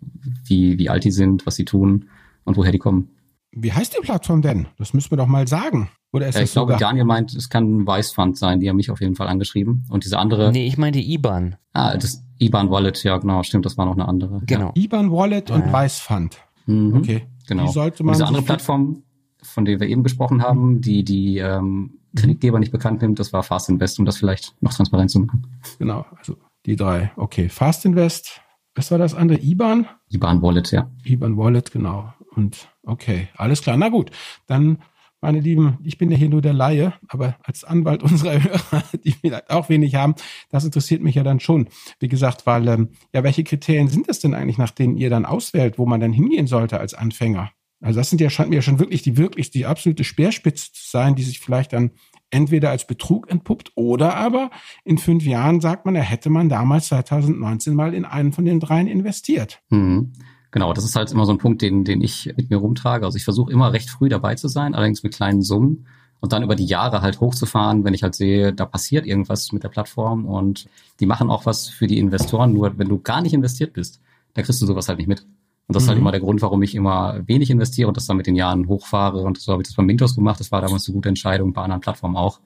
[0.45, 2.05] wie, wie alt die sind, was sie tun
[2.43, 3.09] und woher die kommen.
[3.51, 4.67] Wie heißt die Plattform denn?
[4.77, 5.89] Das müssen wir doch mal sagen.
[6.13, 8.59] Oder ist ja, ich glaube, Daniel meint, es kann ein Weißfund sein.
[8.59, 9.85] Die haben mich auf jeden Fall angeschrieben.
[9.89, 10.51] Und diese andere.
[10.51, 11.55] Nee, ich meinte IBAN.
[11.73, 13.43] Ah, das IBAN Wallet, ja, genau.
[13.43, 14.41] Stimmt, das war noch eine andere.
[14.45, 14.73] Genau.
[14.75, 14.83] Ja.
[14.83, 15.71] IBAN Wallet und ja.
[15.71, 16.37] Weißfund.
[16.65, 17.27] Mhm, okay.
[17.47, 17.65] Genau.
[17.65, 19.03] Die sollte man und diese andere Plattform,
[19.41, 23.43] von der wir eben gesprochen haben, die die ähm, Kreditgeber nicht bekannt nimmt, das war
[23.43, 25.47] Fast Invest, um das vielleicht noch transparent zu machen.
[25.79, 26.35] Genau, also
[26.65, 27.11] die drei.
[27.15, 28.41] Okay, Fast Invest.
[28.75, 29.39] Was war das andere?
[29.39, 29.87] IBAN?
[30.09, 30.89] IBAN Wallet, ja.
[31.03, 32.13] IBAN Wallet, genau.
[32.35, 33.77] Und okay, alles klar.
[33.77, 34.11] Na gut,
[34.47, 34.79] dann,
[35.19, 39.11] meine Lieben, ich bin ja hier nur der Laie, aber als Anwalt unserer Hörer, die
[39.11, 40.15] vielleicht auch wenig haben,
[40.49, 41.67] das interessiert mich ja dann schon.
[41.99, 45.25] Wie gesagt, weil, ähm, ja, welche Kriterien sind es denn eigentlich, nach denen ihr dann
[45.25, 47.51] auswählt, wo man dann hingehen sollte als Anfänger?
[47.81, 50.89] Also das sind ja, scheint mir ja schon wirklich die wirklich die absolute Speerspitze zu
[50.89, 51.91] sein, die sich vielleicht dann
[52.29, 54.51] entweder als Betrug entpuppt oder aber
[54.85, 58.59] in fünf Jahren sagt man, er hätte man damals 2019 mal in einen von den
[58.59, 59.61] dreien investiert.
[59.69, 60.13] Mhm.
[60.51, 63.05] Genau, das ist halt immer so ein Punkt, den, den ich mit mir rumtrage.
[63.05, 65.85] Also ich versuche immer recht früh dabei zu sein, allerdings mit kleinen Summen
[66.21, 69.63] und dann über die Jahre halt hochzufahren, wenn ich halt sehe, da passiert irgendwas mit
[69.63, 70.67] der Plattform und
[70.99, 72.53] die machen auch was für die Investoren.
[72.53, 74.01] Nur wenn du gar nicht investiert bist,
[74.33, 75.25] da kriegst du sowas halt nicht mit.
[75.67, 75.85] Und das mhm.
[75.85, 76.03] ist halt mhm.
[76.03, 79.21] immer der Grund, warum ich immer wenig investiere und das dann mit den Jahren hochfahre.
[79.21, 80.39] Und so habe ich das bei Mintos gemacht.
[80.39, 82.39] Das war damals eine gute Entscheidung, bei anderen Plattformen auch.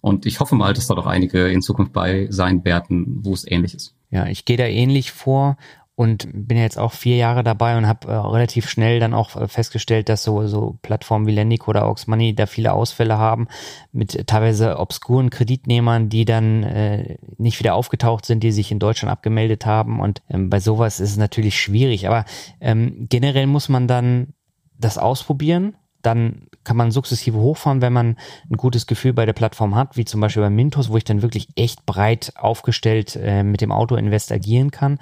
[0.00, 3.48] Und ich hoffe mal, dass da doch einige in Zukunft bei sein werden, wo es
[3.48, 3.94] ähnlich ist.
[4.10, 5.56] Ja, ich gehe da ähnlich vor
[6.00, 9.48] und bin jetzt auch vier Jahre dabei und habe äh, relativ schnell dann auch äh,
[9.48, 13.48] festgestellt, dass so, so Plattformen wie Lendic oder Aux Money da viele Ausfälle haben
[13.92, 19.12] mit teilweise obskuren Kreditnehmern, die dann äh, nicht wieder aufgetaucht sind, die sich in Deutschland
[19.12, 20.00] abgemeldet haben.
[20.00, 22.24] Und ähm, bei sowas ist es natürlich schwierig, aber
[22.62, 24.28] ähm, generell muss man dann
[24.78, 25.76] das ausprobieren.
[26.00, 28.16] Dann kann man sukzessive hochfahren, wenn man
[28.50, 31.22] ein gutes Gefühl bei der Plattform hat, wie zum Beispiel bei Mintos, wo ich dann
[31.22, 34.98] wirklich echt breit aufgestellt äh, mit dem Auto-Invest agieren kann.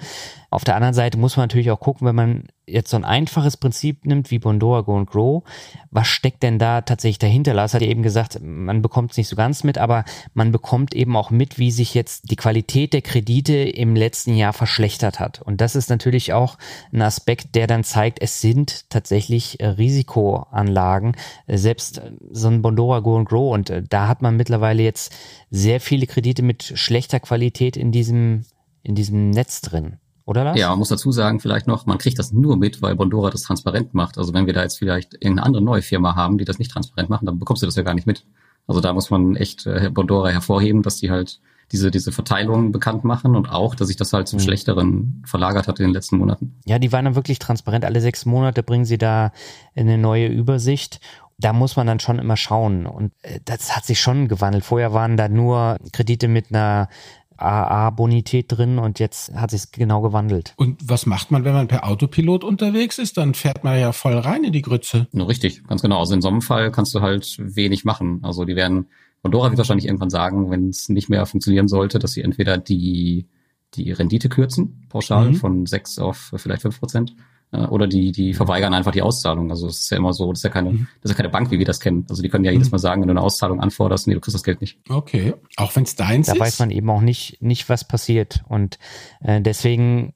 [0.51, 3.57] Auf der anderen Seite muss man natürlich auch gucken, wenn man jetzt so ein einfaches
[3.57, 5.43] Prinzip nimmt wie Bondora Go and Grow,
[5.91, 7.53] was steckt denn da tatsächlich dahinter?
[7.53, 10.95] Lars hat ja eben gesagt, man bekommt es nicht so ganz mit, aber man bekommt
[10.95, 15.41] eben auch mit, wie sich jetzt die Qualität der Kredite im letzten Jahr verschlechtert hat.
[15.41, 16.57] Und das ist natürlich auch
[16.91, 21.15] ein Aspekt, der dann zeigt, es sind tatsächlich äh, Risikoanlagen,
[21.47, 23.53] äh, selbst äh, so ein Bondora Go and Grow.
[23.53, 25.13] Und da hat man mittlerweile jetzt
[25.49, 28.45] sehr viele Kredite mit schlechter Qualität in diesem,
[28.83, 29.97] in diesem Netz drin.
[30.29, 30.59] Oder Lars?
[30.59, 33.41] Ja, man muss dazu sagen, vielleicht noch, man kriegt das nur mit, weil Bondora das
[33.41, 34.19] transparent macht.
[34.19, 37.09] Also wenn wir da jetzt vielleicht irgendeine andere neue Firma haben, die das nicht transparent
[37.09, 38.27] machen, dann bekommst du das ja gar nicht mit.
[38.67, 41.39] Also da muss man echt äh, Bondora hervorheben, dass die halt
[41.71, 44.43] diese, diese Verteilung bekannt machen und auch, dass sich das halt zum mhm.
[44.43, 46.59] Schlechteren verlagert hat in den letzten Monaten.
[46.65, 47.83] Ja, die waren dann wirklich transparent.
[47.83, 49.31] Alle sechs Monate bringen sie da
[49.75, 50.99] eine neue Übersicht
[51.39, 52.85] da muss man dann schon immer schauen.
[52.85, 54.65] Und äh, das hat sich schon gewandelt.
[54.65, 56.89] Vorher waren da nur Kredite mit einer
[57.41, 60.53] AA-Bonität drin und jetzt hat sich genau gewandelt.
[60.57, 63.17] Und was macht man, wenn man per Autopilot unterwegs ist?
[63.17, 65.07] Dann fährt man ja voll rein in die Grütze.
[65.11, 65.99] No, richtig, ganz genau.
[65.99, 68.19] Also in so einem Fall kannst du halt wenig machen.
[68.23, 68.87] Also die werden,
[69.21, 73.27] Pandora wird wahrscheinlich irgendwann sagen, wenn es nicht mehr funktionieren sollte, dass sie entweder die,
[73.73, 75.35] die Rendite kürzen, pauschal mhm.
[75.35, 77.15] von sechs auf vielleicht fünf Prozent,
[77.51, 79.49] oder die, die verweigern einfach die Auszahlung.
[79.49, 80.87] Also es ist ja immer so, das ist ja keine, mhm.
[81.01, 82.05] das ist ja keine Bank, wie wir das kennen.
[82.09, 82.73] Also die können ja jedes mhm.
[82.73, 84.77] Mal sagen, wenn du eine Auszahlung anforderst, nee, du kriegst das Geld nicht.
[84.87, 85.33] Okay.
[85.57, 86.39] Auch wenn es deins da ist.
[86.39, 88.43] Da weiß man eben auch nicht, nicht, was passiert.
[88.47, 88.77] Und
[89.21, 90.13] äh, deswegen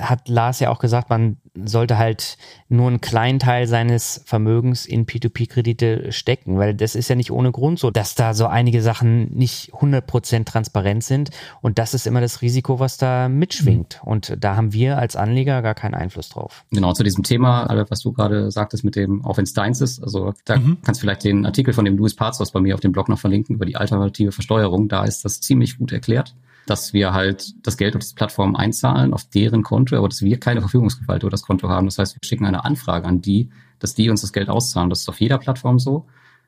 [0.00, 2.36] hat Lars ja auch gesagt, man sollte halt
[2.68, 7.52] nur einen kleinen Teil seines Vermögens in P2P-Kredite stecken, weil das ist ja nicht ohne
[7.52, 12.20] Grund so, dass da so einige Sachen nicht 100% transparent sind und das ist immer
[12.20, 14.10] das Risiko, was da mitschwingt mhm.
[14.10, 16.64] und da haben wir als Anleger gar keinen Einfluss drauf.
[16.70, 20.02] Genau, zu diesem Thema, was du gerade sagtest mit dem, auch wenn es deins ist,
[20.02, 20.78] also da mhm.
[20.82, 23.18] kannst du vielleicht den Artikel von dem Louis Parzos bei mir auf dem Blog noch
[23.18, 26.34] verlinken über die alternative Versteuerung, da ist das ziemlich gut erklärt
[26.66, 30.38] dass wir halt das Geld auf diese Plattform einzahlen, auf deren Konto, aber dass wir
[30.38, 31.86] keine Verfügungsgewalt über das Konto haben.
[31.86, 34.90] Das heißt, wir schicken eine Anfrage an die, dass die uns das Geld auszahlen.
[34.90, 36.06] Das ist auf jeder Plattform so.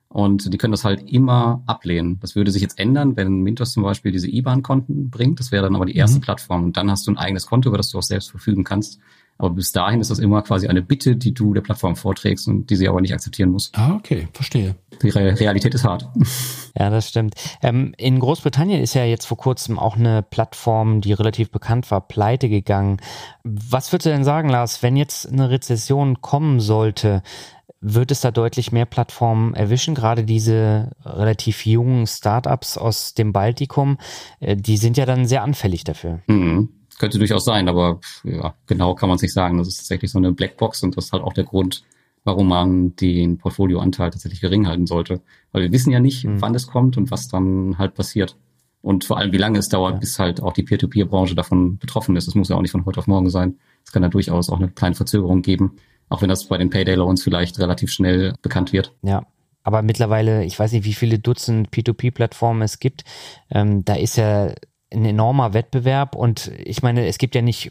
[0.08, 2.20] Und die können das halt immer ablehnen.
[2.20, 5.40] Das würde sich jetzt ändern, wenn Mintos zum Beispiel diese IBAN-Konten bringt.
[5.40, 6.22] Das wäre dann aber die erste mhm.
[6.22, 6.64] Plattform.
[6.64, 9.00] Und dann hast du ein eigenes Konto, über das du auch selbst verfügen kannst.
[9.37, 12.70] Aber bis dahin ist das immer quasi eine Bitte, die du der Plattform vorträgst und
[12.70, 13.72] die sie aber nicht akzeptieren muss.
[13.74, 14.76] Ah, okay, verstehe.
[15.03, 16.09] Die Re Realität ist hart.
[16.76, 17.37] Ja, das stimmt.
[17.62, 22.01] Ähm, in Großbritannien ist ja jetzt vor kurzem auch eine Plattform, die relativ bekannt war,
[22.01, 22.97] pleite gegangen.
[23.45, 27.22] Was würdest du denn sagen, Lars, wenn jetzt eine Rezession kommen sollte,
[27.85, 29.95] wird es da deutlich mehr Plattformen erwischen.
[29.95, 33.99] Gerade diese relativ jungen Startups aus dem Baltikum,
[34.41, 36.20] äh, die sind ja dann sehr anfällig dafür.
[36.26, 36.70] Mhm.
[36.99, 39.59] Könnte durchaus sein, aber ja, genau kann man es nicht sagen.
[39.59, 41.84] Das ist tatsächlich so eine Blackbox und das ist halt auch der Grund,
[42.24, 45.20] warum man den Portfolioanteil tatsächlich gering halten sollte.
[45.53, 46.40] Weil wir wissen ja nicht, mhm.
[46.40, 48.36] wann es kommt und was dann halt passiert.
[48.80, 49.99] Und vor allem, wie lange es dauert, ja.
[50.01, 52.26] bis halt auch die Peer-to-Peer-Branche davon betroffen ist.
[52.26, 53.59] Das muss ja auch nicht von heute auf morgen sein.
[53.82, 55.76] Es kann ja durchaus auch eine kleine Verzögerung geben,
[56.11, 58.92] auch wenn das bei den Payday-Loans vielleicht relativ schnell bekannt wird.
[59.03, 59.26] Ja,
[59.62, 63.05] aber mittlerweile, ich weiß nicht, wie viele Dutzend P2P-Plattformen es gibt.
[63.51, 64.53] Ähm, da ist ja
[64.95, 67.70] ein enormer Wettbewerb und ich meine, es gibt ja nicht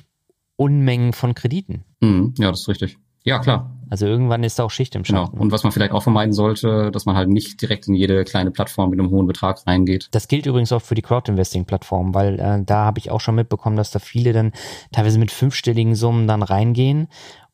[0.55, 1.84] Unmengen von Krediten.
[2.01, 2.97] Mhm, ja, das ist richtig.
[3.26, 3.71] Ja, klar.
[3.89, 5.32] Also irgendwann ist da auch Schicht im Schatten.
[5.32, 5.41] Genau.
[5.41, 8.51] Und was man vielleicht auch vermeiden sollte, dass man halt nicht direkt in jede kleine
[8.51, 10.09] Plattform mit einem hohen Betrag reingeht.
[10.11, 13.78] Das gilt übrigens auch für die Crowd-Investing-Plattform, weil äh, da habe ich auch schon mitbekommen,
[13.78, 14.51] dass da viele dann
[14.91, 17.07] teilweise mit fünfstelligen Summen dann reingehen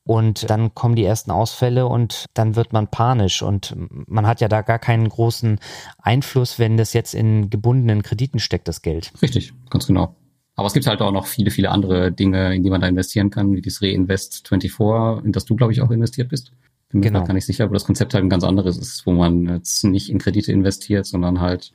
[0.09, 3.75] und dann kommen die ersten Ausfälle und dann wird man panisch und
[4.07, 5.59] man hat ja da gar keinen großen
[5.99, 9.11] Einfluss, wenn das jetzt in gebundenen Krediten steckt, das Geld.
[9.21, 10.15] Richtig, ganz genau.
[10.55, 13.29] Aber es gibt halt auch noch viele, viele andere Dinge, in die man da investieren
[13.29, 16.53] kann, wie das Reinvest 24, in das du, glaube ich, auch investiert bist.
[16.89, 17.23] Bin mir genau.
[17.23, 20.09] gar nicht sicher, aber das Konzept halt ein ganz anderes ist, wo man jetzt nicht
[20.09, 21.71] in Kredite investiert, sondern halt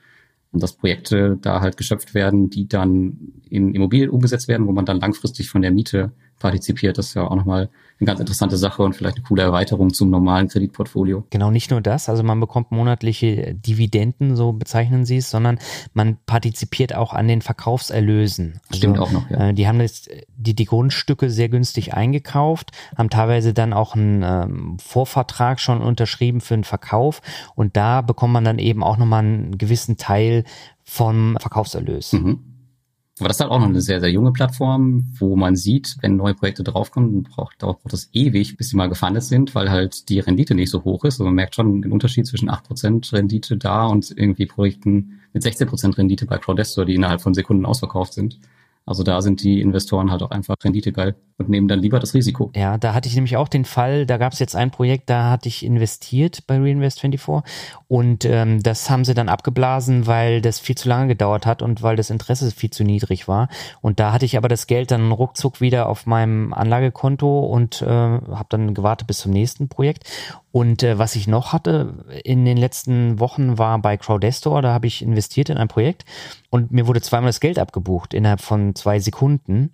[0.57, 5.01] dass Projekte da halt geschöpft werden, die dann in Immobilien umgesetzt werden, wo man dann
[5.01, 6.12] langfristig von der Miete
[6.45, 6.99] partizipiert.
[6.99, 10.11] Das ist ja auch nochmal eine ganz interessante Sache und vielleicht eine coole Erweiterung zum
[10.11, 11.24] normalen Kreditportfolio.
[11.30, 15.59] Genau, nicht nur das, also man bekommt monatliche Dividenden, so bezeichnen sie es, sondern
[15.95, 18.61] man partizipiert auch an den Verkaufserlösen.
[18.68, 19.49] Also, Stimmt auch noch, ja.
[19.49, 24.22] Äh, die haben jetzt die, die Grundstücke sehr günstig eingekauft, haben teilweise dann auch einen
[24.22, 27.22] ähm, Vorvertrag schon unterschrieben für den Verkauf
[27.55, 30.45] und da bekommt man dann eben auch nochmal einen gewissen Teil
[30.82, 32.12] vom Verkaufserlös.
[32.12, 32.53] Mhm.
[33.20, 36.16] Aber das ist halt auch noch eine sehr, sehr junge Plattform, wo man sieht, wenn
[36.16, 40.18] neue Projekte draufkommen, braucht, braucht das ewig, bis sie mal gefundet sind, weil halt die
[40.18, 41.14] Rendite nicht so hoch ist.
[41.14, 45.96] Also man merkt schon den Unterschied zwischen 8% Rendite da und irgendwie Projekten mit 16%
[45.96, 48.40] Rendite bei Crowdestor, die innerhalb von Sekunden ausverkauft sind.
[48.87, 52.51] Also da sind die Investoren halt auch einfach renditegeil und nehmen dann lieber das Risiko.
[52.55, 55.30] Ja, da hatte ich nämlich auch den Fall, da gab es jetzt ein Projekt, da
[55.30, 57.43] hatte ich investiert bei Reinvest24
[57.89, 61.82] und ähm, das haben sie dann abgeblasen, weil das viel zu lange gedauert hat und
[61.82, 63.49] weil das Interesse viel zu niedrig war.
[63.80, 67.87] Und da hatte ich aber das Geld dann ruckzuck wieder auf meinem Anlagekonto und äh,
[67.87, 70.05] habe dann gewartet bis zum nächsten Projekt.
[70.55, 74.86] Und äh, was ich noch hatte in den letzten Wochen war bei Crowdestor, da habe
[74.86, 76.05] ich investiert in ein Projekt
[76.48, 79.72] und mir wurde zweimal das Geld abgebucht innerhalb von zwei Sekunden.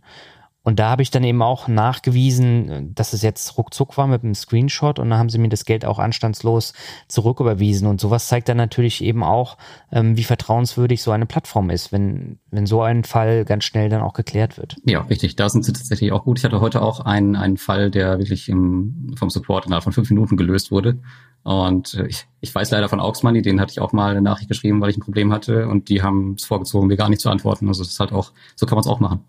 [0.63, 4.35] Und da habe ich dann eben auch nachgewiesen, dass es jetzt ruckzuck war mit einem
[4.35, 6.75] Screenshot und dann haben sie mir das Geld auch anstandslos
[7.09, 7.87] zurücküberwiesen.
[7.87, 9.57] Und sowas zeigt dann natürlich eben auch,
[9.91, 14.03] ähm, wie vertrauenswürdig so eine Plattform ist, wenn, wenn so ein Fall ganz schnell dann
[14.03, 14.77] auch geklärt wird.
[14.85, 15.35] Ja, richtig.
[15.37, 16.39] Da sind sie tatsächlich auch gut.
[16.39, 20.11] Ich hatte heute auch einen, einen Fall, der wirklich im, vom Support innerhalb von fünf
[20.11, 20.99] Minuten gelöst wurde.
[21.43, 24.21] Und äh, ich, ich weiß leider von Aux Money, den hatte ich auch mal eine
[24.21, 27.23] Nachricht geschrieben, weil ich ein Problem hatte und die haben es vorgezogen, mir gar nicht
[27.23, 27.67] zu antworten.
[27.69, 29.25] Also das ist halt auch, so kann man es auch machen.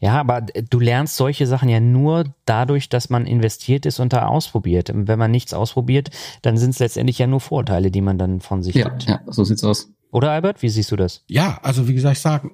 [0.00, 4.26] Ja, aber du lernst solche Sachen ja nur dadurch, dass man investiert ist und da
[4.26, 4.90] ausprobiert.
[4.94, 6.10] Wenn man nichts ausprobiert,
[6.42, 9.04] dann sind es letztendlich ja nur Vorteile, die man dann von sich ja, gibt.
[9.04, 9.92] Ja, so sieht's aus.
[10.10, 11.24] Oder Albert, wie siehst du das?
[11.28, 12.50] Ja, also wie gesagt, ich sage,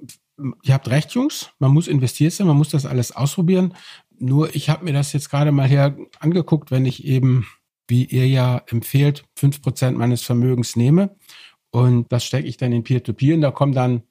[0.63, 1.51] ihr habt recht, Jungs.
[1.59, 3.75] Man muss investiert sein, man muss das alles ausprobieren.
[4.19, 7.47] Nur ich habe mir das jetzt gerade mal hier angeguckt, wenn ich eben,
[7.89, 11.17] wie ihr ja empfehlt, fünf Prozent meines Vermögens nehme
[11.77, 14.03] und das stecke ich dann in Peer-to-Peer -Peer und da kommen dann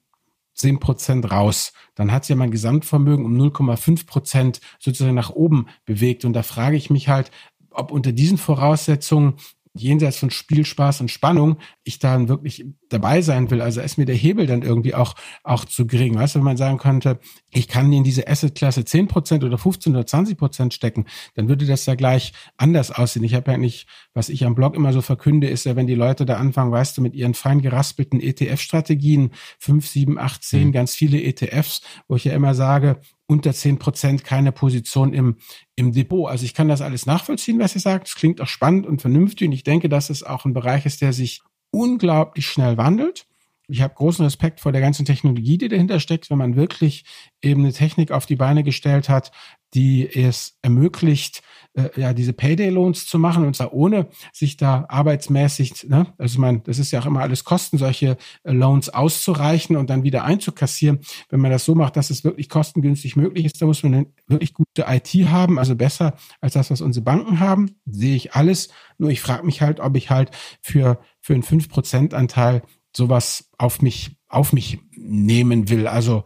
[0.56, 1.72] 10 Prozent raus.
[1.94, 6.24] Dann hat sich ja mein Gesamtvermögen um 0,5 Prozent sozusagen nach oben bewegt.
[6.24, 7.30] Und da frage ich mich halt,
[7.70, 9.34] ob unter diesen Voraussetzungen
[9.74, 13.60] jenseits von Spielspaß und Spannung ich dann wirklich dabei sein will.
[13.62, 15.14] Also ist mir der Hebel dann irgendwie auch,
[15.44, 16.16] auch zu gering.
[16.16, 17.20] Weißt du, wenn man sagen könnte,
[17.52, 21.94] ich kann in diese Asset-Klasse 10% oder 15 oder 20% stecken, dann würde das ja
[21.94, 23.22] gleich anders aussehen.
[23.22, 25.94] Ich habe ja nicht, was ich am Blog immer so verkünde, ist ja, wenn die
[25.94, 29.30] Leute da anfangen, weißt du, mit ihren fein geraspelten ETF-Strategien,
[29.60, 30.72] 5, 7, 8, 10, mhm.
[30.72, 35.36] ganz viele ETFs, wo ich ja immer sage, unter zehn Prozent keine Position im,
[35.74, 36.28] im Depot.
[36.28, 38.08] Also ich kann das alles nachvollziehen, was ihr sagt.
[38.08, 41.02] Es klingt auch spannend und vernünftig und ich denke, dass es auch ein Bereich ist,
[41.02, 41.42] der sich
[41.76, 43.26] unglaublich schnell wandelt.
[43.68, 47.04] Ich habe großen Respekt vor der ganzen Technologie, die dahinter steckt, wenn man wirklich
[47.42, 49.32] eben eine Technik auf die Beine gestellt hat,
[49.76, 51.42] die es ermöglicht,
[51.74, 56.60] äh, ja, diese Payday-Loans zu machen und zwar ohne sich da arbeitsmäßig, ne, also meine,
[56.60, 61.00] das ist ja auch immer alles Kosten, solche äh, Loans auszureichen und dann wieder einzukassieren.
[61.28, 64.06] Wenn man das so macht, dass es wirklich kostengünstig möglich ist, da muss man eine
[64.26, 68.70] wirklich gute IT haben, also besser als das, was unsere Banken haben, sehe ich alles.
[68.96, 70.30] Nur ich frage mich halt, ob ich halt
[70.62, 72.62] für, für einen 5%-Anteil
[72.96, 75.86] sowas auf mich, auf mich nehmen will.
[75.86, 76.24] Also,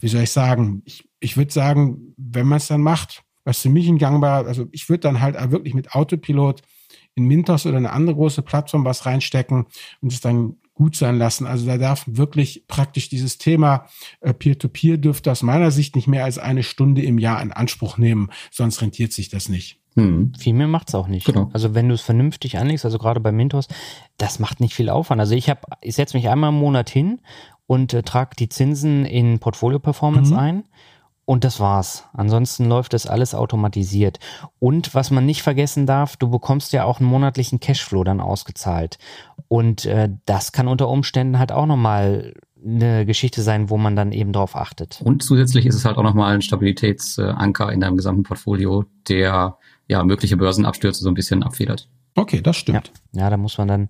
[0.00, 0.82] wie soll ich sagen?
[0.84, 4.66] Ich, ich würde sagen, wenn man es dann macht, was für mich ein gangbar, also
[4.72, 6.62] ich würde dann halt wirklich mit Autopilot
[7.14, 9.66] in Mintos oder eine andere große Plattform was reinstecken
[10.00, 11.46] und es dann gut sein lassen.
[11.46, 13.86] Also da darf wirklich praktisch dieses Thema
[14.20, 17.52] äh, Peer-to-Peer -Peer dürfte aus meiner Sicht nicht mehr als eine Stunde im Jahr in
[17.52, 19.80] Anspruch nehmen, sonst rentiert sich das nicht.
[19.94, 20.32] Hm.
[20.36, 21.26] Viel mehr macht's auch nicht.
[21.26, 21.50] Genau.
[21.52, 23.68] Also wenn du es vernünftig anlegst, also gerade bei Mintos,
[24.16, 25.20] das macht nicht viel Aufwand.
[25.20, 27.20] Also ich habe, ich setze mich einmal im Monat hin
[27.66, 30.38] und äh, trage die Zinsen in Portfolio Performance mhm.
[30.38, 30.64] ein
[31.24, 32.04] und das war's.
[32.12, 34.18] Ansonsten läuft das alles automatisiert.
[34.58, 38.98] Und was man nicht vergessen darf, du bekommst ja auch einen monatlichen Cashflow dann ausgezahlt.
[39.48, 42.34] Und äh, das kann unter Umständen halt auch nochmal
[42.64, 45.00] eine Geschichte sein, wo man dann eben drauf achtet.
[45.04, 50.02] Und zusätzlich ist es halt auch nochmal ein Stabilitätsanker in deinem gesamten Portfolio, der ja
[50.02, 51.88] mögliche Börsenabstürze so ein bisschen abfedert.
[52.16, 52.92] Okay, das stimmt.
[53.12, 53.88] Ja, ja da muss man dann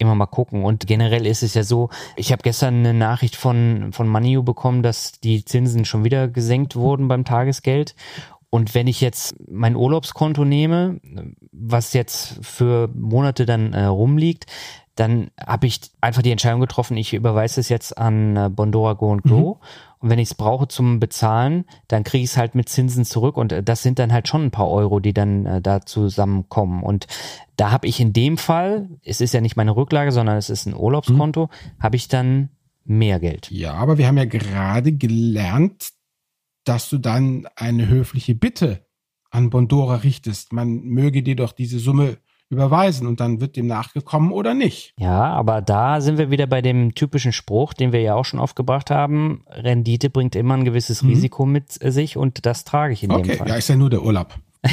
[0.00, 0.64] immer mal gucken.
[0.64, 4.82] Und generell ist es ja so, ich habe gestern eine Nachricht von, von Manio bekommen,
[4.82, 7.94] dass die Zinsen schon wieder gesenkt wurden beim Tagesgeld.
[8.48, 11.00] Und wenn ich jetzt mein Urlaubskonto nehme,
[11.52, 14.46] was jetzt für Monate dann äh, rumliegt,
[14.96, 19.12] dann habe ich einfach die Entscheidung getroffen, ich überweise es jetzt an äh, Bondora Go
[19.12, 19.56] and Grow.
[19.56, 19.66] Mhm.
[20.00, 23.36] Und wenn ich es brauche zum Bezahlen, dann kriege ich es halt mit Zinsen zurück
[23.36, 26.82] und äh, das sind dann halt schon ein paar Euro, die dann äh, da zusammenkommen.
[26.82, 27.06] Und
[27.56, 30.66] da habe ich in dem Fall, es ist ja nicht meine Rücklage, sondern es ist
[30.66, 31.82] ein Urlaubskonto, mhm.
[31.82, 32.48] habe ich dann
[32.84, 33.50] mehr Geld.
[33.50, 35.90] Ja, aber wir haben ja gerade gelernt,
[36.64, 38.86] dass du dann eine höfliche Bitte
[39.30, 40.52] an Bondora richtest.
[40.52, 42.18] Man möge dir doch diese Summe
[42.50, 44.92] überweisen und dann wird dem nachgekommen oder nicht.
[44.98, 48.40] Ja, aber da sind wir wieder bei dem typischen Spruch, den wir ja auch schon
[48.40, 49.44] aufgebracht haben.
[49.48, 51.10] Rendite bringt immer ein gewisses mhm.
[51.10, 53.30] Risiko mit sich und das trage ich in okay.
[53.30, 53.48] dem Fall.
[53.48, 54.34] Ja, ist ja nur der Urlaub.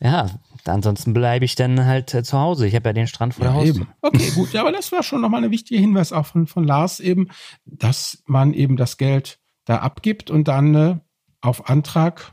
[0.00, 0.30] ja,
[0.64, 2.66] ansonsten bleibe ich dann halt äh, zu Hause.
[2.66, 3.86] Ich habe ja den Strand vor ja, der Haustür.
[4.00, 4.52] Okay, gut.
[4.52, 7.28] Ja, aber das war schon nochmal ein wichtiger Hinweis auch von, von Lars eben,
[7.64, 10.96] dass man eben das Geld da abgibt und dann äh,
[11.40, 12.30] auf Antrag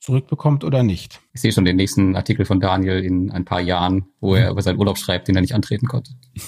[0.00, 1.20] zurückbekommt oder nicht.
[1.32, 4.62] Ich sehe schon den nächsten Artikel von Daniel in ein paar Jahren, wo er über
[4.62, 6.12] seinen Urlaub schreibt, den er nicht antreten konnte.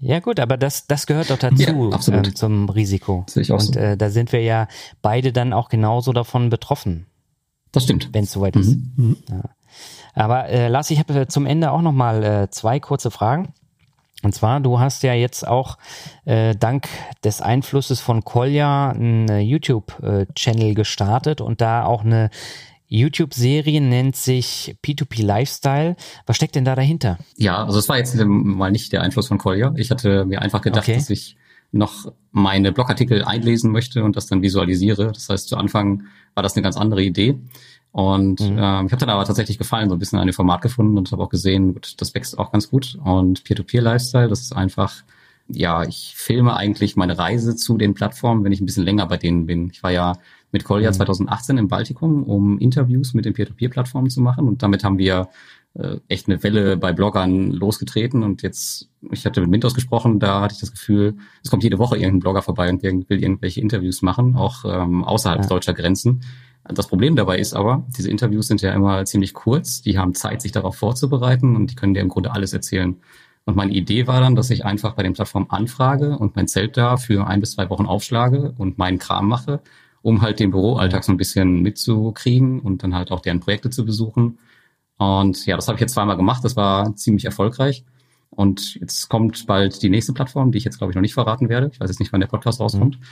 [0.00, 3.24] Ja gut, aber das, das gehört doch dazu ja, ähm, zum Risiko.
[3.28, 3.80] Sehe ich auch Und so.
[3.80, 4.68] äh, da sind wir ja
[5.02, 7.06] beide dann auch genauso davon betroffen.
[7.72, 8.10] Das stimmt.
[8.12, 8.60] Wenn es soweit mhm.
[8.60, 8.76] ist.
[8.96, 9.16] Mhm.
[9.28, 9.42] Ja.
[10.14, 13.52] Aber äh, Lars, ich habe äh, zum Ende auch noch mal äh, zwei kurze Fragen.
[14.22, 15.78] Und zwar, du hast ja jetzt auch
[16.24, 16.88] äh, dank
[17.24, 22.30] des Einflusses von Kolja einen äh, YouTube-Channel gestartet und da auch eine
[22.88, 25.94] YouTube-Serie nennt sich P2P Lifestyle.
[26.26, 27.18] Was steckt denn da dahinter?
[27.36, 29.72] Ja, also es war jetzt mal nicht der Einfluss von Kolja.
[29.76, 30.96] Ich hatte mir einfach gedacht, okay.
[30.96, 31.36] dass ich
[31.70, 35.12] noch meine Blogartikel einlesen möchte und das dann visualisiere.
[35.12, 36.04] Das heißt, zu Anfang
[36.34, 37.38] war das eine ganz andere Idee.
[37.98, 38.58] Und mhm.
[38.60, 41.10] ähm, ich habe dann aber tatsächlich gefallen, so ein bisschen an dem Format gefunden und
[41.10, 42.96] habe auch gesehen, gut, das wächst auch ganz gut.
[43.02, 45.02] Und Peer-to-Peer-Lifestyle, das ist einfach,
[45.48, 49.16] ja, ich filme eigentlich meine Reise zu den Plattformen, wenn ich ein bisschen länger bei
[49.16, 49.70] denen bin.
[49.72, 50.12] Ich war ja
[50.52, 50.94] mit Kolja mhm.
[50.94, 54.46] 2018 im Baltikum, um Interviews mit den Peer-to-Peer-Plattformen zu machen.
[54.46, 55.28] Und damit haben wir
[55.74, 58.22] äh, echt eine Welle bei Bloggern losgetreten.
[58.22, 61.78] Und jetzt, ich hatte mit Mintos gesprochen, da hatte ich das Gefühl, es kommt jede
[61.78, 65.48] Woche irgendein Blogger vorbei und will irgendwelche Interviews machen, auch ähm, außerhalb ja.
[65.48, 66.22] deutscher Grenzen.
[66.64, 70.42] Das Problem dabei ist aber, diese Interviews sind ja immer ziemlich kurz, die haben Zeit,
[70.42, 72.96] sich darauf vorzubereiten und die können dir im Grunde alles erzählen.
[73.46, 76.76] Und meine Idee war dann, dass ich einfach bei den Plattformen anfrage und mein Zelt
[76.76, 79.60] da für ein bis zwei Wochen aufschlage und meinen Kram mache,
[80.02, 83.86] um halt den Büroalltag so ein bisschen mitzukriegen und dann halt auch deren Projekte zu
[83.86, 84.38] besuchen.
[84.98, 87.84] Und ja, das habe ich jetzt zweimal gemacht, das war ziemlich erfolgreich.
[88.30, 91.48] Und jetzt kommt bald die nächste Plattform, die ich jetzt, glaube ich, noch nicht verraten
[91.48, 91.70] werde.
[91.72, 92.98] Ich weiß jetzt nicht, wann der Podcast rauskommt.
[92.98, 93.04] Mhm.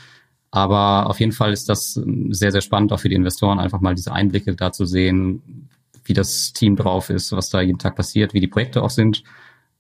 [0.50, 2.00] Aber auf jeden Fall ist das
[2.30, 5.68] sehr, sehr spannend, auch für die Investoren, einfach mal diese Einblicke da zu sehen,
[6.04, 9.24] wie das Team drauf ist, was da jeden Tag passiert, wie die Projekte auch sind.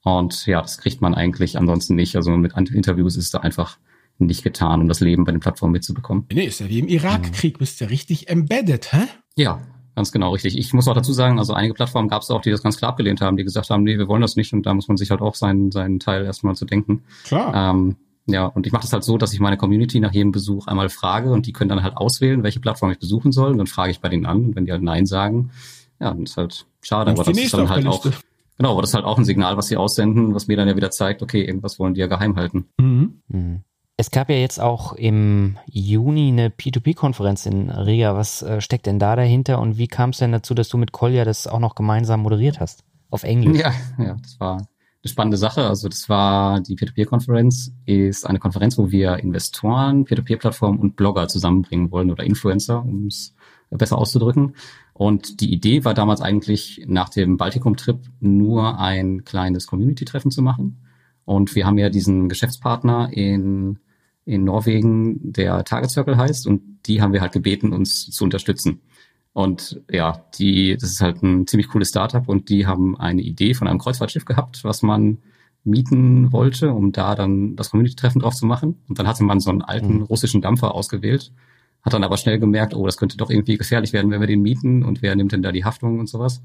[0.02, 2.16] Und ja, das kriegt man eigentlich ansonsten nicht.
[2.16, 3.78] Also mit Interviews ist da einfach
[4.18, 6.26] nicht getan, um das Leben bei den Plattformen mitzubekommen.
[6.32, 9.06] Nee, ist ja wie im Irakkrieg, bist du richtig embedded, hä?
[9.36, 9.60] Ja,
[9.96, 10.56] ganz genau, richtig.
[10.56, 12.90] Ich muss auch dazu sagen, also einige Plattformen gab es auch, die das ganz klar
[12.90, 15.10] abgelehnt haben, die gesagt haben, nee, wir wollen das nicht und da muss man sich
[15.10, 17.02] halt auch seinen, seinen Teil erstmal zu denken.
[17.24, 17.70] Klar.
[17.70, 17.96] Ähm,
[18.26, 20.90] ja, und ich mache das halt so, dass ich meine Community nach jedem Besuch einmal
[20.90, 23.52] frage und die können dann halt auswählen, welche Plattform ich besuchen soll.
[23.52, 25.50] Und dann frage ich bei denen an und wenn die halt Nein sagen,
[25.98, 28.04] ja, dann ist halt schade, aber das ist dann halt auch.
[28.58, 30.76] Genau, aber das ist halt auch ein Signal, was sie aussenden, was mir dann ja
[30.76, 32.66] wieder zeigt, okay, irgendwas wollen die ja geheim halten.
[32.78, 33.20] Mhm.
[33.28, 33.64] Mhm.
[33.98, 38.14] Es gab ja jetzt auch im Juni eine P2P-Konferenz in Riga.
[38.14, 40.92] Was äh, steckt denn da dahinter und wie kam es denn dazu, dass du mit
[40.92, 42.84] Kolja das auch noch gemeinsam moderiert hast?
[43.08, 43.58] Auf Englisch.
[43.58, 44.66] Ja, ja, das war eine
[45.10, 45.66] spannende Sache.
[45.66, 51.90] Also das war die Peer-to-Peer-Konferenz, ist eine Konferenz, wo wir Investoren, Peer-to-Peer-Plattformen und Blogger zusammenbringen
[51.90, 53.34] wollen oder Influencer, um es
[53.70, 54.56] besser auszudrücken.
[54.92, 60.82] Und die Idee war damals eigentlich nach dem Baltikum-Trip nur ein kleines Community-Treffen zu machen.
[61.24, 63.78] Und wir haben ja diesen Geschäftspartner in,
[64.26, 68.80] in Norwegen, der Target Circle heißt, und die haben wir halt gebeten, uns zu unterstützen.
[69.32, 73.54] Und ja, die, das ist halt ein ziemlich cooles Startup und die haben eine Idee
[73.54, 75.18] von einem Kreuzfahrtschiff gehabt, was man
[75.62, 78.82] mieten wollte, um da dann das Community-Treffen drauf zu machen.
[78.88, 80.02] Und dann hatte man so einen alten mhm.
[80.02, 81.32] russischen Dampfer ausgewählt,
[81.82, 84.42] hat dann aber schnell gemerkt, oh, das könnte doch irgendwie gefährlich werden, wenn wir den
[84.42, 86.42] mieten und wer nimmt denn da die Haftung und sowas.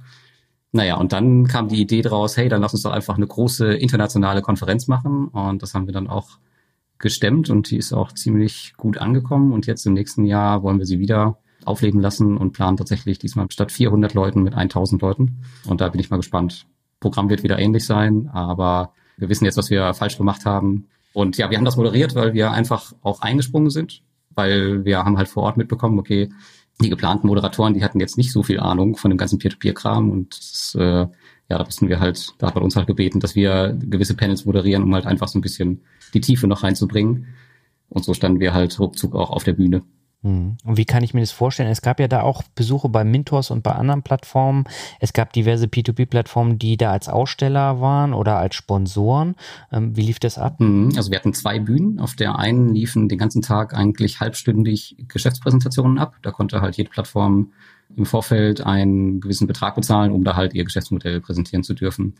[0.71, 3.73] Naja, und dann kam die Idee draus, hey, dann lass uns doch einfach eine große
[3.73, 5.27] internationale Konferenz machen.
[5.29, 6.39] Und das haben wir dann auch
[7.01, 9.51] gestemmt und die ist auch ziemlich gut angekommen.
[9.51, 13.47] Und jetzt im nächsten Jahr wollen wir sie wieder aufleben lassen und planen tatsächlich diesmal
[13.51, 15.43] statt 400 Leuten mit 1000 Leuten.
[15.67, 16.65] Und da bin ich mal gespannt.
[16.99, 20.87] Programm wird wieder ähnlich sein, aber wir wissen jetzt, was wir falsch gemacht haben.
[21.13, 25.17] Und ja, wir haben das moderiert, weil wir einfach auch eingesprungen sind, weil wir haben
[25.17, 26.29] halt vor Ort mitbekommen, okay,
[26.81, 30.37] die geplanten Moderatoren, die hatten jetzt nicht so viel Ahnung von dem ganzen Peer-to-Peer-Kram und
[30.37, 31.07] das, äh,
[31.51, 34.45] ja, da mussten wir halt, da hat man uns halt gebeten, dass wir gewisse Panels
[34.45, 35.81] moderieren, um halt einfach so ein bisschen
[36.13, 37.27] die Tiefe noch reinzubringen.
[37.89, 39.81] Und so standen wir halt ruckzuck auch auf der Bühne.
[40.23, 40.55] Hm.
[40.63, 41.69] Und wie kann ich mir das vorstellen?
[41.69, 44.63] Es gab ja da auch Besuche bei Mintos und bei anderen Plattformen.
[45.01, 49.35] Es gab diverse P2P-Plattformen, die da als Aussteller waren oder als Sponsoren.
[49.73, 50.61] Ähm, wie lief das ab?
[50.61, 50.93] Mhm.
[50.95, 51.99] Also wir hatten zwei Bühnen.
[51.99, 56.15] Auf der einen liefen den ganzen Tag eigentlich halbstündig Geschäftspräsentationen ab.
[56.21, 57.51] Da konnte halt jede Plattform
[57.95, 62.15] im Vorfeld einen gewissen Betrag bezahlen, um da halt ihr Geschäftsmodell präsentieren zu dürfen.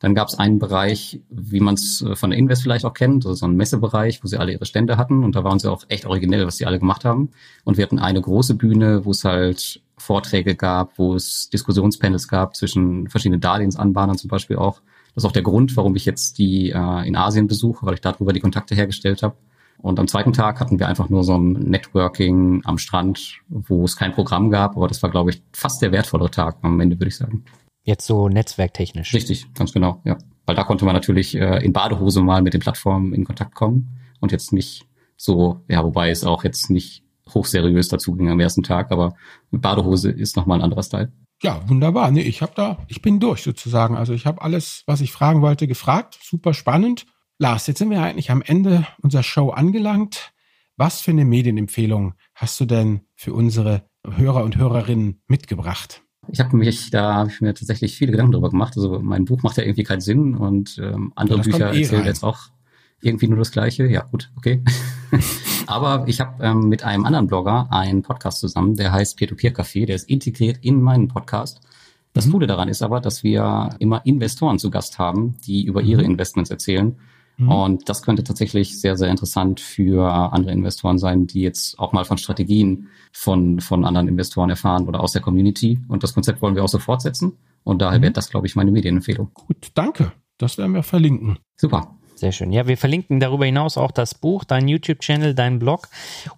[0.00, 3.24] Dann gab es einen Bereich, wie man es äh, von der Invest vielleicht auch kennt,
[3.24, 5.84] also so ein Messebereich, wo sie alle ihre Stände hatten und da waren sie auch
[5.88, 7.30] echt originell, was sie alle gemacht haben.
[7.64, 12.56] Und wir hatten eine große Bühne, wo es halt Vorträge gab, wo es Diskussionspanels gab
[12.56, 14.80] zwischen verschiedenen Darlehensanbahnern zum Beispiel auch.
[15.14, 18.00] Das ist auch der Grund, warum ich jetzt die äh, in Asien besuche, weil ich
[18.00, 19.36] darüber die Kontakte hergestellt habe.
[19.84, 23.96] Und am zweiten Tag hatten wir einfach nur so ein Networking am Strand, wo es
[23.96, 27.08] kein Programm gab, aber das war, glaube ich, fast der wertvollere Tag am Ende, würde
[27.08, 27.44] ich sagen.
[27.82, 29.12] Jetzt so netzwerktechnisch.
[29.12, 30.16] Richtig, ganz genau, ja.
[30.46, 34.00] Weil da konnte man natürlich äh, in Badehose mal mit den Plattformen in Kontakt kommen
[34.20, 34.86] und jetzt nicht
[35.18, 37.04] so, ja, wobei es auch jetzt nicht
[37.34, 39.14] hochseriös dazu ging am ersten Tag, aber
[39.50, 41.12] mit Badehose ist nochmal ein anderer Style.
[41.42, 42.10] Ja, wunderbar.
[42.10, 43.98] Nee, ich habe da, ich bin durch sozusagen.
[43.98, 46.18] Also ich habe alles, was ich fragen wollte, gefragt.
[46.22, 47.04] Super spannend.
[47.38, 50.32] Lars, jetzt sind wir eigentlich am Ende unserer Show angelangt.
[50.76, 56.02] Was für eine Medienempfehlung hast du denn für unsere Hörer und Hörerinnen mitgebracht?
[56.28, 58.74] Ich habe mich da hab ich mir tatsächlich viele Gedanken drüber gemacht.
[58.76, 62.00] Also mein Buch macht ja irgendwie keinen Sinn und ähm, andere ja, Bücher eh erzählen
[62.00, 62.06] rein.
[62.06, 62.38] jetzt auch
[63.02, 63.86] irgendwie nur das Gleiche.
[63.86, 64.62] Ja, gut, okay.
[65.66, 69.96] Aber ich habe ähm, mit einem anderen Blogger einen Podcast zusammen, der heißt Peer-to-Peer-Café, der
[69.96, 71.60] ist integriert in meinen Podcast.
[72.12, 72.32] Das mhm.
[72.32, 76.12] Coole daran ist aber, dass wir immer Investoren zu Gast haben, die über ihre mhm.
[76.12, 76.96] Investments erzählen.
[77.36, 77.48] Mhm.
[77.50, 82.04] Und das könnte tatsächlich sehr, sehr interessant für andere Investoren sein, die jetzt auch mal
[82.04, 85.80] von Strategien von, von anderen Investoren erfahren oder aus der Community.
[85.88, 87.38] Und das Konzept wollen wir auch so fortsetzen.
[87.64, 88.02] Und daher mhm.
[88.02, 89.30] wäre das, glaube ich, meine Medienempfehlung.
[89.34, 90.12] Gut, danke.
[90.38, 91.38] Das werden wir verlinken.
[91.56, 91.96] Super.
[92.24, 92.52] Sehr schön.
[92.52, 95.88] Ja, wir verlinken darüber hinaus auch das Buch, dein YouTube-Channel, dein Blog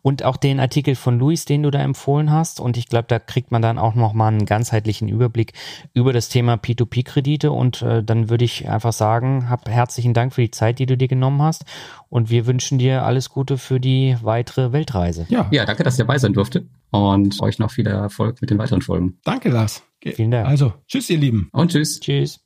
[0.02, 2.58] und auch den Artikel von Luis, den du da empfohlen hast.
[2.58, 5.52] Und ich glaube, da kriegt man dann auch nochmal einen ganzheitlichen Überblick
[5.94, 7.52] über das Thema P2P-Kredite.
[7.52, 10.96] Und äh, dann würde ich einfach sagen, hab herzlichen Dank für die Zeit, die du
[10.96, 11.64] dir genommen hast.
[12.08, 15.26] Und wir wünschen dir alles Gute für die weitere Weltreise.
[15.28, 16.66] Ja, ja danke, dass ihr dabei sein durfte.
[16.90, 19.18] Und euch noch viel Erfolg mit den weiteren Folgen.
[19.22, 19.84] Danke, Lars.
[20.02, 20.48] Vielen Dank.
[20.48, 21.48] Also, tschüss, ihr Lieben.
[21.52, 22.00] Und tschüss.
[22.00, 22.45] Tschüss.